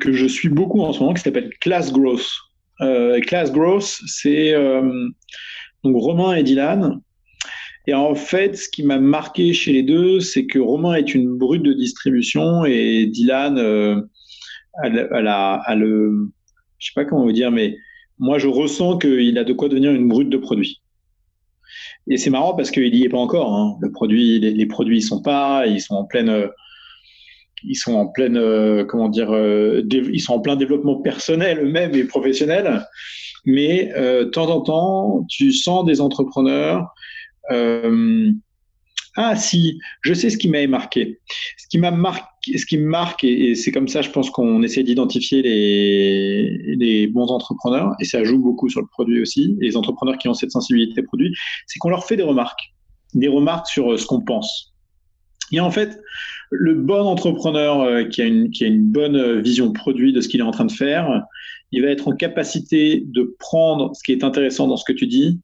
que 0.00 0.12
je 0.12 0.26
suis 0.26 0.48
beaucoup 0.48 0.80
en 0.80 0.92
ce 0.92 0.98
moment, 0.98 1.14
qui 1.14 1.22
s'appelle 1.22 1.50
Class 1.60 1.92
Growth. 1.92 2.28
Class 2.80 3.52
Growth, 3.52 4.00
c'est 4.06 4.52
Romain 5.84 6.34
et 6.34 6.42
Dylan. 6.42 7.00
Et 7.86 7.94
en 7.94 8.14
fait, 8.14 8.56
ce 8.56 8.68
qui 8.68 8.84
m'a 8.84 8.98
marqué 8.98 9.52
chez 9.52 9.72
les 9.72 9.82
deux, 9.82 10.20
c'est 10.20 10.46
que 10.46 10.58
Romain 10.58 10.94
est 10.94 11.14
une 11.14 11.36
brute 11.36 11.62
de 11.62 11.72
distribution 11.72 12.64
et 12.64 13.06
Dylan 13.06 13.58
euh, 13.58 14.00
a, 14.84 15.54
a, 15.54 15.74
le, 15.74 16.30
je 16.82 16.88
sais 16.88 16.92
pas 16.94 17.04
comment 17.04 17.22
vous 17.22 17.32
dire, 17.32 17.50
mais 17.50 17.76
moi 18.18 18.38
je 18.38 18.48
ressens 18.48 18.98
qu'il 18.98 19.38
a 19.38 19.44
de 19.44 19.52
quoi 19.52 19.68
devenir 19.68 19.92
une 19.92 20.08
brute 20.08 20.28
de 20.28 20.36
produit. 20.36 20.82
Et 22.08 22.16
c'est 22.16 22.30
marrant 22.30 22.54
parce 22.54 22.70
qu'il 22.70 22.94
y 22.94 23.04
est 23.04 23.08
pas 23.08 23.18
encore. 23.18 23.54
Hein. 23.54 23.78
Les, 23.82 24.66
produits 24.66 24.98
ils 24.98 25.02
sont 25.02 25.22
pas, 25.22 25.66
ils 25.66 25.80
sont 25.80 25.94
en 25.94 26.04
pleine, 26.04 26.48
ils 27.62 27.76
sont 27.76 27.94
en 27.94 28.08
pleine, 28.08 28.36
euh, 28.36 28.84
comment 28.84 29.08
dire, 29.08 29.32
euh, 29.32 29.82
ils 29.90 30.20
sont 30.20 30.34
en 30.34 30.40
plein 30.40 30.56
développement 30.56 30.96
personnel 30.96 31.60
eux-mêmes 31.62 31.94
et 31.94 32.04
professionnel 32.04 32.84
mais 33.44 33.92
euh, 33.96 34.24
de 34.24 34.30
temps 34.30 34.50
en 34.50 34.60
temps, 34.60 35.26
tu 35.28 35.52
sens 35.52 35.84
des 35.84 36.00
entrepreneurs 36.00 36.88
euh, 37.50 38.30
Ah 39.16 39.36
si, 39.36 39.80
je 40.02 40.14
sais 40.14 40.30
ce 40.30 40.36
qui 40.36 40.48
m'a 40.48 40.66
marqué. 40.66 41.20
Ce 41.58 41.66
qui 41.68 41.78
m'a 41.78 41.90
marqué, 41.90 42.24
ce 42.44 42.66
qui 42.66 42.78
me 42.78 42.86
marque, 42.86 43.24
et, 43.24 43.54
c'est 43.54 43.72
comme 43.72 43.88
ça, 43.88 44.02
je 44.02 44.10
pense 44.10 44.30
qu'on 44.30 44.62
essaie 44.62 44.82
d'identifier 44.82 45.42
les, 45.42 46.76
les 46.76 47.06
bons 47.06 47.28
entrepreneurs, 47.28 47.94
et 48.00 48.04
ça 48.04 48.24
joue 48.24 48.38
beaucoup 48.38 48.68
sur 48.68 48.80
le 48.80 48.86
produit 48.86 49.20
aussi. 49.22 49.56
les 49.60 49.76
entrepreneurs 49.76 50.18
qui 50.18 50.28
ont 50.28 50.34
cette 50.34 50.50
sensibilité 50.50 51.02
produit, 51.02 51.34
c'est 51.66 51.78
qu'on 51.78 51.90
leur 51.90 52.04
fait 52.04 52.16
des 52.16 52.22
remarques, 52.22 52.72
des 53.14 53.28
remarques 53.28 53.68
sur 53.68 53.92
euh, 53.92 53.96
ce 53.96 54.06
qu'on 54.06 54.20
pense. 54.20 54.72
Et 55.52 55.60
en 55.60 55.70
fait, 55.70 56.00
le 56.50 56.74
bon 56.74 57.02
entrepreneur 57.02 57.80
euh, 57.82 58.04
qui 58.04 58.22
a 58.22 58.24
une, 58.24 58.50
qui 58.50 58.64
a 58.64 58.66
une 58.66 58.90
bonne 58.90 59.16
euh, 59.16 59.40
vision 59.40 59.72
produit 59.72 60.12
de 60.12 60.20
ce 60.20 60.28
qu'il 60.28 60.40
est 60.40 60.44
en 60.44 60.50
train 60.50 60.64
de 60.64 60.72
faire, 60.72 61.22
il 61.70 61.82
va 61.82 61.88
être 61.88 62.08
en 62.08 62.16
capacité 62.16 63.02
de 63.06 63.36
prendre 63.38 63.94
ce 63.94 64.02
qui 64.02 64.12
est 64.12 64.24
intéressant 64.24 64.66
dans 64.66 64.76
ce 64.76 64.84
que 64.84 64.92
tu 64.92 65.06
dis, 65.06 65.40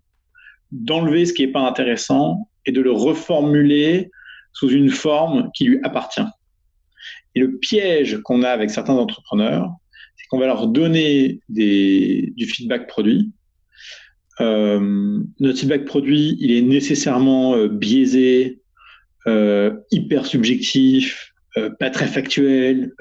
d'enlever 0.72 1.26
ce 1.26 1.32
qui 1.32 1.46
n'est 1.46 1.52
pas 1.52 1.66
intéressant 1.66 2.48
et 2.66 2.72
de 2.72 2.80
le 2.80 2.92
reformuler 2.92 4.10
sous 4.52 4.70
une 4.70 4.90
forme 4.90 5.50
qui 5.54 5.64
lui 5.64 5.80
appartient. 5.82 6.20
Et 7.38 7.40
le 7.40 7.56
piège 7.56 8.18
qu'on 8.24 8.42
a 8.42 8.48
avec 8.48 8.68
certains 8.68 8.94
entrepreneurs, 8.94 9.70
c'est 10.16 10.26
qu'on 10.26 10.40
va 10.40 10.46
leur 10.46 10.66
donner 10.66 11.38
du 11.48 12.46
feedback 12.46 12.88
produit. 12.88 13.30
Euh, 14.40 15.20
notre 15.38 15.58
feedback 15.60 15.84
produit, 15.84 16.36
il 16.40 16.50
est 16.50 16.62
nécessairement 16.62 17.54
euh, 17.54 17.68
biaisé, 17.68 18.60
euh, 19.28 19.70
hyper 19.92 20.26
subjectif, 20.26 21.32
pas 21.80 21.90
très 21.90 22.06
factuel, 22.06 22.92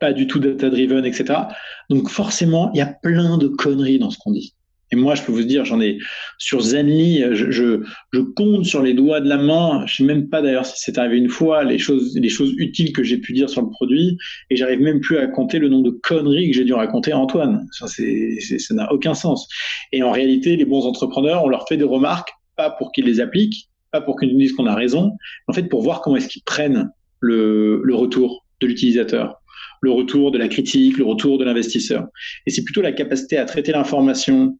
pas 0.00 0.12
du 0.12 0.26
tout 0.26 0.40
data-driven, 0.40 1.04
etc. 1.04 1.42
Donc 1.90 2.08
forcément, 2.08 2.72
il 2.74 2.78
y 2.78 2.80
a 2.80 2.86
plein 2.86 3.38
de 3.38 3.46
conneries 3.46 4.00
dans 4.00 4.10
ce 4.10 4.18
qu'on 4.18 4.32
dit. 4.32 4.54
Et 4.92 4.96
moi, 4.96 5.14
je 5.14 5.22
peux 5.22 5.32
vous 5.32 5.44
dire, 5.44 5.64
j'en 5.64 5.80
ai 5.80 5.98
sur 6.38 6.60
Zenly, 6.60 7.22
je, 7.32 7.50
je, 7.50 7.80
je, 8.12 8.20
compte 8.20 8.64
sur 8.64 8.82
les 8.82 8.94
doigts 8.94 9.20
de 9.20 9.28
la 9.28 9.36
main. 9.36 9.84
Je 9.86 9.96
sais 9.96 10.04
même 10.04 10.28
pas 10.28 10.42
d'ailleurs 10.42 10.66
si 10.66 10.74
c'est 10.76 10.98
arrivé 10.98 11.18
une 11.18 11.28
fois 11.28 11.62
les 11.62 11.78
choses, 11.78 12.16
les 12.18 12.28
choses 12.28 12.54
utiles 12.56 12.92
que 12.92 13.04
j'ai 13.04 13.18
pu 13.18 13.32
dire 13.32 13.48
sur 13.48 13.62
le 13.62 13.68
produit, 13.68 14.18
et 14.50 14.56
j'arrive 14.56 14.80
même 14.80 15.00
plus 15.00 15.18
à 15.18 15.26
compter 15.26 15.58
le 15.58 15.68
nombre 15.68 15.84
de 15.84 15.98
conneries 16.02 16.50
que 16.50 16.56
j'ai 16.56 16.64
dû 16.64 16.72
raconter 16.72 17.12
à 17.12 17.18
Antoine. 17.18 17.68
Ça, 17.72 17.86
c'est, 17.86 18.38
ça 18.40 18.74
n'a 18.74 18.92
aucun 18.92 19.14
sens. 19.14 19.48
Et 19.92 20.02
en 20.02 20.10
réalité, 20.10 20.56
les 20.56 20.64
bons 20.64 20.86
entrepreneurs, 20.86 21.44
on 21.44 21.48
leur 21.48 21.68
fait 21.68 21.76
des 21.76 21.84
remarques, 21.84 22.30
pas 22.56 22.70
pour 22.70 22.90
qu'ils 22.92 23.04
les 23.04 23.20
appliquent, 23.20 23.68
pas 23.92 24.00
pour 24.00 24.18
qu'ils 24.18 24.32
nous 24.32 24.38
disent 24.38 24.52
qu'on 24.52 24.66
a 24.66 24.74
raison, 24.74 25.12
en 25.46 25.52
fait 25.52 25.64
pour 25.64 25.82
voir 25.82 26.00
comment 26.00 26.16
est-ce 26.16 26.28
qu'ils 26.28 26.42
prennent 26.42 26.90
le, 27.20 27.80
le 27.84 27.94
retour 27.94 28.44
de 28.60 28.66
l'utilisateur 28.66 29.40
le 29.80 29.90
retour 29.90 30.30
de 30.30 30.38
la 30.38 30.48
critique, 30.48 30.98
le 30.98 31.04
retour 31.04 31.38
de 31.38 31.44
l'investisseur. 31.44 32.08
Et 32.46 32.50
c'est 32.50 32.62
plutôt 32.62 32.82
la 32.82 32.92
capacité 32.92 33.38
à 33.38 33.44
traiter 33.44 33.72
l'information 33.72 34.58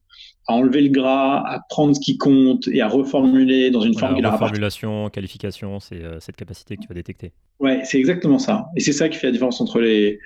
à 0.51 0.55
enlever 0.55 0.83
le 0.83 0.89
gras, 0.89 1.43
à 1.47 1.61
prendre 1.69 1.95
ce 1.95 2.01
qui 2.01 2.19
compte 2.19 2.69
et 2.69 2.81
à 2.81 2.89
reformuler 2.89 3.71
dans 3.71 3.83
une 3.83 3.97
forme 3.97 4.17
qui 4.17 4.23
leur 4.23 4.39
Formulation, 4.39 5.09
qualification, 5.11 5.81
c'est 5.81 6.03
euh, 6.03 6.19
cette 6.21 6.37
capacité 6.37 6.77
que 6.77 6.83
tu 6.83 6.89
vas 6.89 6.95
détecter. 6.95 7.33
Ouais, 7.61 7.81
c'est 7.85 7.99
exactement 7.99 8.39
ça. 8.39 8.67
Et 8.77 8.81
c'est 8.81 8.93
ça 8.93 9.09
qui 9.09 9.19
fait 9.19 9.29
la 9.29 9.33
différence 9.33 9.61
entre 9.61 9.81
les, 9.81 10.19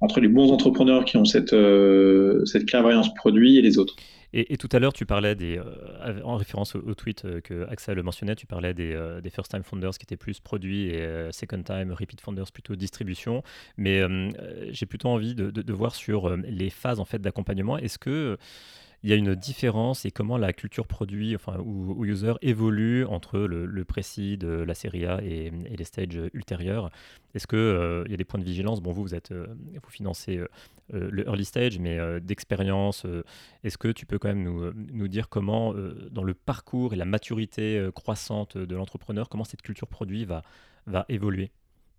entre 0.00 0.20
les 0.20 0.28
bons 0.28 0.52
entrepreneurs 0.52 1.04
qui 1.04 1.16
ont 1.16 1.24
cette, 1.24 1.52
euh, 1.52 2.44
cette 2.46 2.66
clairvoyance 2.66 3.12
produit 3.14 3.58
et 3.58 3.62
les 3.62 3.78
autres. 3.78 3.96
Et, 4.32 4.56
tout 4.58 4.68
à 4.72 4.78
l'heure, 4.80 4.92
tu 4.92 5.06
parlais 5.06 5.34
des, 5.34 5.56
euh, 5.56 6.20
en 6.22 6.36
référence 6.36 6.74
au, 6.74 6.94
tweet 6.94 7.40
que 7.42 7.66
Axel 7.70 8.02
mentionnait, 8.02 8.34
tu 8.34 8.46
parlais 8.46 8.74
des, 8.74 8.94
des 9.22 9.30
first 9.30 9.50
time 9.50 9.62
founders 9.62 9.92
qui 9.92 10.02
étaient 10.02 10.18
plus 10.18 10.40
produits 10.40 10.88
et 10.88 11.28
second 11.30 11.62
time 11.62 11.92
repeat 11.92 12.20
founders 12.20 12.52
plutôt 12.52 12.76
distribution. 12.76 13.42
Mais 13.78 14.02
j'ai 14.70 14.84
plutôt 14.84 15.08
envie 15.08 15.34
de, 15.34 15.50
de, 15.50 15.62
de, 15.62 15.72
voir 15.72 15.94
sur 15.94 16.36
les 16.36 16.68
phases 16.68 17.00
en 17.00 17.06
fait 17.06 17.20
d'accompagnement. 17.20 17.78
Est-ce 17.78 17.98
que 17.98 18.36
il 19.02 19.10
y 19.10 19.12
a 19.12 19.16
une 19.16 19.34
différence 19.34 20.04
et 20.04 20.10
comment 20.10 20.36
la 20.38 20.52
culture 20.52 20.86
produit 20.86 21.34
enfin, 21.34 21.58
ou, 21.58 22.04
user 22.04 22.34
évolue 22.42 23.04
entre 23.04 23.38
le, 23.38 23.66
le 23.66 23.84
précis 23.84 24.36
de 24.36 24.48
la 24.48 24.74
série 24.74 25.06
A 25.06 25.22
et, 25.22 25.50
les 25.50 25.84
stages 25.84 26.20
ultérieurs. 26.32 26.90
Est-ce 27.34 27.46
qu'il 27.46 27.58
euh, 27.58 28.04
y 28.08 28.14
a 28.14 28.16
des 28.16 28.24
points 28.24 28.40
de 28.40 28.44
vigilance? 28.44 28.80
Bon, 28.80 28.92
vous, 28.92 29.02
vous, 29.02 29.14
êtes, 29.14 29.32
euh, 29.32 29.46
vous 29.82 29.90
financez 29.90 30.38
euh, 30.38 30.48
le 30.90 31.26
early 31.26 31.44
stage, 31.44 31.78
mais 31.78 31.98
d'expérience, 32.20 33.06
est-ce 33.64 33.78
que 33.78 33.88
tu 33.88 34.06
peux 34.06 34.18
quand 34.18 34.28
même 34.28 34.72
nous, 34.92 35.08
dire 35.08 35.28
comment, 35.28 35.74
dans 36.10 36.22
le 36.22 36.34
parcours 36.34 36.94
et 36.94 36.96
la 36.96 37.04
maturité 37.04 37.88
croissante 37.94 38.56
de 38.56 38.76
l'entrepreneur, 38.76 39.28
comment 39.28 39.44
cette 39.44 39.62
culture 39.62 39.88
produit 39.88 40.24
va, 40.24 40.42
évoluer, 41.08 41.50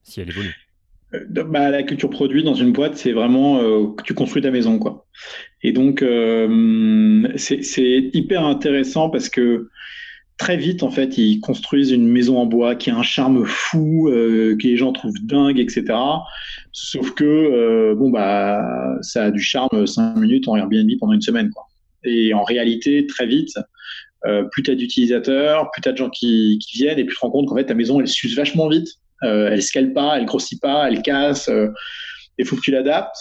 si 0.03 0.21
elle 0.21 0.29
évolue? 0.29 0.66
Bah, 1.11 1.69
la 1.69 1.83
culture 1.83 2.09
produit 2.09 2.43
dans 2.43 2.53
une 2.53 2.73
boîte, 2.73 2.97
c'est 2.97 3.13
vraiment 3.13 3.61
euh, 3.61 3.87
que 3.95 4.03
tu 4.03 4.13
construis 4.13 4.41
ta 4.41 4.51
maison, 4.51 4.77
quoi. 4.77 5.05
Et 5.63 5.71
donc, 5.71 6.01
euh, 6.01 7.27
c'est 7.37 8.09
hyper 8.13 8.45
intéressant 8.45 9.09
parce 9.09 9.29
que 9.29 9.69
très 10.37 10.57
vite, 10.57 10.83
en 10.83 10.91
fait, 10.91 11.17
ils 11.17 11.39
construisent 11.39 11.91
une 11.91 12.07
maison 12.07 12.37
en 12.37 12.45
bois 12.45 12.75
qui 12.75 12.89
a 12.89 12.95
un 12.95 13.03
charme 13.03 13.45
fou, 13.45 14.07
que 14.11 14.67
les 14.67 14.77
gens 14.77 14.91
trouvent 14.91 15.17
dingue, 15.23 15.59
etc. 15.59 15.85
Sauf 16.73 17.11
que, 17.15 17.93
bon, 17.95 18.11
bah, 18.11 18.97
ça 19.01 19.25
a 19.25 19.31
du 19.31 19.41
charme 19.41 19.87
5 19.87 20.15
minutes 20.17 20.47
en 20.47 20.55
Airbnb 20.55 20.91
pendant 20.99 21.13
une 21.13 21.21
semaine, 21.21 21.49
quoi. 21.49 21.63
Et 22.03 22.33
en 22.33 22.43
réalité, 22.43 23.07
très 23.07 23.25
vite, 23.25 23.57
plus 24.51 24.61
tu 24.61 24.69
as 24.69 24.75
d'utilisateurs, 24.75 25.71
plus 25.71 25.81
tu 25.81 25.89
as 25.89 25.93
de 25.93 25.97
gens 25.97 26.09
qui, 26.11 26.59
qui, 26.59 26.77
viennent, 26.77 26.99
et 26.99 27.03
plus 27.03 27.15
tu 27.15 27.19
te 27.19 27.25
rends 27.25 27.31
compte 27.31 27.47
qu'en 27.47 27.55
fait, 27.55 27.65
ta 27.65 27.73
maison, 27.73 27.99
elle 27.99 28.07
s'use 28.07 28.35
vachement 28.35 28.67
vite. 28.67 28.89
Euh, 29.23 29.49
elle 29.51 29.63
scale 29.63 29.93
pas, 29.93 30.17
elle 30.17 30.25
grossit 30.25 30.61
pas, 30.61 30.87
elle 30.87 31.01
casse. 31.01 31.49
Euh, 31.49 31.69
il 32.37 32.45
faut 32.45 32.55
que 32.55 32.61
tu 32.61 32.71
l'adaptes. 32.71 33.17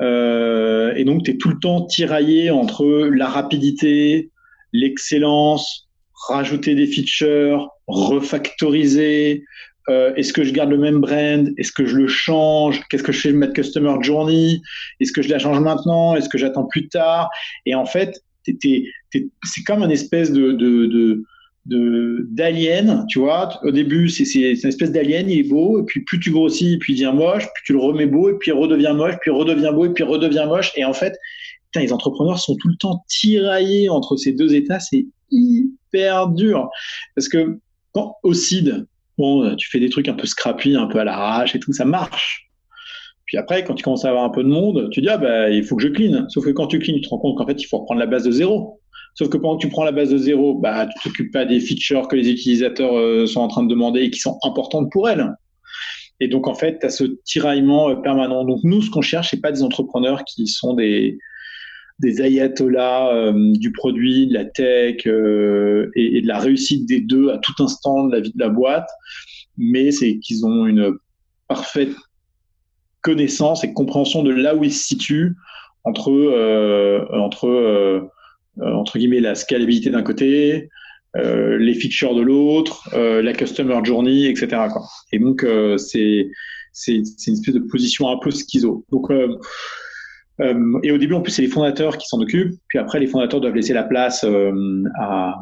Euh, 0.00 0.94
et 0.94 1.04
donc, 1.04 1.24
tu 1.24 1.32
es 1.32 1.36
tout 1.36 1.48
le 1.48 1.58
temps 1.58 1.86
tiraillé 1.86 2.50
entre 2.50 2.86
la 2.86 3.28
rapidité, 3.28 4.30
l'excellence, 4.72 5.88
rajouter 6.28 6.74
des 6.74 6.86
features, 6.86 7.70
refactoriser. 7.86 9.44
Est-ce 9.88 10.32
que 10.32 10.44
je 10.44 10.52
garde 10.52 10.70
le 10.70 10.78
même 10.78 11.00
brand 11.00 11.52
Est-ce 11.58 11.72
que 11.72 11.84
je 11.84 11.96
le 11.96 12.06
change 12.06 12.80
Qu'est-ce 12.88 13.02
que 13.02 13.12
je 13.12 13.20
fais 13.20 13.32
de 13.32 13.36
ma 13.36 13.48
customer 13.48 13.96
journey 14.00 14.62
Est-ce 15.00 15.12
que 15.12 15.22
je 15.22 15.28
la 15.28 15.40
change 15.40 15.58
maintenant 15.58 16.14
Est-ce 16.14 16.28
que 16.28 16.38
j'attends 16.38 16.64
plus 16.64 16.88
tard? 16.88 17.28
Et 17.66 17.74
en 17.74 17.84
fait, 17.84 18.22
c'est 18.46 19.64
comme 19.66 19.82
une 19.82 19.90
espèce 19.90 20.30
de, 20.32 20.52
de, 20.52 20.86
de 20.86 21.24
d'alien, 21.64 23.06
tu 23.08 23.20
vois. 23.20 23.60
Au 23.64 23.70
début, 23.70 24.08
c'est 24.08 24.24
une 24.24 24.68
espèce 24.68 24.90
d'alien, 24.90 25.30
il 25.30 25.38
est 25.38 25.48
beau, 25.48 25.80
et 25.80 25.84
puis 25.84 26.02
plus 26.04 26.18
tu 26.18 26.30
grossis, 26.30 26.76
puis 26.78 26.94
il 26.94 26.96
devient 26.96 27.16
moche, 27.16 27.44
puis 27.54 27.62
tu 27.64 27.72
le 27.72 27.78
remets 27.78 28.06
beau, 28.06 28.30
et 28.30 28.38
puis 28.38 28.50
il 28.50 28.54
redevient 28.54 28.94
moche, 28.94 29.14
puis 29.20 29.30
il 29.30 29.34
redevient 29.34 29.70
beau, 29.72 29.84
et 29.84 29.92
puis 29.92 30.04
il 30.04 30.08
redevient 30.08 30.46
moche. 30.48 30.72
Et 30.76 30.84
en 30.84 30.92
fait, 30.92 31.16
les 31.76 31.92
entrepreneurs 31.92 32.38
sont 32.38 32.56
tout 32.56 32.68
le 32.68 32.76
temps 32.76 33.04
tiraillés 33.08 33.88
entre 33.88 34.16
ces 34.16 34.32
deux 34.32 34.54
états, 34.54 34.80
c'est 34.80 35.06
hyper 35.30 36.28
dur. 36.28 36.68
Parce 37.14 37.28
que 37.28 37.58
quand 37.92 38.16
au 38.22 38.34
CID, 38.34 38.86
bon, 39.16 39.54
tu 39.56 39.70
fais 39.70 39.80
des 39.80 39.88
trucs 39.88 40.08
un 40.08 40.14
peu 40.14 40.26
scrappy, 40.26 40.76
un 40.76 40.86
peu 40.86 40.98
à 40.98 41.04
l'arrache 41.04 41.54
et 41.54 41.60
tout, 41.60 41.72
ça 41.72 41.84
marche. 41.84 42.48
Puis 43.24 43.38
après, 43.38 43.64
quand 43.64 43.74
tu 43.74 43.82
commences 43.82 44.04
à 44.04 44.10
avoir 44.10 44.24
un 44.24 44.30
peu 44.30 44.42
de 44.42 44.48
monde, 44.48 44.90
tu 44.90 45.00
dis, 45.00 45.08
ah 45.08 45.16
bah, 45.16 45.48
il 45.48 45.64
faut 45.64 45.76
que 45.76 45.82
je 45.82 45.88
clean. 45.88 46.28
Sauf 46.28 46.44
que 46.44 46.50
quand 46.50 46.66
tu 46.66 46.78
clean, 46.78 46.96
tu 46.96 47.02
te 47.02 47.08
rends 47.08 47.18
compte 47.18 47.38
qu'en 47.38 47.46
fait, 47.46 47.62
il 47.62 47.64
faut 47.64 47.78
reprendre 47.78 48.00
la 48.00 48.06
base 48.06 48.24
de 48.24 48.30
zéro. 48.30 48.81
Sauf 49.14 49.28
que 49.28 49.36
pendant 49.36 49.56
que 49.56 49.62
tu 49.62 49.68
prends 49.68 49.84
la 49.84 49.92
base 49.92 50.10
de 50.10 50.16
zéro, 50.16 50.54
bah, 50.54 50.86
tu 50.86 51.08
t'occupes 51.08 51.32
pas 51.32 51.44
des 51.44 51.60
features 51.60 52.08
que 52.08 52.16
les 52.16 52.30
utilisateurs 52.30 52.96
euh, 52.96 53.26
sont 53.26 53.40
en 53.40 53.48
train 53.48 53.62
de 53.62 53.68
demander 53.68 54.00
et 54.00 54.10
qui 54.10 54.20
sont 54.20 54.38
importantes 54.42 54.90
pour 54.90 55.08
elles. 55.08 55.28
Et 56.20 56.28
donc, 56.28 56.46
en 56.46 56.54
fait, 56.54 56.78
tu 56.78 56.86
as 56.86 56.90
ce 56.90 57.04
tiraillement 57.24 57.90
euh, 57.90 57.94
permanent. 57.96 58.44
Donc, 58.44 58.60
nous, 58.64 58.80
ce 58.80 58.90
qu'on 58.90 59.02
cherche, 59.02 59.30
c'est 59.30 59.40
pas 59.40 59.52
des 59.52 59.62
entrepreneurs 59.62 60.24
qui 60.24 60.46
sont 60.46 60.72
des, 60.74 61.18
des 61.98 62.22
ayatollahs 62.22 63.08
euh, 63.12 63.52
du 63.54 63.72
produit, 63.72 64.28
de 64.28 64.34
la 64.34 64.46
tech 64.46 65.06
et, 65.06 66.20
de 66.22 66.26
la 66.26 66.38
réussite 66.38 66.86
des 66.86 67.00
deux 67.00 67.30
à 67.30 67.38
tout 67.38 67.54
instant 67.62 68.06
de 68.06 68.12
la 68.12 68.20
vie 68.20 68.32
de 68.32 68.40
la 68.40 68.48
boîte, 68.48 68.88
mais 69.58 69.90
c'est 69.90 70.18
qu'ils 70.20 70.46
ont 70.46 70.66
une 70.66 70.96
parfaite 71.48 71.94
connaissance 73.02 73.64
et 73.64 73.72
compréhension 73.72 74.22
de 74.22 74.30
là 74.30 74.54
où 74.54 74.64
ils 74.64 74.72
se 74.72 74.84
situent 74.84 75.36
entre 75.84 76.10
euh, 76.10 77.04
entre 77.12 78.10
guillemets 78.94 79.20
la 79.20 79.34
scalabilité 79.34 79.90
d'un 79.90 80.02
côté, 80.02 80.68
euh, 81.16 81.58
les 81.58 81.74
features 81.74 82.14
de 82.14 82.22
l'autre, 82.22 82.88
euh, 82.94 83.22
la 83.22 83.32
customer 83.32 83.78
journey, 83.84 84.26
etc. 84.26 84.46
Quoi. 84.72 84.82
Et 85.12 85.18
donc 85.18 85.46
c'est 85.78 86.28
c'est 86.72 86.94
une 86.96 87.34
espèce 87.34 87.54
de 87.54 87.60
position 87.70 88.08
un 88.08 88.18
peu 88.18 88.30
schizo. 88.30 88.84
Donc 88.90 89.10
et 90.82 90.90
au 90.90 90.98
début, 90.98 91.14
en 91.14 91.20
plus, 91.20 91.30
c'est 91.30 91.42
les 91.42 91.48
fondateurs 91.48 91.98
qui 91.98 92.08
s'en 92.08 92.20
occupent. 92.20 92.58
Puis 92.66 92.78
après, 92.78 92.98
les 92.98 93.06
fondateurs 93.06 93.40
doivent 93.40 93.54
laisser 93.54 93.74
la 93.74 93.84
place 93.84 94.24
à, 94.98 95.40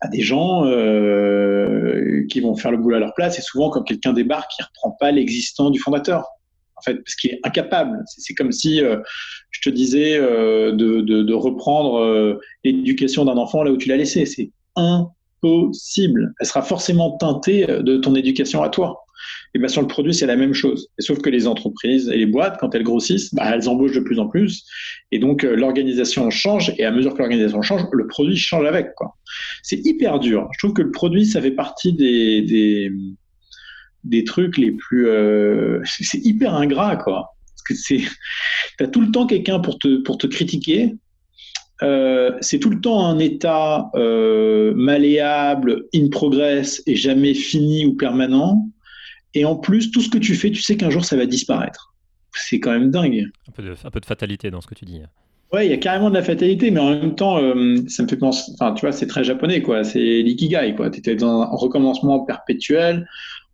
à, 0.00 0.08
des 0.08 0.20
gens 0.20 0.64
euh, 0.66 2.24
qui 2.30 2.38
vont 2.40 2.54
faire 2.54 2.70
le 2.70 2.76
boulot 2.76 2.96
à 2.96 3.00
leur 3.00 3.14
place. 3.14 3.38
Et 3.38 3.42
souvent, 3.42 3.70
quand 3.70 3.82
quelqu'un 3.82 4.12
débarque, 4.12 4.52
il 4.58 4.62
reprend 4.62 4.96
pas 5.00 5.10
l'existant 5.10 5.70
du 5.70 5.80
fondateur 5.80 6.28
en 6.78 6.82
fait, 6.82 6.94
parce 6.96 7.14
qu'il 7.14 7.32
est 7.32 7.40
incapable. 7.44 7.98
C'est 8.06 8.34
comme 8.34 8.52
si 8.52 8.82
euh, 8.82 8.98
je 9.50 9.60
te 9.68 9.74
disais 9.74 10.16
euh, 10.16 10.72
de, 10.72 11.00
de, 11.00 11.34
reprendre 11.34 11.98
euh, 11.98 12.40
l'éducation 12.64 13.24
d'un 13.24 13.36
enfant 13.36 13.62
là 13.62 13.70
où 13.70 13.76
tu 13.76 13.88
l'as 13.88 13.96
laissé. 13.96 14.26
C'est 14.26 14.50
impossible. 14.76 16.32
Elle 16.40 16.46
sera 16.46 16.62
forcément 16.62 17.16
teintée 17.16 17.66
de 17.66 17.96
ton 17.96 18.14
éducation 18.14 18.62
à 18.62 18.68
toi. 18.68 19.04
Et 19.54 19.58
bien 19.58 19.68
sur 19.68 19.80
le 19.80 19.86
produit, 19.86 20.14
c'est 20.14 20.26
la 20.26 20.36
même 20.36 20.54
chose. 20.54 20.88
Sauf 20.98 21.20
que 21.20 21.30
les 21.30 21.46
entreprises 21.46 22.08
et 22.08 22.16
les 22.16 22.26
boîtes, 22.26 22.58
quand 22.58 22.74
elles 22.74 22.82
grossissent, 22.82 23.34
bah, 23.34 23.50
elles 23.52 23.68
embauchent 23.68 23.94
de 23.94 24.00
plus 24.00 24.18
en 24.18 24.28
plus. 24.28 24.64
Et 25.10 25.18
donc 25.18 25.44
euh, 25.44 25.56
l'organisation 25.56 26.30
change. 26.30 26.72
Et 26.78 26.84
à 26.84 26.90
mesure 26.90 27.14
que 27.14 27.18
l'organisation 27.18 27.62
change, 27.62 27.82
le 27.92 28.06
produit 28.06 28.36
change 28.36 28.66
avec. 28.66 28.88
C'est 29.62 29.80
hyper 29.84 30.18
dur. 30.18 30.48
Je 30.52 30.58
trouve 30.58 30.74
que 30.74 30.82
le 30.82 30.90
produit, 30.90 31.26
ça 31.26 31.40
fait 31.40 31.50
partie 31.50 31.92
des, 31.92 32.42
des, 32.42 32.92
des 34.08 34.24
trucs 34.24 34.58
les 34.58 34.72
plus... 34.72 35.08
Euh, 35.08 35.80
c'est 35.84 36.24
hyper 36.24 36.54
ingrat, 36.54 36.96
quoi. 36.96 37.34
Parce 37.50 37.62
que 37.68 37.74
c'est... 37.74 38.02
Tu 38.78 38.84
as 38.84 38.88
tout 38.88 39.00
le 39.00 39.10
temps 39.10 39.26
quelqu'un 39.26 39.60
pour 39.60 39.78
te, 39.78 40.02
pour 40.02 40.18
te 40.18 40.26
critiquer 40.26 40.94
euh, 41.82 42.32
c'est 42.40 42.58
tout 42.58 42.70
le 42.70 42.80
temps 42.80 43.06
un 43.06 43.18
état 43.18 43.90
euh, 43.94 44.72
malléable, 44.74 45.84
in 45.94 46.08
progress 46.08 46.82
et 46.86 46.96
jamais 46.96 47.34
fini 47.34 47.86
ou 47.86 47.94
permanent. 47.94 48.68
Et 49.34 49.44
en 49.44 49.56
plus, 49.56 49.90
tout 49.90 50.00
ce 50.00 50.08
que 50.08 50.18
tu 50.18 50.34
fais, 50.34 50.50
tu 50.50 50.62
sais 50.62 50.76
qu'un 50.76 50.90
jour 50.90 51.04
ça 51.04 51.16
va 51.16 51.26
disparaître. 51.26 51.94
C'est 52.34 52.60
quand 52.60 52.72
même 52.72 52.90
dingue. 52.90 53.26
Un 53.48 53.52
peu, 53.52 53.62
de, 53.62 53.74
un 53.84 53.90
peu 53.90 54.00
de 54.00 54.06
fatalité 54.06 54.50
dans 54.50 54.60
ce 54.60 54.66
que 54.66 54.74
tu 54.74 54.84
dis. 54.84 55.00
Ouais, 55.52 55.66
il 55.66 55.70
y 55.70 55.72
a 55.72 55.78
carrément 55.78 56.10
de 56.10 56.14
la 56.14 56.22
fatalité, 56.22 56.70
mais 56.70 56.80
en 56.80 56.90
même 56.90 57.14
temps, 57.14 57.38
euh, 57.38 57.76
ça 57.88 58.02
me 58.02 58.08
fait 58.08 58.16
penser. 58.16 58.52
Enfin, 58.54 58.74
tu 58.74 58.82
vois, 58.82 58.92
c'est 58.92 59.06
très 59.06 59.24
japonais, 59.24 59.62
quoi. 59.62 59.82
C'est 59.82 60.22
l'ikigai, 60.22 60.74
quoi. 60.76 60.90
Tu 60.90 60.98
étais 60.98 61.14
dans 61.14 61.42
un 61.42 61.46
recommencement 61.46 62.20
perpétuel 62.20 63.08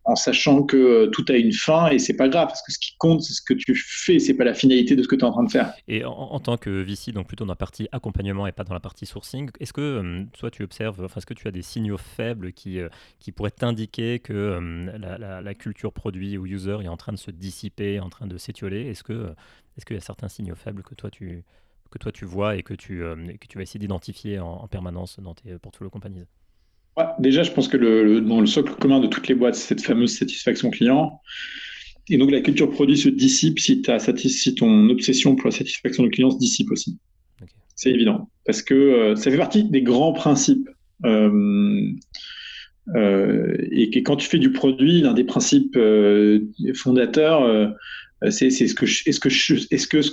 en 0.05 0.15
sachant 0.15 0.63
que 0.63 0.77
euh, 0.77 1.07
tout 1.07 1.25
a 1.29 1.33
une 1.33 1.51
fin 1.51 1.89
et 1.89 1.97
c'est 1.97 2.15
pas 2.15 2.29
grave 2.29 2.47
parce 2.47 2.61
que 2.61 2.71
ce 2.71 2.77
qui 2.77 2.95
compte 2.97 3.21
c'est 3.21 3.33
ce 3.33 3.41
que 3.41 3.53
tu 3.53 3.75
fais, 3.75 4.19
c'est 4.19 4.35
pas 4.35 4.43
la 4.43 4.53
finalité 4.53 4.95
de 4.95 5.01
ce 5.01 5.07
que 5.07 5.15
tu 5.15 5.21
es 5.21 5.23
en 5.25 5.31
train 5.31 5.43
de 5.43 5.51
faire. 5.51 5.73
Et 5.87 6.05
en, 6.05 6.39
tant 6.39 6.57
que 6.57 6.69
VC, 6.69 7.11
donc 7.11 7.27
plutôt 7.27 7.45
dans 7.45 7.51
la 7.51 7.55
partie 7.55 7.87
accompagnement 7.91 8.45
et 8.45 8.51
pas 8.51 8.63
dans 8.63 8.75
la 8.75 8.79
partie 8.79 9.07
sourcing, 9.07 9.49
est-ce 9.59 9.73
que 9.73 9.81
euh, 9.81 10.23
toi 10.37 10.51
tu 10.51 10.63
observes, 10.63 11.03
enfin 11.03 11.17
est-ce 11.17 11.25
que 11.25 11.33
tu 11.33 11.47
as 11.47 11.51
des 11.51 11.63
signaux 11.63 11.97
faibles 11.97 12.53
qui, 12.53 12.79
euh, 12.79 12.89
qui 13.19 13.31
pourraient 13.31 13.51
t'indiquer 13.51 14.19
que 14.19 14.59
la, 14.99 15.53
culture 15.55 15.93
produit 15.93 16.37
ou 16.37 16.45
user 16.45 16.77
est 16.83 16.87
en 16.87 16.97
train 16.97 17.13
de 17.13 17.17
se 17.17 17.31
dissiper, 17.31 17.99
en 17.99 18.09
train 18.09 18.27
de 18.27 18.37
s'étioler? 18.37 18.87
Est-ce 18.87 19.03
que 19.03 19.33
est-ce 19.77 19.85
qu'il 19.85 19.95
y 19.95 19.97
a 19.97 20.01
certains 20.01 20.27
signaux 20.27 20.55
faibles 20.55 20.83
que 20.83 20.95
toi 20.95 21.09
tu 21.09 21.43
que 21.89 21.97
toi 21.97 22.11
tu 22.11 22.25
vois 22.25 22.57
et 22.57 22.63
que 22.63 22.73
tu 22.73 22.99
que 23.39 23.47
tu 23.47 23.57
vas 23.57 23.63
essayer 23.63 23.79
d'identifier 23.79 24.39
en, 24.39 24.47
en, 24.47 24.67
permanence 24.67 25.19
dans 25.19 25.33
tes 25.33 25.57
portfolios 25.57 25.89
compagnies? 25.89 26.25
Déjà, 27.19 27.43
je 27.43 27.51
pense 27.51 27.67
que 27.67 27.77
le, 27.77 28.21
dans 28.21 28.39
le 28.39 28.45
socle 28.45 28.73
commun 28.75 28.99
de 28.99 29.07
toutes 29.07 29.27
les 29.27 29.35
boîtes, 29.35 29.55
c'est 29.55 29.67
cette 29.69 29.81
fameuse 29.81 30.17
satisfaction 30.17 30.69
client. 30.69 31.21
Et 32.09 32.17
donc, 32.17 32.31
la 32.31 32.41
culture 32.41 32.69
produit 32.69 32.97
se 32.97 33.09
dissipe 33.09 33.59
si, 33.59 33.81
as, 33.87 34.15
si 34.15 34.55
ton 34.55 34.89
obsession 34.89 35.35
pour 35.35 35.47
la 35.47 35.51
satisfaction 35.51 36.03
du 36.03 36.09
client 36.09 36.31
se 36.31 36.37
dissipe 36.37 36.71
aussi. 36.71 36.97
C'est 37.75 37.91
évident. 37.91 38.29
Parce 38.45 38.61
que 38.61 38.73
euh, 38.73 39.15
ça 39.15 39.31
fait 39.31 39.37
partie 39.37 39.63
des 39.63 39.81
grands 39.81 40.13
principes. 40.13 40.69
Euh, 41.03 41.91
euh, 42.95 43.57
et 43.71 43.89
que 43.89 43.99
quand 43.99 44.15
tu 44.15 44.27
fais 44.27 44.37
du 44.37 44.51
produit, 44.51 45.01
l'un 45.01 45.13
des 45.13 45.23
principes 45.23 45.77
fondateurs, 46.75 47.73
c'est 48.31 48.49
ce 48.49 48.73
que, 48.73 48.85
ce 48.85 49.19
que 49.19 49.29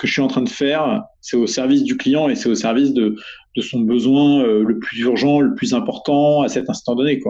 je 0.07 0.13
suis 0.13 0.23
en 0.23 0.29
train 0.29 0.43
de 0.43 0.49
faire, 0.49 1.03
c'est 1.21 1.37
au 1.37 1.47
service 1.47 1.83
du 1.83 1.97
client 1.97 2.29
et 2.29 2.35
c'est 2.35 2.49
au 2.49 2.55
service 2.55 2.93
de, 2.93 3.17
son 3.61 3.81
besoin 3.81 4.43
euh, 4.43 4.65
le 4.65 4.79
plus 4.79 5.01
urgent, 5.01 5.41
le 5.41 5.55
plus 5.55 5.75
important 5.75 6.43
à 6.43 6.49
cet 6.49 6.71
instant 6.71 6.95
donné. 6.95 7.21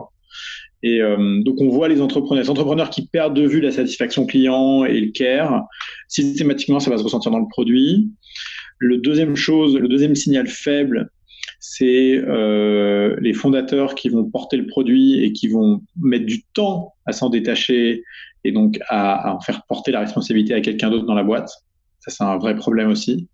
Et 0.83 1.01
euh, 1.01 1.43
donc 1.43 1.61
on 1.61 1.69
voit 1.69 1.89
les 1.89 2.01
entrepreneurs, 2.01 2.49
entrepreneurs 2.51 2.91
qui 2.91 3.07
perdent 3.07 3.35
de 3.35 3.47
vue 3.47 3.61
la 3.61 3.71
satisfaction 3.71 4.27
client 4.27 4.85
et 4.85 5.01
le 5.01 5.13
care. 5.13 5.65
Systématiquement, 6.09 6.81
ça 6.81 6.91
va 6.91 6.99
se 6.99 7.05
ressentir 7.05 7.31
dans 7.31 7.39
le 7.39 7.49
produit. 7.49 8.11
Le 8.79 8.99
deuxième 8.99 9.37
chose, 9.37 9.77
le 9.77 9.89
deuxième 9.89 10.15
signal 10.15 10.49
faible, 10.49 11.11
c'est 11.61 12.17
euh, 12.17 13.17
les 13.21 13.33
fondateurs 13.33 13.95
qui 13.95 14.09
vont 14.09 14.25
porter 14.25 14.57
le 14.57 14.67
produit 14.67 15.23
et 15.23 15.33
qui 15.33 15.47
vont 15.47 15.83
mettre 16.01 16.27
du 16.27 16.43
temps 16.55 16.95
à 17.07 17.13
s'en 17.13 17.31
détacher 17.31 18.03
et 18.45 18.53
donc 18.53 18.79
à, 18.89 19.35
en 19.35 19.41
faire 19.41 19.63
porter 19.69 19.93
la 19.93 20.01
responsabilité 20.01 20.55
à 20.55 20.61
quelqu'un 20.61 20.91
d'autre 20.91 21.07
dans 21.07 21.15
la 21.15 21.25
boîte. 21.25 21.51
Ça, 22.01 22.11
c'est 22.11 22.25
un 22.25 22.37
vrai 22.39 22.57
problème 22.57 22.91
aussi. 22.91 23.29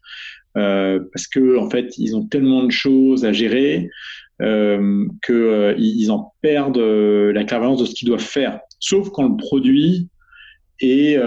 Euh, 0.56 1.00
parce 1.12 1.26
que 1.26 1.58
en 1.58 1.70
fait, 1.70 1.96
ils 1.98 2.16
ont 2.16 2.26
tellement 2.26 2.64
de 2.64 2.70
choses 2.70 3.24
à 3.24 3.32
gérer 3.32 3.90
euh, 4.40 5.08
qu'ils 5.26 5.34
euh, 5.34 6.10
en 6.10 6.32
perdent 6.42 6.78
euh, 6.78 7.32
la 7.32 7.42
clairvoyance 7.42 7.80
de 7.80 7.86
ce 7.86 7.94
qu'ils 7.94 8.06
doivent 8.06 8.20
faire. 8.20 8.60
Sauf 8.78 9.10
quand 9.10 9.28
le 9.28 9.36
produit 9.36 10.08
est 10.80 11.18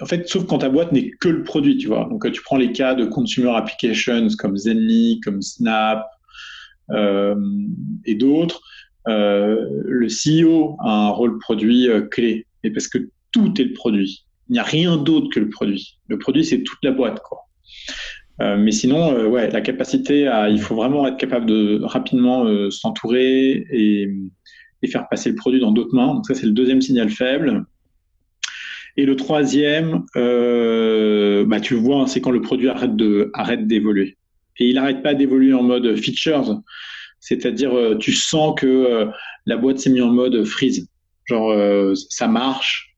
en 0.00 0.06
fait, 0.06 0.28
sauf 0.28 0.46
quand 0.46 0.58
ta 0.58 0.68
boîte 0.68 0.92
n'est 0.92 1.10
que 1.10 1.28
le 1.28 1.42
produit, 1.42 1.76
tu 1.78 1.88
vois. 1.88 2.06
Donc, 2.10 2.30
tu 2.30 2.42
prends 2.42 2.56
les 2.56 2.72
cas 2.72 2.94
de 2.94 3.04
consumer 3.06 3.50
applications 3.50 4.28
comme 4.38 4.56
Zenly, 4.56 5.20
comme 5.24 5.40
Snap 5.40 6.06
et 6.90 8.14
d'autres. 8.14 8.60
Le 9.08 10.06
CEO 10.06 10.76
a 10.80 11.08
un 11.08 11.10
rôle 11.10 11.38
produit 11.38 11.88
clé, 12.10 12.46
et 12.64 12.70
parce 12.70 12.88
que 12.88 12.98
tout 13.32 13.60
est 13.60 13.64
le 13.64 13.72
produit. 13.72 14.24
Il 14.48 14.54
n'y 14.54 14.58
a 14.58 14.64
rien 14.64 14.96
d'autre 14.96 15.28
que 15.30 15.40
le 15.40 15.48
produit. 15.48 15.98
Le 16.08 16.18
produit, 16.18 16.44
c'est 16.44 16.62
toute 16.62 16.78
la 16.82 16.92
boîte. 16.92 17.20
Euh, 18.40 18.56
mais 18.56 18.70
sinon, 18.70 19.12
euh, 19.12 19.26
ouais, 19.26 19.50
la 19.50 19.60
capacité 19.60 20.28
à, 20.28 20.48
il 20.48 20.60
faut 20.60 20.76
vraiment 20.76 21.06
être 21.06 21.16
capable 21.16 21.46
de 21.46 21.80
rapidement 21.82 22.44
euh, 22.44 22.70
s'entourer 22.70 23.66
et, 23.70 24.10
faire 24.90 25.08
passer 25.08 25.30
le 25.30 25.34
produit 25.34 25.60
dans 25.60 25.72
d'autres 25.72 25.94
mains. 25.94 26.14
Donc 26.14 26.26
ça, 26.26 26.34
c'est 26.34 26.46
le 26.46 26.52
deuxième 26.52 26.80
signal 26.80 27.10
faible. 27.10 27.64
Et 28.96 29.04
le 29.04 29.16
troisième, 29.16 30.04
bah, 30.14 31.60
tu 31.60 31.74
vois, 31.74 32.06
c'est 32.06 32.20
quand 32.20 32.30
le 32.30 32.40
produit 32.40 32.68
arrête 32.68 33.66
d'évoluer. 33.66 34.16
Et 34.58 34.68
il 34.68 34.74
n'arrête 34.74 35.02
pas 35.02 35.14
d'évoluer 35.14 35.52
en 35.52 35.62
mode 35.62 35.96
features, 35.96 36.60
c'est-à-dire 37.20 37.96
tu 37.98 38.12
sens 38.12 38.54
que 38.58 39.08
la 39.46 39.56
boîte 39.56 39.78
s'est 39.78 39.90
mise 39.90 40.02
en 40.02 40.10
mode 40.10 40.44
freeze. 40.44 40.88
Genre, 41.26 41.54
ça 42.08 42.28
marche, 42.28 42.88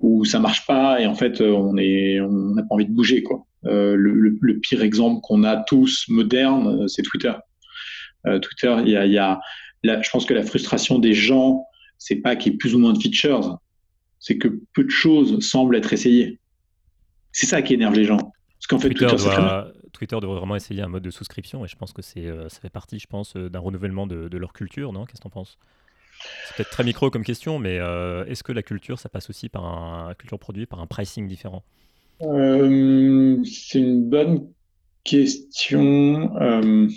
ou 0.00 0.24
ça 0.24 0.40
marche 0.40 0.66
pas 0.66 1.00
et 1.00 1.06
en 1.06 1.14
fait 1.14 1.40
euh, 1.40 1.52
on 1.52 1.74
n'a 1.74 2.62
pas 2.62 2.74
envie 2.74 2.86
de 2.86 2.92
bouger 2.92 3.22
quoi. 3.22 3.44
Euh, 3.66 3.94
le, 3.94 4.38
le, 4.40 4.58
pire 4.58 4.82
exemple 4.82 5.20
qu'on 5.22 5.44
a 5.44 5.58
tous 5.58 6.06
moderne, 6.08 6.82
euh, 6.82 6.88
c'est 6.88 7.02
Twitter. 7.02 7.32
Euh, 8.26 8.38
Twitter, 8.38 8.74
il 8.86 8.90
y 8.90 8.96
a, 8.96 9.04
y 9.04 9.18
a 9.18 9.38
là, 9.82 10.00
je 10.00 10.08
pense 10.08 10.24
que 10.24 10.32
la 10.32 10.42
frustration 10.42 10.98
des 10.98 11.12
gens, 11.12 11.66
c'est 11.98 12.16
pas 12.16 12.36
qu'il 12.36 12.52
y 12.52 12.54
ait 12.54 12.58
plus 12.58 12.74
ou 12.74 12.78
moins 12.78 12.94
de 12.94 12.98
features, 12.98 13.58
c'est 14.18 14.38
que 14.38 14.48
peu 14.72 14.84
de 14.84 14.90
choses 14.90 15.46
semblent 15.46 15.76
être 15.76 15.92
essayées. 15.92 16.40
C'est 17.32 17.44
ça 17.44 17.60
qui 17.60 17.74
énerve 17.74 17.94
les 17.94 18.04
gens. 18.04 18.16
Parce 18.16 18.66
qu'en 18.68 18.78
fait, 18.78 18.88
Twitter, 18.88 19.14
Twitter, 19.14 19.36
doit, 19.36 19.70
Twitter, 19.92 20.18
devrait 20.20 20.38
vraiment 20.38 20.56
essayer 20.56 20.82
un 20.82 20.88
mode 20.88 21.02
de 21.02 21.10
souscription 21.10 21.64
et 21.64 21.68
je 21.68 21.76
pense 21.76 21.92
que 21.92 22.02
c'est 22.02 22.26
ça 22.48 22.60
fait 22.60 22.70
partie, 22.70 22.98
je 22.98 23.06
pense, 23.06 23.36
d'un 23.36 23.58
renouvellement 23.58 24.06
de, 24.06 24.36
leur 24.36 24.52
culture, 24.52 24.92
non? 24.92 25.04
Qu'est-ce 25.04 25.20
que 25.20 25.22
tu 25.22 25.28
en 25.28 25.30
penses? 25.30 25.58
C'est 26.46 26.56
peut-être 26.56 26.70
très 26.70 26.84
micro 26.84 27.10
comme 27.10 27.24
question, 27.24 27.58
mais 27.58 27.78
euh, 27.78 28.24
est-ce 28.26 28.42
que 28.42 28.52
la 28.52 28.62
culture, 28.62 28.98
ça 28.98 29.08
passe 29.08 29.30
aussi 29.30 29.48
par 29.48 29.64
un 29.64 30.14
culture 30.14 30.38
produit, 30.38 30.66
par 30.66 30.80
un 30.80 30.86
pricing 30.86 31.26
différent? 31.26 31.62
Euh, 32.22 33.42
C'est 33.44 33.78
une 33.78 34.08
bonne 34.08 34.48
question. 35.04 36.36
Euh, 36.40 36.88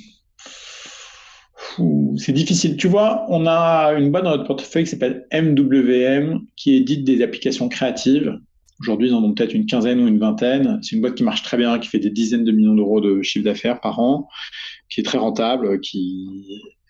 c'est 2.18 2.34
difficile. 2.34 2.78
Tu 2.78 2.88
vois, 2.88 3.26
on 3.30 3.48
a 3.48 3.94
une 3.94 4.12
boîte 4.12 4.26
dans 4.26 4.32
notre 4.32 4.46
portefeuille 4.46 4.84
qui 4.84 4.92
s'appelle 4.92 5.26
MWM, 5.32 6.42
qui 6.56 6.76
édite 6.76 7.04
des 7.06 7.22
applications 7.24 7.70
créatives. 7.70 8.38
Aujourd'hui, 8.80 9.10
ils 9.10 9.14
en 9.14 9.24
ont 9.24 9.34
peut-être 9.34 9.54
une 9.54 9.66
quinzaine 9.66 10.00
ou 10.02 10.08
une 10.08 10.20
vingtaine. 10.20 10.80
C'est 10.82 10.96
une 10.96 11.02
boîte 11.02 11.16
qui 11.16 11.24
marche 11.24 11.44
très 11.44 11.58
bien, 11.58 11.80
qui 11.80 11.88
fait 11.88 12.00
des 12.00 12.10
dizaines 12.10 12.44
de 12.44 12.52
millions 12.52 12.76
d'euros 12.76 13.02
de 13.02 13.22
chiffre 13.22 13.46
d'affaires 13.46 13.80
par 13.80 14.00
an, 14.00 14.28
qui 14.90 15.02
est 15.02 15.04
très 15.04 15.18
rentable, 15.18 15.80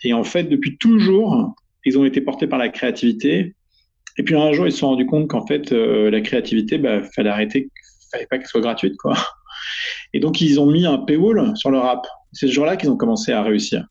et 0.04 0.14
en 0.14 0.24
fait, 0.24 0.44
depuis 0.44 0.78
toujours, 0.78 1.56
ils 1.86 1.98
ont 1.98 2.06
été 2.06 2.22
portés 2.22 2.48
par 2.48 2.60
la 2.60 2.70
créativité. 2.70 3.56
Et 4.18 4.24
puis 4.24 4.36
un 4.36 4.52
jour, 4.54 4.68
ils 4.68 4.72
se 4.72 4.80
sont 4.80 4.90
rendus 4.90 5.06
compte 5.06 5.28
qu'en 5.28 5.46
fait, 5.46 5.72
euh, 5.72 6.12
la 6.12 6.22
créativité, 6.22 6.78
bah, 6.78 7.02
fallait 7.16 7.30
arrêter, 7.30 7.70
fallait 8.12 8.28
pas 8.28 8.38
qu'elle 8.38 8.48
soit 8.48 8.62
gratuite, 8.62 8.96
quoi. 8.98 9.14
Et 10.14 10.20
donc, 10.20 10.42
ils 10.42 10.60
ont 10.60 10.70
mis 10.70 10.86
un 10.86 11.00
paywall 11.00 11.56
sur 11.56 11.72
leur 11.72 11.86
app. 11.86 12.06
C'est 12.32 12.48
ce 12.48 12.52
jour-là 12.52 12.78
qu'ils 12.78 12.90
ont 12.90 12.98
commencé 12.98 13.32
à 13.32 13.42
réussir. 13.42 13.86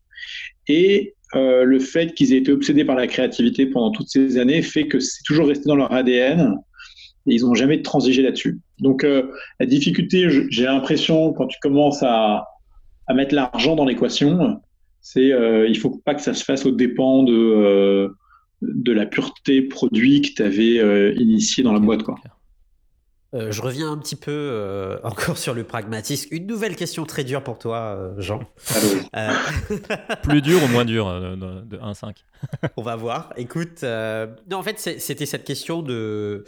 Et 0.69 1.15
euh, 1.35 1.65
le 1.65 1.79
fait 1.79 2.15
qu'ils 2.15 2.33
aient 2.33 2.39
été 2.39 2.53
obsédés 2.53 2.85
par 2.85 2.95
la 2.95 3.07
créativité 3.07 3.67
pendant 3.67 3.91
toutes 3.91 4.09
ces 4.09 4.39
années 4.39 4.63
fait 4.63 4.87
que 4.87 5.01
c'est 5.01 5.23
toujours 5.25 5.49
resté 5.49 5.65
dans 5.67 5.77
leur 5.77 5.93
ADN 5.93 6.57
et 7.27 7.35
ils 7.35 7.43
n'ont 7.43 7.55
jamais 7.55 7.83
transigé 7.83 8.23
là-dessus. 8.23 8.61
Donc, 8.81 9.05
euh, 9.05 9.31
la 9.61 9.67
difficulté, 9.67 10.29
j'ai 10.51 10.65
l'impression, 10.65 11.33
quand 11.33 11.47
tu 11.47 11.59
commences 11.61 12.03
à, 12.03 12.47
à 13.07 13.15
mettre 13.15 13.35
l'argent 13.35 13.77
dans 13.77 13.85
l'équation, 13.85 14.61
c'est 15.01 15.33
euh, 15.33 15.67
il 15.69 15.79
faut 15.79 15.91
pas 15.91 16.15
que 16.15 16.23
ça 16.23 16.33
se 16.33 16.45
fasse 16.45 16.65
au 16.65 16.71
dépens 16.71 17.25
de 17.25 17.33
euh, 17.33 18.09
de 18.63 18.93
la 18.93 19.07
pureté 19.07 19.63
produit 19.63 20.23
que 20.23 20.35
tu 20.35 20.43
avais 20.43 20.79
euh, 20.79 21.13
initié 21.17 21.65
dans 21.65 21.73
la 21.73 21.81
boîte 21.81 22.05
quoi. 22.05 22.15
je 23.33 23.61
reviens 23.61 23.91
un 23.91 23.99
petit 23.99 24.15
peu 24.15 24.97
encore 25.03 25.37
sur 25.37 25.53
le 25.53 25.65
pragmatisme. 25.65 26.29
Une 26.31 26.47
nouvelle 26.47 26.77
question 26.77 27.05
très 27.05 27.25
dure 27.25 27.43
pour 27.43 27.59
toi, 27.59 28.15
Jean. 28.19 28.41
Plus 30.23 30.43
dur 30.43 30.63
ou 30.63 30.69
moins 30.69 30.85
dur 30.85 31.07
de, 31.37 31.79
1 31.79 31.91
à 31.91 31.95
5 31.95 32.25
On 32.77 32.83
va 32.83 32.95
voir. 32.95 33.33
Écoute, 33.37 33.83
non, 33.83 34.59
en 34.59 34.63
fait, 34.63 34.79
c'était 34.79 35.27
cette 35.27 35.45
question 35.45 35.83
de 35.83 36.45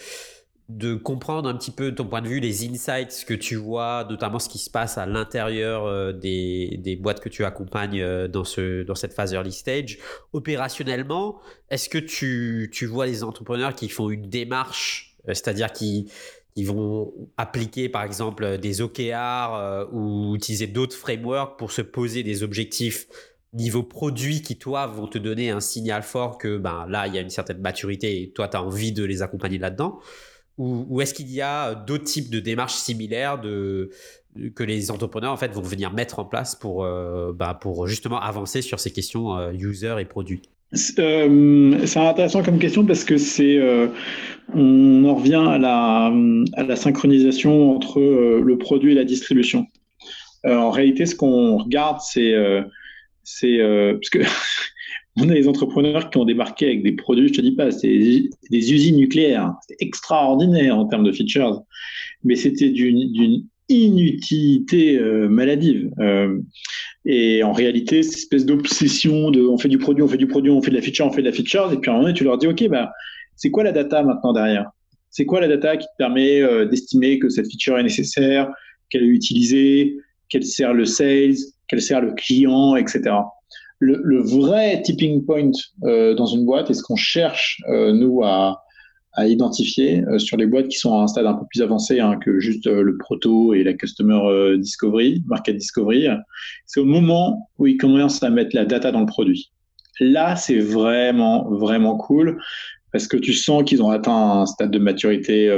de 0.70 0.94
comprendre 0.94 1.48
un 1.48 1.54
petit 1.54 1.70
peu 1.70 1.94
ton 1.94 2.06
point 2.06 2.22
de 2.22 2.28
vue, 2.28 2.40
les 2.40 2.66
insights 2.66 3.26
que 3.26 3.34
tu 3.34 3.54
vois, 3.56 4.06
notamment 4.08 4.38
ce 4.38 4.48
qui 4.48 4.58
se 4.58 4.70
passe 4.70 4.96
à 4.96 5.04
l'intérieur 5.04 5.84
euh, 5.84 6.12
des, 6.12 6.78
des, 6.82 6.96
boîtes 6.96 7.20
que 7.20 7.28
tu 7.28 7.44
accompagnes 7.44 8.00
euh, 8.00 8.28
dans, 8.28 8.44
ce, 8.44 8.82
dans 8.82 8.94
cette 8.94 9.12
phase 9.12 9.34
early 9.34 9.52
stage. 9.52 9.98
Opérationnellement, 10.32 11.38
est-ce 11.68 11.90
que 11.90 11.98
tu, 11.98 12.70
tu, 12.72 12.86
vois 12.86 13.04
les 13.04 13.22
entrepreneurs 13.22 13.74
qui 13.74 13.90
font 13.90 14.08
une 14.08 14.30
démarche, 14.30 15.16
euh, 15.28 15.34
c'est-à-dire 15.34 15.70
qui, 15.70 16.10
qui, 16.54 16.64
vont 16.64 17.12
appliquer 17.36 17.90
par 17.90 18.02
exemple 18.02 18.56
des 18.56 18.80
OKR 18.80 19.86
ou 19.92 20.34
utiliser 20.34 20.66
d'autres 20.66 20.96
frameworks 20.96 21.58
pour 21.58 21.72
se 21.72 21.82
poser 21.82 22.22
des 22.22 22.42
objectifs 22.42 23.06
niveau 23.52 23.82
produit 23.82 24.42
qui, 24.42 24.58
toi, 24.58 24.86
vont 24.86 25.06
te 25.06 25.18
donner 25.18 25.50
un 25.50 25.60
signal 25.60 26.02
fort 26.02 26.38
que 26.38 26.56
ben, 26.56 26.86
là, 26.88 27.06
il 27.06 27.14
y 27.14 27.18
a 27.18 27.20
une 27.20 27.30
certaine 27.30 27.60
maturité 27.60 28.22
et 28.22 28.30
toi, 28.30 28.48
tu 28.48 28.56
as 28.56 28.62
envie 28.62 28.92
de 28.92 29.04
les 29.04 29.22
accompagner 29.22 29.58
là-dedans? 29.58 30.00
Ou, 30.58 31.00
est-ce 31.00 31.14
qu'il 31.14 31.30
y 31.30 31.40
a 31.40 31.74
d'autres 31.74 32.04
types 32.04 32.30
de 32.30 32.38
démarches 32.38 32.74
similaires 32.74 33.40
de, 33.40 33.90
que 34.54 34.62
les 34.62 34.90
entrepreneurs 34.90 35.32
en 35.32 35.36
fait 35.36 35.52
vont 35.52 35.62
venir 35.62 35.92
mettre 35.92 36.18
en 36.18 36.24
place 36.24 36.54
pour, 36.54 36.84
euh, 36.84 37.32
bah, 37.32 37.58
pour 37.60 37.86
justement 37.86 38.20
avancer 38.20 38.62
sur 38.62 38.78
ces 38.78 38.92
questions 38.92 39.36
euh, 39.36 39.52
user 39.52 39.96
et 39.98 40.04
produit? 40.04 40.42
Euh, 40.98 41.86
c'est 41.86 42.00
intéressant 42.00 42.42
comme 42.42 42.58
question 42.58 42.84
parce 42.84 43.04
que 43.04 43.16
c'est 43.16 43.60
on 44.54 45.04
en 45.04 45.14
revient 45.14 45.44
à 45.48 45.58
la, 45.58 46.12
à 46.54 46.62
la 46.64 46.76
synchronisation 46.76 47.74
entre 47.74 48.00
le 48.00 48.58
produit 48.58 48.92
et 48.92 48.94
la 48.94 49.04
distribution. 49.04 49.66
en 50.44 50.70
réalité, 50.70 51.06
ce 51.06 51.14
qu'on 51.14 51.58
regarde, 51.58 51.98
c'est 52.00 52.34
c'est 53.22 53.58
parce 53.58 54.10
que 54.10 54.18
on 55.16 55.28
a 55.28 55.34
des 55.34 55.46
entrepreneurs 55.46 56.10
qui 56.10 56.18
ont 56.18 56.24
débarqué 56.24 56.66
avec 56.66 56.82
des 56.82 56.92
produits, 56.92 57.28
je 57.28 57.34
te 57.34 57.40
dis 57.40 57.52
pas, 57.52 57.70
c'est 57.70 57.88
des, 58.50 58.72
usines 58.72 58.96
nucléaires. 58.96 59.54
C'était 59.66 59.84
extraordinaire 59.84 60.76
en 60.76 60.86
termes 60.86 61.04
de 61.04 61.12
features, 61.12 61.62
mais 62.24 62.34
c'était 62.34 62.70
d'une 62.70 63.46
inutilité 63.68 64.98
euh, 64.98 65.28
maladive. 65.28 65.90
Euh, 66.00 66.38
et 67.04 67.42
en 67.44 67.52
réalité, 67.52 68.02
cette 68.02 68.18
espèce 68.18 68.44
d'obsession 68.44 69.30
de 69.30 69.40
on 69.42 69.56
fait 69.56 69.68
du 69.68 69.78
produit, 69.78 70.02
on 70.02 70.08
fait 70.08 70.16
du 70.18 70.26
produit, 70.26 70.50
on 70.50 70.60
fait 70.60 70.70
de 70.70 70.76
la 70.76 70.82
feature, 70.82 71.06
on 71.06 71.12
fait 71.12 71.22
de 71.22 71.28
la 71.28 71.32
feature, 71.32 71.72
et 71.72 71.78
puis 71.78 71.90
à 71.90 71.94
un 71.94 71.96
moment 71.96 72.08
donné, 72.08 72.18
tu 72.18 72.24
leur 72.24 72.36
dis, 72.36 72.48
OK, 72.48 72.66
bah, 72.68 72.90
c'est 73.36 73.50
quoi 73.50 73.62
la 73.62 73.72
data 73.72 74.02
maintenant 74.02 74.32
derrière? 74.32 74.70
C'est 75.10 75.26
quoi 75.26 75.40
la 75.40 75.46
data 75.46 75.76
qui 75.76 75.86
te 75.86 75.96
permet 75.96 76.42
euh, 76.42 76.66
d'estimer 76.66 77.20
que 77.20 77.28
cette 77.28 77.46
feature 77.46 77.78
est 77.78 77.84
nécessaire, 77.84 78.50
qu'elle 78.90 79.04
est 79.04 79.08
utilisée, 79.08 79.96
qu'elle 80.28 80.44
sert 80.44 80.74
le 80.74 80.84
sales, 80.84 81.36
qu'elle 81.68 81.80
sert 81.80 82.00
le 82.00 82.12
client, 82.12 82.74
etc 82.74 83.12
le, 83.80 84.20
vrai 84.20 84.82
tipping 84.82 85.24
point 85.24 85.50
euh, 85.84 86.14
dans 86.14 86.26
une 86.26 86.44
boîte 86.44 86.70
et 86.70 86.74
ce 86.74 86.82
qu'on 86.82 86.96
cherche, 86.96 87.60
euh, 87.68 87.92
nous, 87.92 88.22
à, 88.22 88.60
identifier 89.16 90.04
euh, 90.08 90.18
sur 90.18 90.36
les 90.36 90.46
boîtes 90.46 90.66
qui 90.66 90.76
sont 90.76 90.98
à 90.98 91.02
un 91.02 91.06
stade 91.06 91.24
un 91.24 91.34
peu 91.34 91.44
plus 91.48 91.62
avancé 91.62 92.00
hein, 92.00 92.18
que 92.20 92.40
juste 92.40 92.66
le 92.66 92.96
proto 92.98 93.54
et 93.54 93.62
la 93.62 93.72
customer 93.72 94.56
discovery, 94.58 95.22
market 95.26 95.56
discovery, 95.56 96.08
c'est 96.66 96.80
au 96.80 96.84
moment 96.84 97.48
où 97.58 97.68
ils 97.68 97.76
commencent 97.76 98.24
à 98.24 98.30
mettre 98.30 98.56
la 98.56 98.64
data 98.64 98.90
dans 98.90 98.98
le 98.98 99.06
produit. 99.06 99.52
Là, 100.00 100.34
c'est 100.34 100.58
vraiment, 100.58 101.48
vraiment 101.48 101.96
cool 101.96 102.42
parce 102.90 103.06
que 103.06 103.16
tu 103.16 103.34
sens 103.34 103.62
qu'ils 103.62 103.84
ont 103.84 103.90
atteint 103.90 104.40
un 104.40 104.46
stade 104.46 104.72
de 104.72 104.80
maturité, 104.80 105.48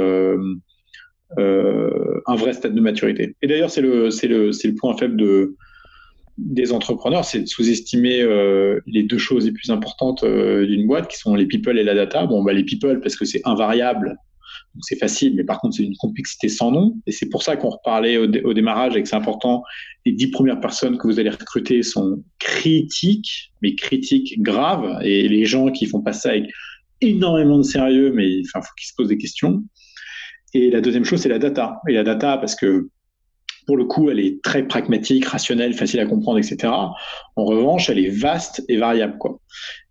un 1.35 2.35
vrai 2.35 2.53
stade 2.53 2.75
de 2.75 2.81
maturité. 2.81 3.35
Et 3.41 3.47
d'ailleurs, 3.47 3.71
c'est 3.71 3.81
le, 3.81 4.09
le, 4.09 4.51
le 4.51 4.75
point 4.75 4.95
faible 4.97 5.17
de, 5.17 5.55
des 6.37 6.71
entrepreneurs, 6.71 7.25
c'est 7.25 7.41
de 7.41 7.45
sous-estimer 7.47 8.21
euh, 8.21 8.79
les 8.85 9.03
deux 9.03 9.17
choses 9.17 9.45
les 9.45 9.51
plus 9.51 9.71
importantes 9.71 10.23
euh, 10.23 10.65
d'une 10.65 10.85
boîte, 10.85 11.07
qui 11.07 11.17
sont 11.17 11.35
les 11.35 11.45
people 11.45 11.77
et 11.79 11.83
la 11.83 11.95
data. 11.95 12.25
Bon, 12.25 12.43
bah, 12.43 12.53
les 12.53 12.63
people, 12.63 12.99
parce 13.01 13.15
que 13.15 13.25
c'est 13.25 13.41
invariable, 13.45 14.17
donc 14.75 14.83
c'est 14.83 14.97
facile, 14.97 15.33
mais 15.35 15.43
par 15.43 15.59
contre, 15.59 15.77
c'est 15.77 15.83
une 15.83 15.95
complexité 15.97 16.49
sans 16.49 16.71
nom. 16.71 16.95
Et 17.07 17.11
c'est 17.11 17.29
pour 17.29 17.41
ça 17.41 17.57
qu'on 17.57 17.69
reparlait 17.69 18.17
au, 18.17 18.53
démarrage 18.53 18.95
et 18.95 19.01
que 19.01 19.09
c'est 19.09 19.15
important. 19.15 19.63
Les 20.05 20.11
dix 20.11 20.27
premières 20.27 20.59
personnes 20.59 20.97
que 20.97 21.07
vous 21.07 21.19
allez 21.19 21.29
recruter 21.29 21.81
sont 21.81 22.23
critiques, 22.39 23.51
mais 23.61 23.75
critiques 23.75 24.41
graves. 24.41 24.99
Et 25.03 25.27
les 25.27 25.45
gens 25.45 25.71
qui 25.71 25.87
font 25.87 26.01
pas 26.01 26.13
ça 26.13 26.29
avec 26.29 26.51
énormément 27.01 27.57
de 27.57 27.63
sérieux, 27.63 28.11
mais 28.13 28.41
enfin, 28.45 28.61
faut 28.61 28.73
qu'ils 28.77 28.87
se 28.87 28.93
posent 28.95 29.07
des 29.07 29.17
questions. 29.17 29.63
Et 30.53 30.69
la 30.69 30.81
deuxième 30.81 31.05
chose, 31.05 31.21
c'est 31.21 31.29
la 31.29 31.39
data. 31.39 31.79
Et 31.87 31.93
la 31.93 32.03
data, 32.03 32.37
parce 32.37 32.55
que 32.55 32.89
pour 33.67 33.75
le 33.75 33.83
coup, 33.83 34.09
elle 34.09 34.19
est 34.19 34.41
très 34.41 34.63
pragmatique, 34.63 35.25
rationnelle, 35.25 35.73
facile 35.73 35.99
à 35.99 36.05
comprendre, 36.05 36.39
etc. 36.39 36.73
En 37.35 37.45
revanche, 37.45 37.89
elle 37.89 37.99
est 37.99 38.09
vaste 38.09 38.63
et 38.69 38.77
variable, 38.77 39.17
quoi. 39.19 39.39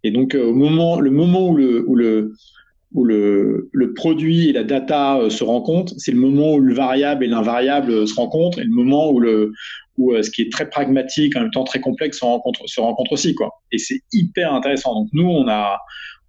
Et 0.02 0.10
donc, 0.10 0.34
euh, 0.34 0.46
au 0.46 0.54
moment, 0.54 0.98
le 0.98 1.10
moment 1.10 1.50
où 1.50 1.56
le, 1.56 1.84
le, 1.94 3.68
le, 3.70 3.94
produit 3.94 4.48
et 4.48 4.52
la 4.52 4.64
data 4.64 5.18
euh, 5.18 5.28
se 5.28 5.44
rencontrent, 5.44 5.92
c'est 5.98 6.12
le 6.12 6.18
moment 6.18 6.54
où 6.54 6.58
le 6.58 6.72
variable 6.72 7.22
et 7.22 7.28
l'invariable 7.28 7.90
euh, 7.90 8.06
se 8.06 8.14
rencontrent, 8.14 8.58
et 8.58 8.64
le 8.64 8.70
moment 8.70 9.10
où 9.10 9.20
le, 9.20 9.52
où 9.98 10.14
ce 10.22 10.30
qui 10.30 10.40
est 10.40 10.50
très 10.50 10.70
pragmatique, 10.70 11.36
en 11.36 11.42
même 11.42 11.50
temps 11.50 11.64
très 11.64 11.80
complexe, 11.80 12.20
se 12.20 12.24
rencontre, 12.24 12.62
se 12.66 12.80
rencontre 12.80 13.12
aussi, 13.12 13.34
quoi. 13.34 13.60
Et 13.72 13.78
c'est 13.78 14.00
hyper 14.10 14.54
intéressant. 14.54 14.94
Donc, 14.94 15.08
nous, 15.12 15.28
on 15.28 15.48
a, 15.48 15.78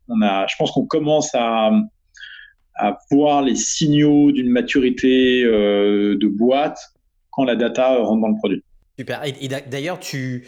on 0.10 0.22
a, 0.22 0.46
je 0.48 0.56
pense 0.60 0.72
qu'on 0.72 0.86
commence 0.86 1.34
à 1.34 1.72
voir 3.10 3.42
les 3.42 3.56
signaux 3.56 4.32
d'une 4.32 4.50
maturité 4.50 5.44
de 5.44 6.28
boîte 6.28 6.78
quand 7.38 7.46
la 7.46 7.56
data 7.56 7.96
rentre 7.98 8.22
dans 8.22 8.28
le 8.30 8.36
produit. 8.36 8.64
Super. 9.00 9.22
Et, 9.24 9.48
d'ailleurs, 9.48 10.00
tu, 10.00 10.48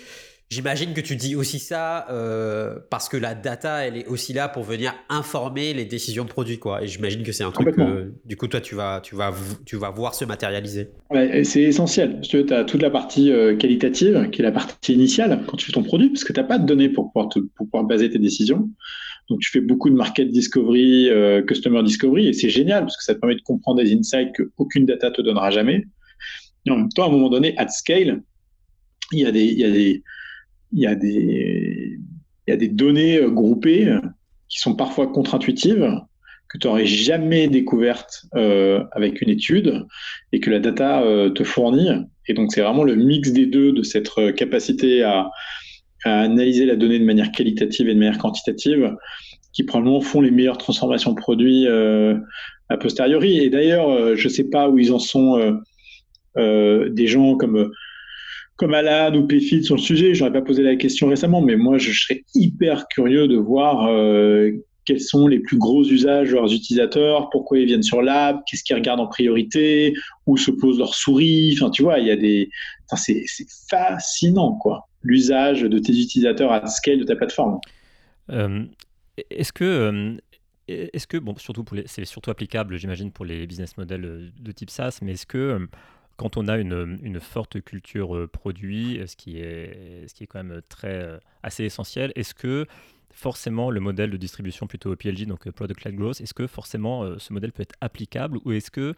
j'imagine 0.50 0.94
que 0.94 1.02
tu 1.02 1.16
dis 1.16 1.36
aussi 1.36 1.60
ça 1.60 2.08
euh, 2.10 2.80
parce 2.90 3.08
que 3.08 3.16
la 3.16 3.36
data, 3.36 3.86
elle 3.86 3.96
est 3.96 4.08
aussi 4.08 4.34
là 4.34 4.50
pour 4.50 4.64
venir 4.64 4.96
informer 5.08 5.76
les 5.76 5.86
décisions 5.86 6.26
de 6.26 6.30
produit, 6.30 6.58
quoi. 6.58 6.84
Et 6.84 6.88
j'imagine 6.88 7.22
que 7.22 7.32
c'est 7.32 7.44
un 7.44 7.52
truc 7.52 7.76
que, 7.76 8.12
du 8.26 8.36
coup, 8.38 8.48
toi, 8.48 8.60
tu 8.60 8.74
vas, 8.74 9.02
tu 9.02 9.16
vas, 9.16 9.32
tu 9.68 9.76
vas 9.76 9.92
voir 9.92 10.16
se 10.16 10.26
matérialiser. 10.26 10.90
c'est 11.44 11.62
essentiel. 11.62 12.22
Tu 12.22 12.44
as 12.52 12.64
toute 12.64 12.82
la 12.82 12.90
partie 12.90 13.32
euh, 13.32 13.56
qualitative, 13.56 14.32
qui 14.32 14.42
est 14.42 14.46
la 14.46 14.52
partie 14.52 14.94
initiale 14.94 15.44
quand 15.46 15.58
tu 15.58 15.68
fais 15.68 15.74
ton 15.74 15.84
produit, 15.84 16.10
parce 16.10 16.24
que 16.24 16.34
tu 16.34 16.40
n'as 16.40 16.48
pas 16.48 16.58
de 16.58 16.66
données 16.66 16.90
pour 16.90 17.12
pouvoir, 17.12 17.30
pour 17.30 17.68
pouvoir 17.68 17.84
baser 17.84 18.10
tes 18.10 18.20
décisions. 18.20 18.68
Donc, 19.30 19.42
tu 19.42 19.52
fais 19.52 19.62
beaucoup 19.62 19.92
de 19.92 19.96
market 19.96 20.32
discovery, 20.32 21.08
euh, 21.12 21.44
customer 21.44 21.84
discovery, 21.84 22.30
et 22.30 22.34
c'est 22.34 22.50
génial 22.50 22.86
parce 22.86 22.98
que 22.98 23.04
ça 23.04 23.14
te 23.14 23.20
permet 23.20 23.36
de 23.36 23.42
comprendre 23.42 23.80
des 23.84 23.94
insights 23.94 24.32
qu'aucune 24.36 24.88
data 24.88 25.12
te 25.12 25.22
donnera 25.22 25.52
jamais 25.52 25.86
en 26.68 26.78
même 26.78 26.90
temps, 26.90 27.04
à 27.04 27.08
un 27.08 27.12
moment 27.12 27.30
donné, 27.30 27.58
at 27.58 27.70
scale, 27.70 28.22
il 29.12 29.20
y 29.20 29.26
a 30.86 30.96
des, 30.96 32.68
données 32.68 33.18
euh, 33.18 33.30
groupées 33.30 33.88
euh, 33.88 34.00
qui 34.48 34.60
sont 34.60 34.76
parfois 34.76 35.08
contre-intuitives 35.08 36.00
que 36.48 36.58
tu 36.58 36.68
n'aurais 36.68 36.86
jamais 36.88 37.48
découvertes 37.48 38.26
euh, 38.36 38.84
avec 38.94 39.22
une 39.22 39.30
étude 39.30 39.86
et 40.32 40.40
que 40.40 40.50
la 40.50 40.60
data 40.60 41.04
te 41.36 41.44
fournit. 41.44 41.90
Et 42.28 42.34
donc, 42.34 42.52
c'est 42.52 42.62
vraiment 42.62 42.84
le 42.84 42.96
mix 42.96 43.32
des 43.32 43.46
deux, 43.46 43.72
de 43.72 43.84
cette 43.84 44.10
capacité 44.36 45.04
à, 45.04 45.30
analyser 46.06 46.66
la 46.66 46.76
donnée 46.76 46.98
de 46.98 47.06
manière 47.06 47.32
qualitative 47.32 47.88
et 47.88 47.94
de 47.94 48.00
manière 48.00 48.18
quantitative, 48.18 48.96
qui 49.54 49.64
probablement 49.64 50.02
font 50.02 50.22
les 50.22 50.32
meilleures 50.32 50.58
transformations 50.58 51.14
produits 51.14 51.68
a 51.68 52.78
posteriori. 52.78 53.38
Et 53.38 53.52
d'ailleurs, 53.52 54.16
je 54.16 54.28
ne 54.28 54.34
sais 54.34 54.46
pas 54.46 54.70
où 54.70 54.80
ils 54.80 54.92
en 54.92 54.98
sont 54.98 55.38
euh, 55.38 55.52
des 56.36 57.08
gens 57.08 57.36
comme 57.36 57.72
comme 58.60 58.74
Alan 58.74 59.16
ou 59.16 59.26
Péfit 59.26 59.64
sur 59.64 59.76
le 59.76 59.82
sujet. 59.82 60.14
J'aurais 60.14 60.34
pas 60.34 60.42
posé 60.42 60.64
la 60.64 60.76
question 60.76 61.08
récemment, 61.08 61.42
mais 61.42 61.56
moi, 61.56 61.78
je 61.78 61.94
serais 61.94 62.26
hyper 62.36 62.90
curieux 62.90 63.30
de 63.30 63.38
voir 63.38 63.88
euh, 63.88 64.52
quels 64.84 65.00
sont 65.00 65.28
les 65.28 65.40
plus 65.40 65.58
gros 65.58 65.86
usages 65.86 66.32
de 66.32 66.34
leurs 66.34 66.54
utilisateurs, 66.54 67.30
pourquoi 67.30 67.60
ils 67.60 67.66
viennent 67.66 67.84
sur 67.84 68.02
l'app, 68.02 68.44
qu'est-ce 68.46 68.66
qu'ils 68.66 68.76
regardent 68.76 69.00
en 69.00 69.08
priorité, 69.08 69.94
où 70.28 70.36
se 70.36 70.52
pose 70.52 70.78
leur 70.78 70.94
souris. 70.94 71.54
Enfin, 71.54 71.70
tu 71.70 71.84
vois, 71.84 72.00
il 72.00 72.08
y 72.08 72.12
a 72.12 72.18
des. 72.18 72.50
c'est 72.98 73.24
fascinant, 73.70 74.58
quoi. 74.58 74.90
L'usage 75.04 75.62
de 75.62 75.80
tes 75.80 75.94
utilisateurs 75.94 76.52
à 76.52 76.68
scale 76.68 77.00
de 77.00 77.06
ta 77.06 77.16
plateforme. 77.16 77.62
Euh, 78.30 78.66
est-ce 79.30 79.54
que. 79.54 80.18
est-ce 80.68 81.08
que, 81.08 81.16
bon, 81.16 81.34
surtout 81.38 81.64
pour 81.64 81.78
c'est 81.86 82.04
surtout 82.04 82.30
applicable, 82.30 82.76
j'imagine, 82.76 83.14
pour 83.14 83.24
les 83.24 83.48
business 83.48 83.78
models 83.78 84.34
de 84.38 84.52
type 84.52 84.70
SaaS, 84.70 85.00
mais 85.02 85.14
est-ce 85.14 85.26
que 85.26 85.70
quand 86.20 86.36
on 86.36 86.50
a 86.50 86.58
une, 86.58 87.20
forte 87.22 87.62
culture 87.62 88.14
euh, 88.14 88.28
produit, 88.28 89.00
ce 89.08 89.16
qui 89.16 89.38
est, 89.38 90.28
quand 90.28 90.44
même 90.44 90.62
très, 90.68 91.02
euh, 91.02 91.18
assez 91.44 91.64
essentiel, 91.64 92.12
est-ce 92.16 92.34
que 92.34 92.66
forcément 93.14 93.72
le 93.72 93.80
modèle 93.80 94.12
de 94.12 94.18
distribution 94.18 94.68
plutôt 94.68 94.94
PLG, 94.98 95.26
donc 95.26 95.48
euh, 95.48 95.54
Product 95.54 95.82
Led 95.86 95.96
Growth, 95.96 96.20
est-ce 96.20 96.34
que 96.34 96.46
forcément 96.46 97.18
ce 97.18 97.32
modèle 97.32 97.54
peut 97.54 97.64
être 97.64 97.76
applicable 97.80 98.38
ou 98.44 98.52
est-ce 98.52 98.70
que 98.70 98.96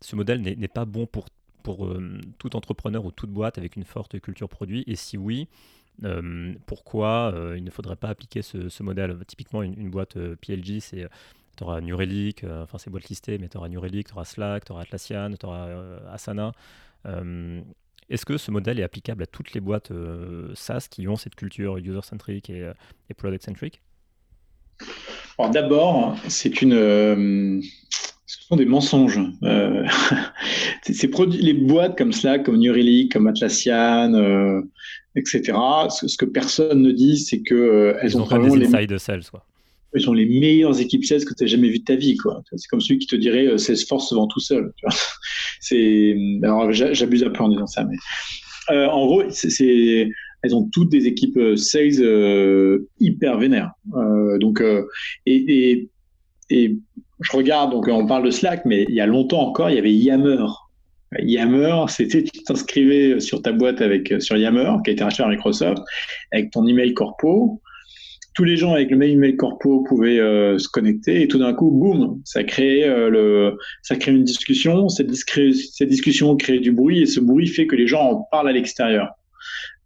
ce 0.00 0.16
modèle 0.16 0.42
n'est 0.42 0.68
pas 0.68 0.84
bon 0.84 1.06
pour, 1.06 1.26
tout 1.62 2.56
entrepreneur 2.56 3.04
ou 3.04 3.12
toute 3.12 3.30
boîte 3.30 3.56
avec 3.56 3.76
une 3.76 3.84
forte 3.84 4.20
culture 4.20 4.48
produit? 4.48 4.82
Et 4.88 4.96
si 4.96 5.16
oui, 5.16 5.48
pourquoi 6.66 7.32
il 7.56 7.62
ne 7.62 7.70
faudrait 7.70 7.96
pas 7.96 8.08
appliquer 8.08 8.42
ce, 8.42 8.82
modèle? 8.82 9.16
Typiquement, 9.26 9.62
une 9.62 9.90
boîte 9.90 10.18
PLG, 10.36 10.80
c'est 10.80 11.08
tu 11.56 11.64
auras 11.64 11.80
New 11.80 11.96
Relic, 11.96 12.44
euh, 12.44 12.64
enfin 12.64 12.78
c'est 12.78 12.90
boîtes 12.90 13.08
listées, 13.08 13.38
mais 13.38 13.48
tu 13.48 13.56
auras 13.56 13.68
New 13.68 13.80
Relic, 13.80 14.08
tu 14.08 14.14
auras 14.14 14.24
Slack, 14.24 14.64
tu 14.64 14.72
auras 14.72 14.82
Atlassian, 14.82 15.30
tu 15.38 15.46
auras 15.46 15.68
euh, 15.68 15.98
Asana. 16.12 16.52
Euh, 17.06 17.60
est-ce 18.10 18.26
que 18.26 18.36
ce 18.36 18.50
modèle 18.50 18.78
est 18.80 18.82
applicable 18.82 19.22
à 19.22 19.26
toutes 19.26 19.54
les 19.54 19.60
boîtes 19.60 19.90
SaaS 20.54 20.88
qui 20.90 21.08
ont 21.08 21.16
cette 21.16 21.36
culture 21.36 21.78
user-centric 21.78 22.50
et, 22.50 22.70
product-centric? 23.16 23.80
D'abord, 25.38 26.14
c'est 26.28 26.60
une, 26.60 27.62
ce 28.26 28.54
des 28.54 28.66
mensonges. 28.66 29.20
Euh, 29.42 29.86
les 31.30 31.54
boîtes 31.54 31.96
comme 31.96 32.12
Slack, 32.12 32.44
comme 32.44 32.58
New 32.58 32.72
Relic, 32.72 33.10
comme 33.10 33.26
Atlassian, 33.26 34.62
etc. 35.16 35.52
Ce, 35.88 36.16
que 36.18 36.26
personne 36.26 36.82
ne 36.82 36.92
dit, 36.92 37.18
c'est 37.18 37.40
que 37.40 37.96
elles 38.02 38.18
ont, 38.18 38.24
vraiment 38.24 38.54
des 38.54 38.66
inside 38.66 38.90
les... 38.90 38.98
sales, 38.98 39.24
quoi. 39.30 39.46
Ils 39.94 40.10
ont 40.10 40.12
les 40.12 40.26
meilleures 40.26 40.80
équipes 40.80 41.04
sales 41.04 41.24
que 41.24 41.34
tu 41.34 41.44
as 41.44 41.46
jamais 41.46 41.68
vues 41.68 41.78
de 41.78 41.84
ta 41.84 41.94
vie. 41.94 42.16
C'est 42.56 42.68
comme 42.68 42.80
celui 42.80 42.98
qui 42.98 43.06
te 43.06 43.16
dirait 43.16 43.46
euh, 43.46 43.58
Salesforce 43.58 44.08
se 44.08 44.14
vend 44.14 44.26
tout 44.26 44.40
seul. 44.40 44.72
J'abuse 45.70 47.24
un 47.24 47.30
peu 47.30 47.42
en 47.42 47.48
disant 47.48 47.66
ça, 47.66 47.84
mais 47.84 47.96
euh, 48.74 48.88
en 48.88 49.06
gros, 49.06 49.22
elles 49.22 50.54
ont 50.54 50.68
toutes 50.72 50.90
des 50.90 51.06
équipes 51.06 51.56
sales 51.56 52.80
hyper 53.00 53.38
vénères. 53.38 53.72
donc, 54.40 54.62
et, 55.26 55.88
je 56.50 57.36
regarde, 57.36 57.72
on 57.74 58.06
parle 58.06 58.24
de 58.24 58.30
Slack, 58.30 58.64
mais 58.64 58.84
il 58.88 58.94
y 58.94 59.00
a 59.00 59.06
longtemps 59.06 59.48
encore, 59.48 59.70
il 59.70 59.76
y 59.76 59.78
avait 59.78 59.92
Yammer. 59.92 60.44
Yammer, 61.20 61.84
c'était 61.88 62.24
tu 62.24 62.42
t'inscrivais 62.42 63.20
sur 63.20 63.40
ta 63.40 63.52
boîte 63.52 63.80
avec 63.80 64.12
sur 64.20 64.36
Yammer, 64.36 64.72
qui 64.84 64.90
a 64.90 64.92
été 64.94 65.04
racheté 65.04 65.22
par 65.22 65.30
Microsoft, 65.30 65.82
avec 66.32 66.50
ton 66.50 66.66
email 66.66 66.92
corpo. 66.94 67.60
Tous 68.34 68.44
les 68.44 68.56
gens 68.56 68.72
avec 68.72 68.90
le 68.90 68.96
même 68.96 69.10
email 69.10 69.36
corpo 69.36 69.84
pouvaient 69.84 70.18
euh, 70.18 70.58
se 70.58 70.68
connecter 70.68 71.22
et 71.22 71.28
tout 71.28 71.38
d'un 71.38 71.54
coup, 71.54 71.70
boum, 71.70 72.20
ça 72.24 72.42
crée 72.42 72.84
euh, 72.84 73.08
le, 73.08 73.58
ça 73.82 73.96
crée 73.96 74.12
une 74.12 74.24
discussion. 74.24 74.88
Cette, 74.88 75.14
cette, 75.14 75.88
discussion 75.88 76.36
crée 76.36 76.58
du 76.58 76.72
bruit 76.72 77.02
et 77.02 77.06
ce 77.06 77.20
bruit 77.20 77.46
fait 77.46 77.66
que 77.66 77.76
les 77.76 77.86
gens 77.86 78.02
en 78.02 78.16
parlent 78.30 78.48
à 78.48 78.52
l'extérieur. 78.52 79.10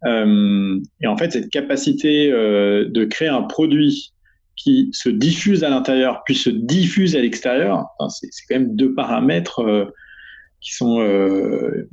Euh, 0.05 0.79
et 1.01 1.07
en 1.07 1.15
fait, 1.17 1.31
cette 1.31 1.49
capacité 1.49 2.29
de 2.31 3.05
créer 3.05 3.27
un 3.27 3.43
produit 3.43 4.13
qui 4.59 4.89
se 4.91 5.09
diffuse 5.09 5.63
à 5.63 5.69
l'intérieur 5.69 6.21
puis 6.25 6.35
se 6.35 6.49
diffuse 6.49 7.15
à 7.15 7.21
l'extérieur, 7.21 7.87
c'est 8.09 8.27
quand 8.47 8.55
même 8.55 8.75
deux 8.75 8.93
paramètres 8.93 9.61
euh, 9.61 9.85
qui 10.59 10.75
sont, 10.75 10.99
euh, 10.99 11.89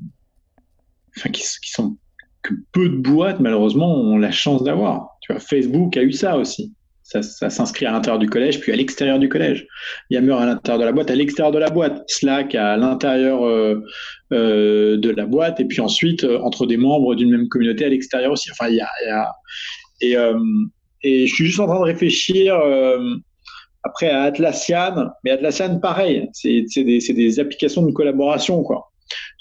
enfin, 1.17 1.31
qui, 1.31 1.45
sont 1.71 1.97
que 2.43 2.55
peu 2.73 2.89
de 2.89 2.97
boîtes 2.97 3.39
malheureusement 3.39 3.95
ont 3.95 4.19
la 4.19 4.33
chance 4.33 4.65
d'avoir. 4.65 5.16
Facebook 5.39 5.97
a 5.97 6.03
eu 6.03 6.13
ça 6.13 6.37
aussi. 6.37 6.73
Ça, 7.03 7.23
s'inscrit 7.23 7.87
à 7.87 7.93
l'intérieur 7.93 8.19
du 8.19 8.29
collège 8.29 8.59
puis 8.59 8.73
à 8.73 8.77
l'extérieur 8.77 9.21
du 9.21 9.29
collège. 9.29 9.67
Yammer 10.11 10.33
à 10.33 10.47
l'intérieur 10.47 10.81
de 10.81 10.85
la 10.85 10.93
boîte, 10.93 11.11
à 11.11 11.15
l'extérieur 11.15 11.53
de 11.53 11.59
la 11.59 11.71
boîte. 11.71 12.03
Slack 12.09 12.57
à 12.57 12.77
l'intérieur 12.77 13.45
euh, 13.45 13.81
de 14.31 15.11
la 15.11 15.25
boîte 15.25 15.61
et 15.61 15.67
puis 15.67 15.81
ensuite 15.81 16.25
entre 16.25 16.67
des 16.67 16.77
membres 16.77 17.15
d'une 17.15 17.31
même 17.31 17.49
communauté 17.49 17.85
à 17.85 17.91
l'extérieur 17.91 18.33
aussi. 18.33 18.51
Enfin, 18.51 18.69
il 18.71 18.77
y 18.77 18.81
a, 18.81 18.89
y 20.03 20.17
a 20.17 20.35
et 21.03 21.27
je 21.27 21.35
suis 21.35 21.47
juste 21.47 21.61
en 21.61 21.67
train 21.67 21.79
de 21.79 21.85
réfléchir 21.85 22.57
euh, 22.57 23.15
après 23.85 24.11
à 24.11 24.23
Atlassian, 24.25 25.09
mais 25.23 25.31
Atlassian, 25.31 25.79
pareil, 25.79 26.29
c'est 26.33 26.65
des, 26.77 26.99
des, 26.99 27.41
applications 27.41 27.87
de 27.87 27.93
collaboration. 27.93 28.63
Quoi. 28.63 28.91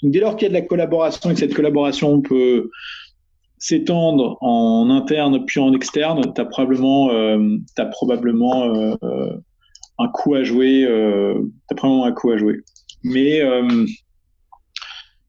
Donc 0.02 0.12
dès 0.12 0.20
lors 0.20 0.36
qu'il 0.36 0.44
y 0.44 0.46
a 0.46 0.48
de 0.50 0.54
la 0.54 0.62
collaboration 0.62 1.30
et 1.30 1.34
que 1.34 1.40
cette 1.40 1.54
collaboration 1.54 2.20
peut 2.22 2.70
s'étendre 3.58 4.36
en 4.40 4.90
interne 4.90 5.44
puis 5.46 5.60
en 5.60 5.72
externe, 5.72 6.32
tu 6.34 6.40
as 6.40 6.44
probablement, 6.44 7.10
euh, 7.10 7.58
probablement 7.92 8.74
euh, 8.74 9.30
un 9.98 10.08
coup 10.08 10.34
à 10.34 10.44
jouer. 10.44 10.84
as 10.84 11.74
probablement 11.74 12.04
un 12.04 12.12
coup 12.12 12.30
à 12.30 12.36
jouer. 12.36 12.60
Mais 13.02 13.40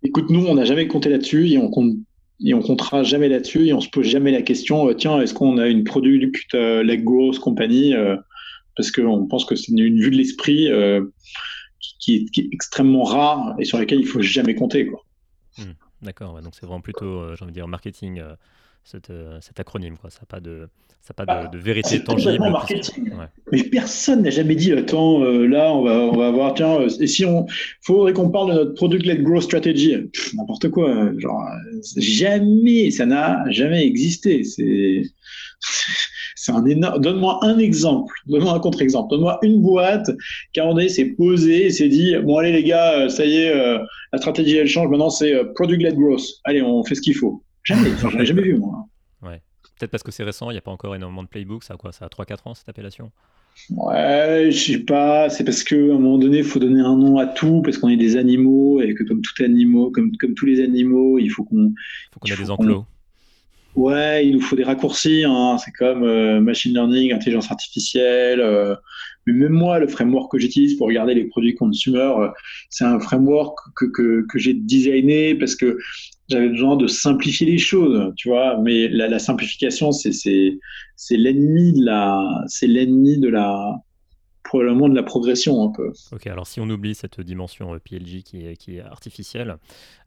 écoute, 0.03 0.29
nous, 0.29 0.45
on 0.45 0.55
n'a 0.55 0.65
jamais 0.65 0.87
compté 0.87 1.09
là-dessus 1.09 1.49
et 1.49 1.57
on 1.57 1.69
compte 1.69 1.95
et 2.43 2.53
on 2.53 2.61
comptera 2.61 3.03
jamais 3.03 3.29
là-dessus 3.29 3.67
et 3.67 3.73
on 3.73 3.81
se 3.81 3.89
pose 3.89 4.05
jamais 4.05 4.31
la 4.31 4.41
question 4.41 4.87
euh, 4.87 4.93
tiens 4.93 5.19
est-ce 5.21 5.33
qu'on 5.33 5.57
a 5.57 5.67
une 5.67 5.83
product 5.83 6.53
euh, 6.53 6.83
like 6.83 7.03
growth 7.03 7.39
compagnie 7.39 7.95
euh, 7.95 8.15
parce 8.75 8.91
qu'on 8.91 9.25
pense 9.27 9.45
que 9.45 9.55
c'est 9.55 9.71
une 9.71 9.99
vue 9.99 10.11
de 10.11 10.17
l'esprit 10.17 10.69
qui, 11.99 12.29
est, 12.35 12.49
extrêmement 12.53 13.03
rare 13.03 13.55
et 13.57 13.65
sur 13.65 13.79
laquelle 13.79 13.99
il 13.99 14.05
faut 14.05 14.21
jamais 14.21 14.53
compter. 14.53 14.87
Hmm, 15.57 15.71
d'accord 16.01 16.41
donc 16.41 16.53
c'est 16.55 16.65
vraiment 16.65 16.81
plutôt 16.81 17.35
j'ai 17.35 17.43
envie 17.43 17.51
de 17.51 17.57
dire 17.57 17.67
marketing 17.67 18.21
cet, 18.83 19.11
cet 19.41 19.59
acronyme 19.59 19.97
quoi 19.97 20.09
ça 20.09 20.19
n'a 20.21 20.25
pas 20.27 20.39
de 20.39 20.69
ça 21.07 21.13
pas 21.13 21.25
de, 21.25 21.27
bah, 21.27 21.51
vérité 21.53 22.03
tangible. 22.03 22.49
Marketing. 22.49 23.13
Mais 23.51 23.63
personne 23.63 24.23
n'a 24.23 24.29
jamais 24.29 24.55
dit 24.55 24.73
attends, 24.73 25.23
là 25.23 25.73
on 25.73 25.83
va 25.83 25.99
on 25.99 26.17
va 26.17 26.31
voir 26.31 26.53
tiens 26.53 26.81
et 26.81 27.07
si 27.07 27.23
on 27.23 27.45
faudrait 27.81 28.11
qu'on 28.11 28.29
parle 28.29 28.49
de 28.51 28.55
notre 28.55 28.73
product 28.73 29.05
led 29.05 29.23
growth 29.23 29.43
strategy 29.43 29.95
n'importe 30.33 30.69
quoi 30.69 31.17
genre 31.17 31.45
jamais 31.95 32.91
ça 32.91 33.05
n'a 33.05 33.49
jamais 33.51 33.85
existé 33.85 34.43
c'est 34.43 35.03
c'est 36.47 36.53
un 36.53 36.65
énorme 36.65 37.01
donne-moi 37.01 37.39
un 37.43 37.57
exemple 37.57 38.13
donne-moi 38.25 38.53
un 38.53 38.59
contre-exemple 38.59 39.09
donne-moi 39.11 39.39
une 39.43 39.61
boîte 39.61 40.09
qui 40.53 40.59
a 40.59 40.89
s'est 40.89 41.13
posée 41.17 41.65
et 41.65 41.71
s'est 41.71 41.89
dit 41.89 42.15
bon 42.23 42.37
allez 42.37 42.51
les 42.51 42.63
gars 42.63 43.09
ça 43.09 43.25
y 43.25 43.35
est 43.37 43.53
la 43.53 44.17
stratégie 44.17 44.57
elle 44.57 44.67
change 44.67 44.89
maintenant 44.89 45.09
c'est 45.09 45.33
product 45.55 45.81
led 45.81 45.95
growth 45.95 46.25
allez 46.45 46.61
on 46.61 46.83
fait 46.83 46.95
ce 46.95 47.01
qu'il 47.01 47.15
faut 47.15 47.43
jamais 47.63 47.89
j'en 48.01 48.11
ai 48.17 48.25
jamais 48.25 48.43
vu 48.43 48.57
moi 48.57 48.85
ouais 49.23 49.41
Peut-être 49.77 49.91
parce 49.91 50.03
que 50.03 50.11
c'est 50.11 50.23
récent, 50.23 50.49
il 50.49 50.53
n'y 50.53 50.57
a 50.57 50.61
pas 50.61 50.71
encore 50.71 50.95
énormément 50.95 51.21
de 51.21 51.27
playbooks. 51.27 51.63
Ça 51.63 51.75
a 51.75 51.77
quoi 51.77 51.91
Ça 51.91 52.05
a 52.05 52.07
3-4 52.07 52.35
ans 52.45 52.53
cette 52.55 52.67
appellation? 52.67 53.11
Ouais, 53.69 54.49
je 54.51 54.57
sais 54.57 54.79
pas. 54.79 55.29
C'est 55.29 55.43
parce 55.43 55.63
qu'à 55.63 55.75
un 55.75 55.99
moment 55.99 56.17
donné, 56.17 56.39
il 56.39 56.43
faut 56.43 56.59
donner 56.59 56.81
un 56.81 56.95
nom 56.95 57.17
à 57.17 57.27
tout, 57.27 57.61
parce 57.61 57.77
qu'on 57.77 57.89
est 57.89 57.97
des 57.97 58.17
animaux, 58.17 58.81
et 58.81 58.93
que 58.95 59.03
comme, 59.03 59.21
tout 59.21 59.43
animaux, 59.43 59.91
comme, 59.91 60.15
comme 60.17 60.33
tous 60.33 60.45
les 60.45 60.61
animaux, 60.61 61.19
il 61.19 61.29
faut 61.29 61.43
qu'on. 61.43 61.73
faut 62.11 62.19
qu'on 62.19 62.27
ait 62.27 62.37
des 62.37 62.49
enclos. 62.49 62.85
Ouais, 63.77 64.25
il 64.25 64.33
nous 64.33 64.41
faut 64.41 64.55
des 64.55 64.63
raccourcis. 64.63 65.23
Hein. 65.23 65.57
C'est 65.63 65.71
comme 65.71 66.03
euh, 66.03 66.41
machine 66.41 66.73
learning, 66.73 67.13
intelligence 67.13 67.51
artificielle. 67.51 68.39
Euh, 68.41 68.75
mais 69.27 69.33
même 69.33 69.51
moi, 69.51 69.77
le 69.77 69.87
framework 69.87 70.31
que 70.31 70.39
j'utilise 70.39 70.75
pour 70.77 70.87
regarder 70.87 71.13
les 71.13 71.25
produits 71.25 71.53
consumer, 71.53 71.99
euh, 72.17 72.29
c'est 72.71 72.85
un 72.85 72.99
framework 72.99 73.55
que, 73.75 73.85
que, 73.85 74.25
que 74.27 74.39
j'ai 74.39 74.55
designé 74.55 75.35
parce 75.35 75.55
que 75.55 75.77
j'avais 76.27 76.49
besoin 76.49 76.75
de 76.75 76.87
simplifier 76.87 77.45
les 77.45 77.59
choses, 77.59 78.13
tu 78.17 78.29
vois. 78.29 78.59
Mais 78.63 78.87
la, 78.87 79.09
la 79.09 79.19
simplification, 79.19 79.91
c'est 79.91 80.09
l'ennemi 81.11 81.73
de 81.73 81.85
la 81.85 82.43
c'est 82.47 82.67
l'ennemi 82.67 83.19
de 83.19 83.29
la 83.29 83.75
probablement 84.47 84.87
de 84.87 84.95
la 84.95 85.03
progression 85.03 85.61
un 85.63 85.71
peu. 85.71 85.91
Ok, 86.11 86.25
alors 86.27 86.47
si 86.47 86.59
on 86.59 86.69
oublie 86.69 86.95
cette 86.95 87.19
dimension 87.19 87.73
euh, 87.73 87.79
PLG 87.79 88.23
qui 88.23 88.47
est, 88.47 88.55
qui 88.55 88.77
est 88.77 88.81
artificielle, 88.81 89.57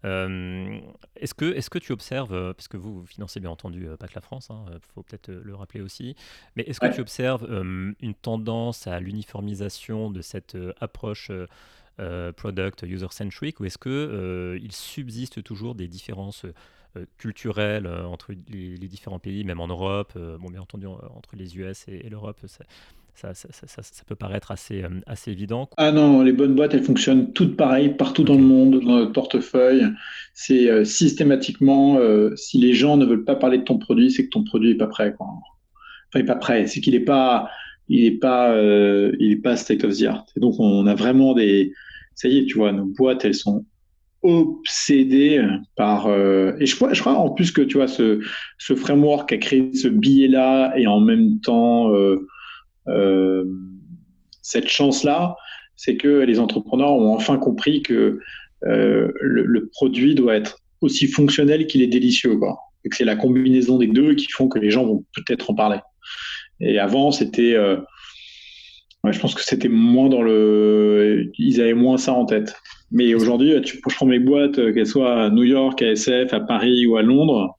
euh, 0.05 0.81
est-ce 1.17 1.35
que, 1.35 1.45
est 1.45 1.69
que 1.69 1.79
tu 1.79 1.93
observes, 1.93 2.33
euh, 2.33 2.55
parce 2.55 2.67
que 2.67 2.79
vous, 2.79 3.01
vous 3.01 3.07
financez 3.07 3.39
bien 3.39 3.51
entendu 3.51 3.87
pas 3.99 4.09
que 4.09 4.15
la 4.15 4.23
France, 4.23 4.49
il 4.51 4.55
hein, 4.55 4.79
faut 4.95 5.03
peut-être 5.03 5.31
le 5.31 5.55
rappeler 5.55 5.83
aussi, 5.83 6.17
mais 6.57 6.63
est-ce 6.63 6.81
que 6.81 6.93
tu 6.93 7.01
observes 7.01 7.47
une 7.53 8.15
tendance 8.15 8.87
à 8.87 8.99
l'uniformisation 8.99 10.11
de 10.11 10.23
cette 10.23 10.57
approche 10.81 11.31
product 12.37 12.83
user-centric 12.83 13.61
ou 13.61 13.67
est-ce 13.67 13.77
qu'il 13.77 14.65
il 14.65 14.73
subsiste 14.73 15.43
toujours 15.43 15.75
des 15.75 15.87
différences 15.87 16.47
culturelles 17.19 17.87
entre 17.87 18.33
les, 18.49 18.89
différents 18.89 19.19
pays, 19.19 19.45
même 19.45 19.61
en 19.61 19.69
Europe, 19.69 20.17
bon 20.17 20.49
bien 20.49 20.63
entendu 20.63 20.87
entre 20.87 21.37
les 21.37 21.59
US 21.59 21.87
et, 21.89 22.07
et 22.07 22.09
l'Europe, 22.09 22.39
ça, 22.47 22.65
ça, 23.15 23.35
ça, 23.35 23.67
ça, 23.67 24.05
peut 24.07 24.15
paraître 24.15 24.51
assez, 24.51 24.83
euh, 24.83 24.89
assez 25.07 25.31
évident. 25.31 25.69
Ah 25.77 25.93
non, 25.93 26.23
les 26.23 26.33
bonnes 26.33 26.55
boîtes, 26.55 26.75
elles 26.75 26.83
fonctionnent 26.83 27.33
toutes 27.33 27.57
pareilles 27.57 27.95
partout 27.95 28.25
dans 28.25 28.35
le 28.35 28.43
monde, 28.43 28.81
dans 28.81 28.97
notre 28.97 29.13
portefeuille. 29.13 29.87
C'est 30.35 30.69
euh, 30.69 30.85
systématiquement, 30.85 31.99
euh, 31.99 32.35
si 32.37 32.59
les 32.59 32.73
gens 32.75 32.97
ne 32.97 33.05
veulent 33.05 33.25
pas 33.25 33.37
parler 33.37 33.59
de 33.59 33.65
ton 33.65 33.79
produit, 33.79 34.11
c'est 34.11 34.25
que 34.25 34.31
ton 34.31 34.45
produit 34.45 34.71
n'est 34.71 34.77
pas 34.77 34.87
prêt. 34.87 35.15
Quoi. 35.17 35.27
Enfin, 35.27 35.41
il 36.17 36.19
n'est 36.21 36.25
pas 36.25 36.37
prêt, 36.37 36.67
c'est 36.67 36.81
qu'il 36.81 36.95
n'est 36.95 37.01
pas, 37.01 37.51
il 37.89 38.05
est 38.05 38.19
pas, 38.19 38.55
il 38.57 39.33
est 39.33 39.43
pas 39.43 39.57
state 39.57 39.85
of 39.85 39.97
the 39.97 40.05
art. 40.05 40.27
Et 40.37 40.41
donc, 40.41 40.55
on 40.59 40.87
a 40.87 40.95
vraiment 40.95 41.35
des. 41.35 41.73
Ça 42.15 42.29
y 42.29 42.39
est, 42.39 42.47
tu 42.47 42.59
vois, 42.59 42.73
nos 42.73 42.87
boîtes, 42.87 43.25
elles 43.25 43.35
sont 43.35 43.65
obsédées 44.23 45.43
par. 45.77 46.09
et 46.09 46.67
je 46.67 46.75
crois, 46.77 46.93
je 46.93 47.01
crois 47.01 47.15
en 47.15 47.31
plus 47.31 47.51
que, 47.53 47.63
tu 47.63 47.77
vois, 47.77 47.89
ce, 47.89 48.21
ce 48.59 48.75
framework 48.75 49.33
a 49.33 49.39
créé 49.39 49.73
ce 49.75 49.89
billet-là 49.89 50.75
et 50.77 50.87
en 50.87 51.01
même 51.01 51.41
temps. 51.41 51.95
Euh, 51.95 52.27
cette 54.43 54.69
chance-là, 54.69 55.37
c'est 55.77 55.97
que 55.97 56.09
les 56.09 56.39
entrepreneurs 56.39 56.93
ont 56.93 57.15
enfin 57.15 57.39
compris 57.39 57.83
que 57.83 58.21
euh, 58.67 59.11
le, 59.21 59.69
produit 59.73 60.15
doit 60.15 60.37
être 60.37 60.59
aussi 60.83 61.07
fonctionnel 61.07 61.67
qu'il 61.67 61.81
est 61.81 61.87
délicieux. 61.87 62.37
Quoi. 62.37 62.59
Et 62.85 62.91
que 62.91 62.97
c'est 62.97 63.05
la 63.05 63.17
combinaison 63.17 63.79
des 63.79 63.87
deux 63.87 64.15
qui 64.15 64.27
font 64.31 64.49
que 64.49 64.59
les 64.59 64.71
gens 64.71 64.85
vont 64.85 65.05
peut-être 65.15 65.51
en 65.51 65.55
parler. 65.55 65.79
Et 66.61 66.79
avant, 66.79 67.11
c'était. 67.11 67.55
Euh, 67.55 67.79
je 69.11 69.19
pense 69.19 69.35
que 69.35 69.43
c'était 69.43 69.71
moins 69.71 70.11
dans 70.11 70.21
le. 70.21 71.31
Ils 71.39 71.61
avaient 71.63 71.73
moins 71.73 71.97
ça 71.97 72.13
en 72.13 72.27
tête. 72.27 72.55
Mais 72.91 73.15
aujourd'hui, 73.15 73.59
tu, 73.63 73.81
je 73.89 73.95
prends 73.95 74.05
mes 74.05 74.19
boîtes, 74.19 74.57
qu'elles 74.75 74.87
soient 74.87 75.25
à 75.25 75.31
New 75.31 75.45
York, 75.45 75.81
à 75.81 75.93
SF, 75.93 76.35
à 76.35 76.41
Paris 76.41 76.87
ou 76.87 76.97
à 76.97 77.03
Londres, 77.03 77.57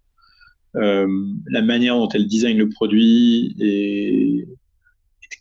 la 0.75 1.61
manière 1.63 1.95
dont 1.95 2.09
elles 2.09 2.27
designent 2.27 2.57
le 2.57 2.69
produit 2.69 3.55
et 3.59 4.45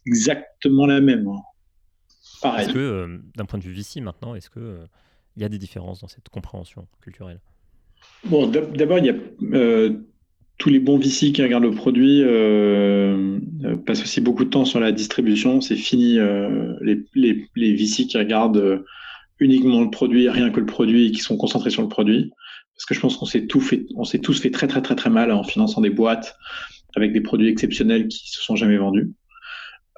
exactement 0.07 0.87
la 0.87 1.01
même. 1.01 1.27
Hein. 1.29 1.41
Pareil. 2.43 2.67
Est-ce 2.67 2.75
que, 2.75 2.79
euh, 2.79 3.19
d'un 3.37 3.45
point 3.45 3.59
de 3.59 3.65
vue 3.65 3.73
VC 3.73 4.01
maintenant, 4.01 4.35
est-ce 4.35 4.51
qu'il 4.51 4.63
euh, 4.63 4.85
il 5.37 5.43
y 5.43 5.45
a 5.45 5.49
des 5.49 5.59
différences 5.59 6.01
dans 6.01 6.09
cette 6.09 6.29
compréhension 6.29 6.87
culturelle? 7.01 7.41
Bon, 8.25 8.47
d'abord, 8.47 8.99
il 8.99 9.07
y 9.07 9.11
a. 9.11 9.15
Euh, 9.53 9.93
tous 10.59 10.69
les 10.69 10.79
bons 10.79 10.99
VC 10.99 11.33
qui 11.33 11.43
regardent 11.43 11.65
le 11.65 11.71
produit 11.71 12.23
passent 13.87 14.03
aussi 14.03 14.21
beaucoup 14.21 14.45
de 14.45 14.51
temps 14.51 14.67
sur 14.67 14.79
la 14.79 14.93
distribution. 14.93 15.63
C'est 15.63 15.77
fini 15.77 16.19
les, 16.83 17.03
les, 17.15 17.47
les, 17.57 17.75
VC 17.75 18.07
qui 18.07 18.19
regardent 18.19 18.85
uniquement 19.39 19.81
le 19.81 19.89
produit, 19.89 20.29
rien 20.29 20.51
que 20.51 20.61
le 20.61 20.67
produit 20.67 21.07
et 21.07 21.11
qui 21.13 21.21
sont 21.21 21.39
concentrés 21.39 21.71
sur 21.71 21.81
le 21.81 21.89
produit. 21.89 22.31
Parce 22.75 22.85
que 22.85 22.95
je 22.95 23.01
pense 23.01 23.17
qu'on 23.17 23.25
s'est 23.25 23.47
tout 23.47 23.61
fait, 23.61 23.87
on 23.97 24.05
s'est 24.05 24.19
tous 24.19 24.39
fait 24.39 24.51
très 24.51 24.67
très 24.67 24.83
très 24.83 24.97
très 24.97 25.09
mal 25.09 25.33
en 25.33 25.45
finançant 25.45 25.81
des 25.81 25.89
boîtes 25.89 26.37
avec 26.95 27.15
des 27.15 27.21
produits 27.21 27.49
exceptionnels 27.49 28.09
qui 28.09 28.31
se 28.31 28.43
sont 28.43 28.57
jamais 28.57 28.77
vendus. 28.77 29.13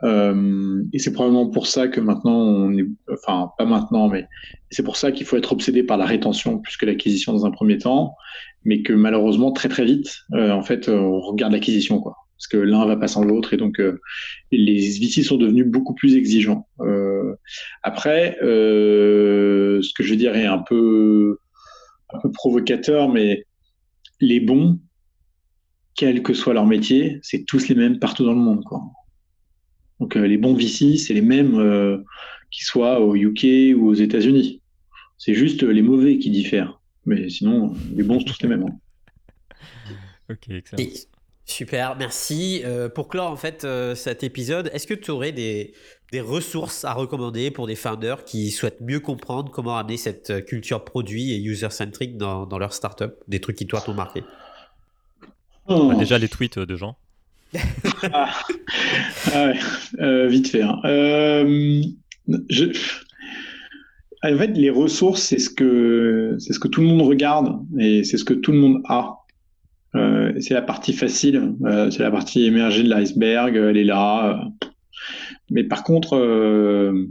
Euh, 0.04 0.82
et 0.92 0.98
c'est 0.98 1.12
probablement 1.12 1.48
pour 1.48 1.66
ça 1.66 1.88
que 1.88 2.00
maintenant 2.00 2.36
on 2.36 2.76
est, 2.76 2.86
enfin 3.12 3.50
pas 3.56 3.64
maintenant, 3.64 4.08
mais 4.08 4.26
c'est 4.70 4.82
pour 4.82 4.96
ça 4.96 5.12
qu'il 5.12 5.26
faut 5.26 5.36
être 5.36 5.52
obsédé 5.52 5.82
par 5.82 5.96
la 5.96 6.06
rétention 6.06 6.58
plus 6.58 6.76
que 6.76 6.86
l'acquisition 6.86 7.32
dans 7.32 7.46
un 7.46 7.50
premier 7.50 7.78
temps, 7.78 8.16
mais 8.64 8.82
que 8.82 8.92
malheureusement 8.92 9.52
très 9.52 9.68
très 9.68 9.84
vite, 9.84 10.16
euh, 10.34 10.50
en 10.50 10.62
fait, 10.62 10.88
on 10.88 11.20
regarde 11.20 11.52
l'acquisition 11.52 12.00
quoi, 12.00 12.16
parce 12.36 12.48
que 12.48 12.56
l'un 12.56 12.84
va 12.86 12.96
pas 12.96 13.06
sans 13.06 13.22
l'autre 13.22 13.54
et 13.54 13.56
donc 13.56 13.78
euh, 13.78 14.00
les 14.50 14.98
VC 14.98 15.22
sont 15.22 15.36
devenus 15.36 15.66
beaucoup 15.66 15.94
plus 15.94 16.16
exigeants. 16.16 16.66
Euh, 16.80 17.36
après, 17.84 18.36
euh, 18.42 19.80
ce 19.82 19.92
que 19.94 20.02
je 20.02 20.10
veux 20.10 20.16
dire 20.16 20.34
est 20.34 20.46
un 20.46 20.58
peu 20.58 21.38
un 22.12 22.18
peu 22.18 22.32
provocateur, 22.32 23.08
mais 23.08 23.46
les 24.20 24.40
bons, 24.40 24.80
quel 25.94 26.22
que 26.22 26.34
soit 26.34 26.54
leur 26.54 26.66
métier, 26.66 27.20
c'est 27.22 27.44
tous 27.44 27.68
les 27.68 27.76
mêmes 27.76 28.00
partout 28.00 28.24
dans 28.24 28.32
le 28.32 28.40
monde. 28.40 28.64
Quoi. 28.64 28.82
Donc 30.00 30.16
euh, 30.16 30.26
les 30.26 30.36
bons 30.36 30.54
VC, 30.54 30.96
c'est 30.96 31.14
les 31.14 31.22
mêmes 31.22 31.58
euh, 31.58 31.98
qu'ils 32.50 32.64
soient 32.64 33.00
au 33.00 33.14
UK 33.14 33.76
ou 33.76 33.88
aux 33.88 33.94
États-Unis. 33.94 34.60
C'est 35.18 35.34
juste 35.34 35.62
les 35.62 35.82
mauvais 35.82 36.18
qui 36.18 36.30
diffèrent. 36.30 36.80
Mais 37.06 37.28
sinon, 37.28 37.74
les 37.94 38.02
bons, 38.02 38.20
sont 38.20 38.26
tous 38.26 38.42
les 38.42 38.48
mêmes. 38.48 38.66
Hein. 38.66 39.94
Ok, 40.30 40.48
excellent. 40.48 40.90
super, 41.44 41.96
merci. 41.96 42.62
Euh, 42.64 42.88
pour 42.88 43.08
clore 43.08 43.30
en 43.30 43.36
fait 43.36 43.66
cet 43.94 44.24
épisode, 44.24 44.70
est-ce 44.72 44.86
que 44.86 44.94
tu 44.94 45.10
aurais 45.10 45.32
des, 45.32 45.72
des 46.10 46.20
ressources 46.20 46.84
à 46.84 46.92
recommander 46.92 47.50
pour 47.50 47.66
des 47.66 47.76
founders 47.76 48.24
qui 48.24 48.50
souhaitent 48.50 48.80
mieux 48.80 49.00
comprendre 49.00 49.52
comment 49.52 49.76
amener 49.76 49.96
cette 49.96 50.44
culture 50.46 50.84
produit 50.84 51.32
et 51.32 51.40
user-centric 51.40 52.16
dans, 52.16 52.46
dans 52.46 52.58
leur 52.58 52.72
startup? 52.72 53.14
Des 53.28 53.40
trucs 53.40 53.56
qui, 53.56 53.66
toi, 53.66 53.80
t'ont 53.80 53.94
marqué? 53.94 54.22
Oh. 55.66 55.92
Déjà, 55.94 56.18
les 56.18 56.28
tweets 56.28 56.58
de 56.58 56.76
gens. 56.76 56.96
Ah. 58.12 58.30
ah 59.34 59.52
euh, 60.00 60.26
vite 60.26 60.48
fait. 60.48 60.62
Hein. 60.62 60.78
Euh, 60.84 61.82
je... 62.48 62.66
En 64.24 64.38
fait, 64.38 64.48
les 64.48 64.70
ressources, 64.70 65.22
c'est 65.22 65.38
ce 65.38 65.50
que 65.50 66.36
c'est 66.38 66.52
ce 66.52 66.60
que 66.60 66.68
tout 66.68 66.80
le 66.80 66.86
monde 66.86 67.02
regarde 67.02 67.60
et 67.78 68.04
c'est 68.04 68.16
ce 68.16 68.24
que 68.24 68.34
tout 68.34 68.52
le 68.52 68.58
monde 68.58 68.82
a. 68.88 69.16
Euh, 69.94 70.32
c'est 70.40 70.54
la 70.54 70.62
partie 70.62 70.92
facile, 70.92 71.54
euh, 71.64 71.90
c'est 71.90 72.02
la 72.02 72.10
partie 72.10 72.44
émergée 72.44 72.82
de 72.82 72.88
l'iceberg, 72.88 73.56
elle 73.56 73.76
est 73.76 73.84
là. 73.84 74.48
Mais 75.50 75.64
par 75.64 75.84
contre, 75.84 76.16
euh, 76.16 77.08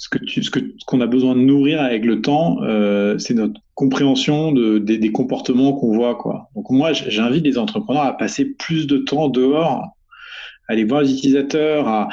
ce 0.00 0.08
que 0.50 0.60
qu'on 0.86 1.02
a 1.02 1.06
besoin 1.06 1.34
de 1.34 1.40
nourrir 1.40 1.82
avec 1.82 2.06
le 2.06 2.22
temps, 2.22 2.62
euh, 2.62 3.18
c'est 3.18 3.34
notre 3.34 3.60
compréhension 3.74 4.50
de, 4.50 4.78
des, 4.78 4.96
des 4.96 5.12
comportements 5.12 5.74
qu'on 5.74 5.92
voit, 5.92 6.14
quoi. 6.14 6.48
Donc 6.56 6.70
moi, 6.70 6.94
j'invite 6.94 7.44
les 7.44 7.58
entrepreneurs 7.58 8.04
à 8.04 8.16
passer 8.16 8.46
plus 8.46 8.86
de 8.86 8.96
temps 8.96 9.28
dehors, 9.28 9.82
à 10.68 10.72
aller 10.72 10.84
voir 10.84 11.02
les 11.02 11.12
utilisateurs. 11.12 11.86
À, 11.86 12.08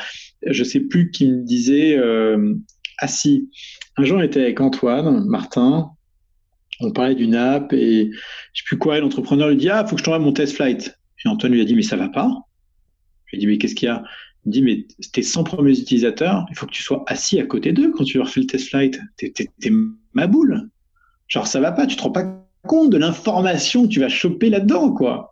je 0.46 0.64
sais 0.66 0.82
plus 0.82 1.12
qui 1.12 1.28
me 1.28 1.46
disait, 1.46 1.98
euh, 1.98 2.56
ah 3.00 3.08
si, 3.08 3.50
un 3.96 4.04
jour 4.04 4.18
on 4.18 4.22
était 4.22 4.42
avec 4.42 4.60
Antoine 4.60 5.24
Martin, 5.26 5.92
on 6.82 6.92
parlait 6.92 7.16
d'une 7.16 7.36
app 7.36 7.72
et 7.72 8.12
je 8.12 8.62
sais 8.62 8.66
plus 8.66 8.78
quoi, 8.78 9.00
l'entrepreneur 9.00 9.48
lui 9.48 9.56
dit 9.56 9.70
ah 9.70 9.86
faut 9.86 9.96
que 9.96 10.00
je 10.00 10.04
t'envoie 10.04 10.20
mon 10.20 10.34
test 10.34 10.58
flight. 10.58 11.00
Et 11.24 11.30
Antoine 11.30 11.54
lui 11.54 11.62
a 11.62 11.66
dit 11.66 11.74
mais 11.74 11.84
ça 11.84 11.96
va 11.96 12.10
pas. 12.10 12.30
Je 13.28 13.32
lui 13.32 13.38
ai 13.38 13.40
dit 13.40 13.48
mais 13.48 13.58
qu'est-ce 13.58 13.76
qu'il 13.76 13.88
y 13.88 13.90
a? 13.90 14.04
Il 14.48 14.52
dit, 14.52 14.62
mais 14.62 14.88
tes 15.12 15.24
100 15.24 15.44
premiers 15.44 15.78
utilisateurs, 15.78 16.46
il 16.50 16.56
faut 16.56 16.66
que 16.66 16.72
tu 16.72 16.82
sois 16.82 17.04
assis 17.08 17.38
à 17.38 17.46
côté 17.46 17.74
d'eux 17.74 17.92
quand 17.92 18.06
tu 18.06 18.18
leur 18.18 18.30
fais 18.30 18.40
le 18.40 18.48
test 18.48 18.70
flight. 18.70 18.98
T'es, 19.18 19.34
ma 20.14 20.26
boule. 20.26 20.70
Genre, 21.28 21.46
ça 21.46 21.60
va 21.60 21.74
pas, 21.74 21.86
tu 21.86 21.98
te 21.98 22.02
rends 22.02 22.12
pas 22.12 22.24
compte 22.66 22.90
de 22.90 22.98
l'information 22.98 23.84
que 23.84 23.90
tu 23.90 24.00
vas 24.00 24.08
choper 24.08 24.50
là-dedans, 24.50 24.94
quoi. 24.94 25.30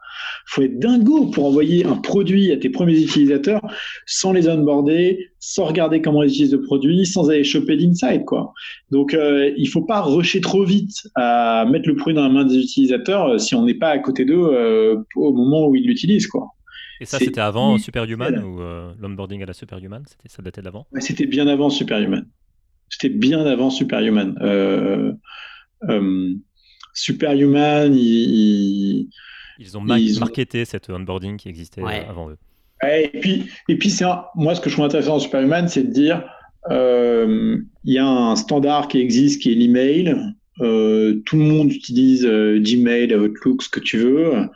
Faut 0.47 0.63
être 0.63 0.79
dingo 0.79 1.27
pour 1.27 1.45
envoyer 1.45 1.85
un 1.85 1.95
produit 1.95 2.51
à 2.51 2.57
tes 2.57 2.69
premiers 2.69 2.99
utilisateurs 2.99 3.61
sans 4.05 4.33
les 4.33 4.49
onboarder, 4.49 5.29
sans 5.39 5.63
regarder 5.63 6.01
comment 6.01 6.23
ils 6.23 6.29
utilisent 6.29 6.53
le 6.53 6.61
produit, 6.61 7.05
sans 7.05 7.29
aller 7.29 7.45
choper 7.45 7.77
l'inside, 7.77 8.25
quoi. 8.25 8.51
Donc, 8.91 9.13
euh, 9.13 9.53
il 9.55 9.69
faut 9.69 9.83
pas 9.83 10.01
rusher 10.01 10.41
trop 10.41 10.65
vite 10.65 11.07
à 11.15 11.65
mettre 11.71 11.87
le 11.87 11.95
produit 11.95 12.15
dans 12.15 12.23
la 12.23 12.33
main 12.33 12.43
des 12.43 12.57
utilisateurs 12.57 13.27
euh, 13.27 13.37
si 13.37 13.55
on 13.55 13.63
n'est 13.63 13.75
pas 13.75 13.89
à 13.89 13.99
côté 13.99 14.25
d'eux 14.25 14.49
euh, 14.51 14.97
au 15.15 15.31
moment 15.31 15.67
où 15.67 15.75
ils 15.75 15.87
l'utilisent, 15.87 16.27
quoi. 16.27 16.54
Et 17.01 17.05
ça, 17.05 17.19
c'était 17.19 17.41
avant 17.41 17.77
Superhuman 17.77 18.43
ou 18.43 18.61
euh, 18.61 18.93
l'onboarding 18.99 19.43
à 19.43 19.45
la 19.45 19.53
Superhuman 19.53 20.03
Ça 20.25 20.41
datait 20.41 20.61
d'avant? 20.61 20.87
C'était 20.99 21.25
bien 21.25 21.47
avant 21.47 21.69
Superhuman. 21.69 22.25
C'était 22.89 23.09
bien 23.09 23.45
avant 23.45 23.69
Superhuman. 23.69 24.37
Euh, 24.41 25.13
euh, 25.89 26.33
Superhuman, 26.93 27.93
ils, 27.93 29.09
ils 29.59 29.77
ont 29.77 29.81
marketé 29.81 30.63
cette 30.65 30.89
onboarding 30.89 31.37
qui 31.37 31.49
existait 31.49 31.81
avant 31.81 32.29
eux. 32.29 32.37
et 32.83 33.09
puis, 33.19 33.49
et 33.67 33.77
puis 33.77 33.93
moi, 34.35 34.55
ce 34.55 34.61
que 34.61 34.69
je 34.69 34.75
trouve 34.75 34.85
intéressant 34.85 35.13
dans 35.13 35.19
Superhuman, 35.19 35.67
c'est 35.67 35.83
de 35.83 35.91
dire 35.91 36.23
il 36.69 37.93
y 37.93 37.97
a 37.97 38.07
un 38.07 38.35
standard 38.35 38.87
qui 38.87 38.99
existe 38.99 39.41
qui 39.41 39.51
est 39.51 39.55
l'email. 39.55 40.15
tout 40.57 40.63
le 41.37 41.43
monde 41.43 41.73
utilise 41.73 42.25
Gmail, 42.25 43.13
Outlook, 43.13 43.63
ce 43.63 43.69
que 43.69 43.81
tu 43.81 43.97
veux. 43.97 44.47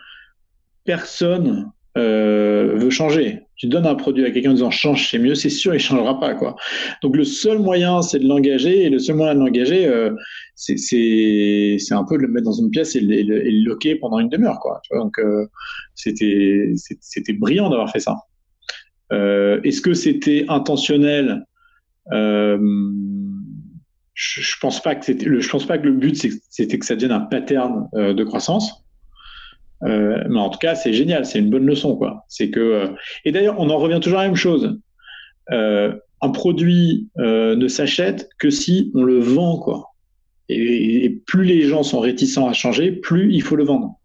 Personne 0.86 1.72
euh, 2.00 2.76
veut 2.76 2.90
changer. 2.90 3.42
Tu 3.58 3.68
donnes 3.68 3.86
un 3.86 3.96
produit 3.96 4.26
à 4.26 4.32
quelqu'un 4.32 4.52
en 4.52 4.54
disant 4.54 4.72
change, 4.72 5.10
c'est 5.10 5.20
mieux, 5.20 5.36
c'est 5.36 5.50
sûr, 5.50 5.76
il 5.76 5.80
changera 5.80 6.20
pas 6.20 6.34
quoi. 6.34 6.56
Donc 7.04 7.18
le 7.18 7.26
seul 7.26 7.60
moyen, 7.60 8.02
c'est 8.02 8.20
de 8.20 8.28
l'engager 8.28 8.84
et 8.84 8.90
le 8.90 9.00
seul 9.00 9.18
moyen 9.18 9.36
de 9.36 9.40
l'engager, 9.40 9.86
euh, 9.86 10.12
c'est 10.56 11.78
un 11.92 12.06
peu 12.06 12.18
de 12.18 12.22
le 12.22 12.30
mettre 12.30 12.46
dans 12.46 12.54
une 12.54 12.70
pièce 12.70 12.96
et, 12.96 13.02
le, 13.02 13.42
loquer 13.66 13.96
pendant 13.96 14.20
une 14.20 14.30
demi-heure 14.30 14.60
donc 14.94 15.20
euh, 15.20 15.46
c'était 15.96 17.34
brillant 17.34 17.70
d'avoir 17.70 17.92
fait 17.92 18.00
ça. 18.00 18.16
Euh, 19.12 19.60
Est-ce 19.64 19.82
que 19.82 19.94
c'était 19.94 20.46
intentionnel? 20.48 21.46
Je, 22.12 22.58
je 24.42 24.56
pense 24.60 24.82
pas 24.82 24.96
que 24.96 25.06
c'était 25.06 25.26
je 25.40 25.50
pense 25.50 25.66
pas 25.66 25.78
que 25.78 25.86
le 25.86 25.94
but 25.94 26.16
c'était 26.50 26.78
que 26.78 26.86
ça 26.86 26.96
devienne 26.96 27.12
un 27.12 27.22
pattern 27.22 27.88
de 27.94 28.24
croissance. 28.24 28.84
Euh, 29.84 30.24
mais 30.30 30.40
en 30.40 30.50
tout 30.50 30.60
cas, 30.60 30.76
c'est 30.76 30.94
génial, 30.94 31.26
c'est 31.26 31.40
une 31.40 31.50
bonne 31.50 31.66
leçon, 31.66 31.96
quoi. 31.96 32.26
C'est 32.28 32.50
que 32.50 32.60
euh, 32.60 32.88
et 33.26 33.32
d'ailleurs, 33.32 33.56
on 33.60 33.70
en 33.70 33.78
revient 33.78 34.00
toujours 34.02 34.20
à 34.20 34.24
la 34.24 34.30
même 34.30 34.36
chose. 34.36 34.80
Euh, 35.52 35.96
un 36.22 36.30
produit 36.30 37.08
euh, 37.18 37.56
ne 37.56 37.68
s'achète 37.68 38.30
que 38.40 38.50
si 38.50 38.92
on 38.94 39.04
le 39.04 39.20
vend, 39.20 39.58
quoi. 39.58 39.94
Et, 40.50 41.22
plus 41.28 41.44
les 41.44 41.62
gens 41.62 41.84
sont 41.84 42.00
réticents 42.00 42.48
à 42.48 42.54
changer, 42.54 42.92
plus 42.92 43.32
il 43.34 43.42
faut 43.42 43.56
le 43.56 43.64
vendre. 43.64 43.96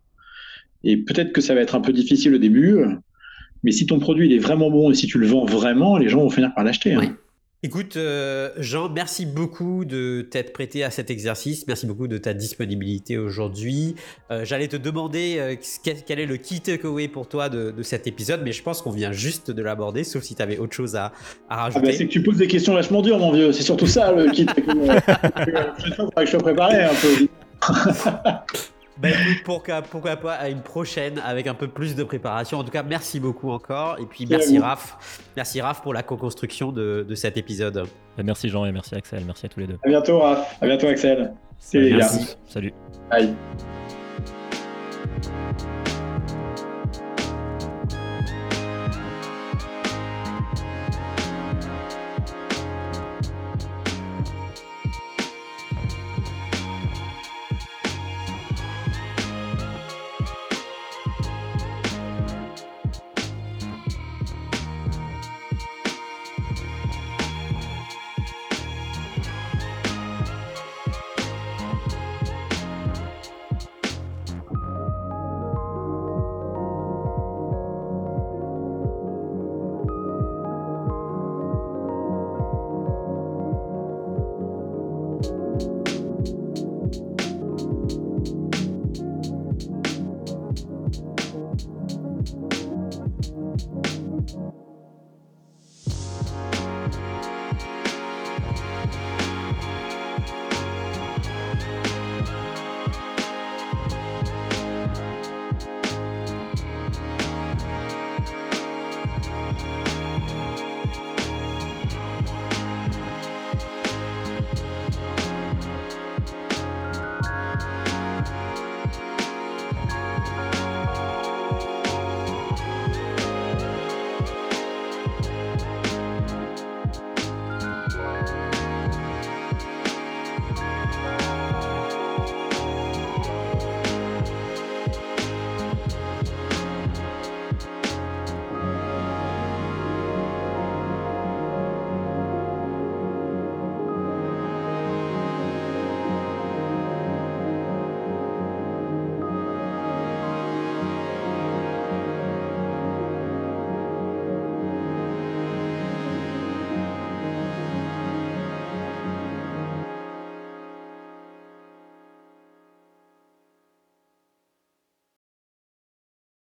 Et 0.84 0.98
peut-être 0.98 1.32
que 1.32 1.40
ça 1.40 1.54
va 1.54 1.62
être 1.62 1.74
un 1.74 1.80
peu 1.80 1.92
difficile 1.92 2.34
au 2.34 2.38
début, 2.38 2.84
mais 3.62 3.72
si 3.72 3.86
ton 3.86 3.98
produit 3.98 4.34
est 4.34 4.38
vraiment 4.38 4.70
bon 4.70 4.90
et 4.90 4.94
si 4.94 5.06
tu 5.06 5.18
le 5.18 5.26
vends 5.26 5.46
vraiment, 5.46 5.96
les 5.96 6.10
gens 6.10 6.20
vont 6.20 6.28
finir 6.28 6.52
par 6.54 6.62
l'acheter. 6.62 6.92
Hein. 6.92 7.16
Écoute, 7.64 7.96
euh, 7.96 8.50
Jean, 8.58 8.90
merci 8.90 9.24
beaucoup 9.24 9.86
de 9.86 10.20
t'être 10.20 10.52
prêté 10.52 10.84
à 10.84 10.90
cet 10.90 11.08
exercice. 11.08 11.66
Merci 11.66 11.86
beaucoup 11.86 12.08
de 12.08 12.18
ta 12.18 12.34
disponibilité 12.34 13.16
aujourd'hui. 13.16 13.94
Euh, 14.30 14.44
j'allais 14.44 14.68
te 14.68 14.76
demander 14.76 15.36
euh, 15.38 15.56
quel, 15.82 16.20
est 16.20 16.26
le 16.26 16.36
key 16.36 16.58
takeaway 16.58 17.08
pour 17.08 17.26
toi 17.26 17.48
de, 17.48 17.72
cet 17.80 18.06
épisode, 18.06 18.42
mais 18.44 18.52
je 18.52 18.62
pense 18.62 18.82
qu'on 18.82 18.90
vient 18.90 19.12
juste 19.12 19.50
de 19.50 19.62
l'aborder, 19.62 20.04
sauf 20.04 20.22
si 20.24 20.34
tu 20.34 20.42
avais 20.42 20.58
autre 20.58 20.74
chose 20.74 20.94
à, 20.94 21.12
à 21.48 21.62
rajouter. 21.62 21.80
Ah 21.82 21.88
bah 21.88 21.96
c'est 21.96 22.04
que 22.04 22.12
tu 22.12 22.22
poses 22.22 22.36
des 22.36 22.48
questions 22.48 22.74
vachement 22.74 23.00
dures, 23.00 23.18
mon 23.18 23.32
vieux. 23.32 23.50
C'est 23.50 23.62
surtout 23.62 23.86
ça 23.86 24.12
le 24.12 24.30
key 24.30 24.44
takeaway. 24.44 25.00
que 26.16 26.26
je 26.26 26.30
sois 26.30 26.40
préparé 26.40 26.84
un 26.84 26.92
peu. 26.92 27.28
Bah 28.96 29.08
écoute, 29.10 29.42
pourquoi, 29.90 30.16
pas 30.16 30.34
à 30.34 30.48
une 30.48 30.62
prochaine 30.62 31.18
avec 31.18 31.46
un 31.46 31.54
peu 31.54 31.66
plus 31.66 31.96
de 31.96 32.04
préparation. 32.04 32.58
En 32.58 32.64
tout 32.64 32.70
cas, 32.70 32.84
merci 32.84 33.18
beaucoup 33.18 33.50
encore. 33.50 33.98
Et 33.98 34.06
puis 34.06 34.26
merci 34.26 34.58
Raph. 34.58 35.26
Merci 35.36 35.60
Raph 35.60 35.82
pour 35.82 35.92
la 35.92 36.02
co-construction 36.02 36.70
de, 36.70 37.06
cet 37.14 37.36
épisode. 37.36 37.86
Bah, 38.16 38.22
merci 38.22 38.48
Jean 38.48 38.64
et 38.64 38.72
merci 38.72 38.94
Axel. 38.94 39.24
Merci 39.26 39.46
à 39.46 39.48
tous 39.48 39.60
les 39.60 39.66
deux. 39.66 39.78
À 39.84 39.88
bientôt 39.88 40.20
Raph. 40.20 40.56
À 40.60 40.66
bientôt 40.66 40.86
Axel. 40.86 41.32
Salut 41.58 41.90
les 41.90 41.98
gars. 41.98 42.08
Salut. 42.46 42.72
Bye. 43.10 43.34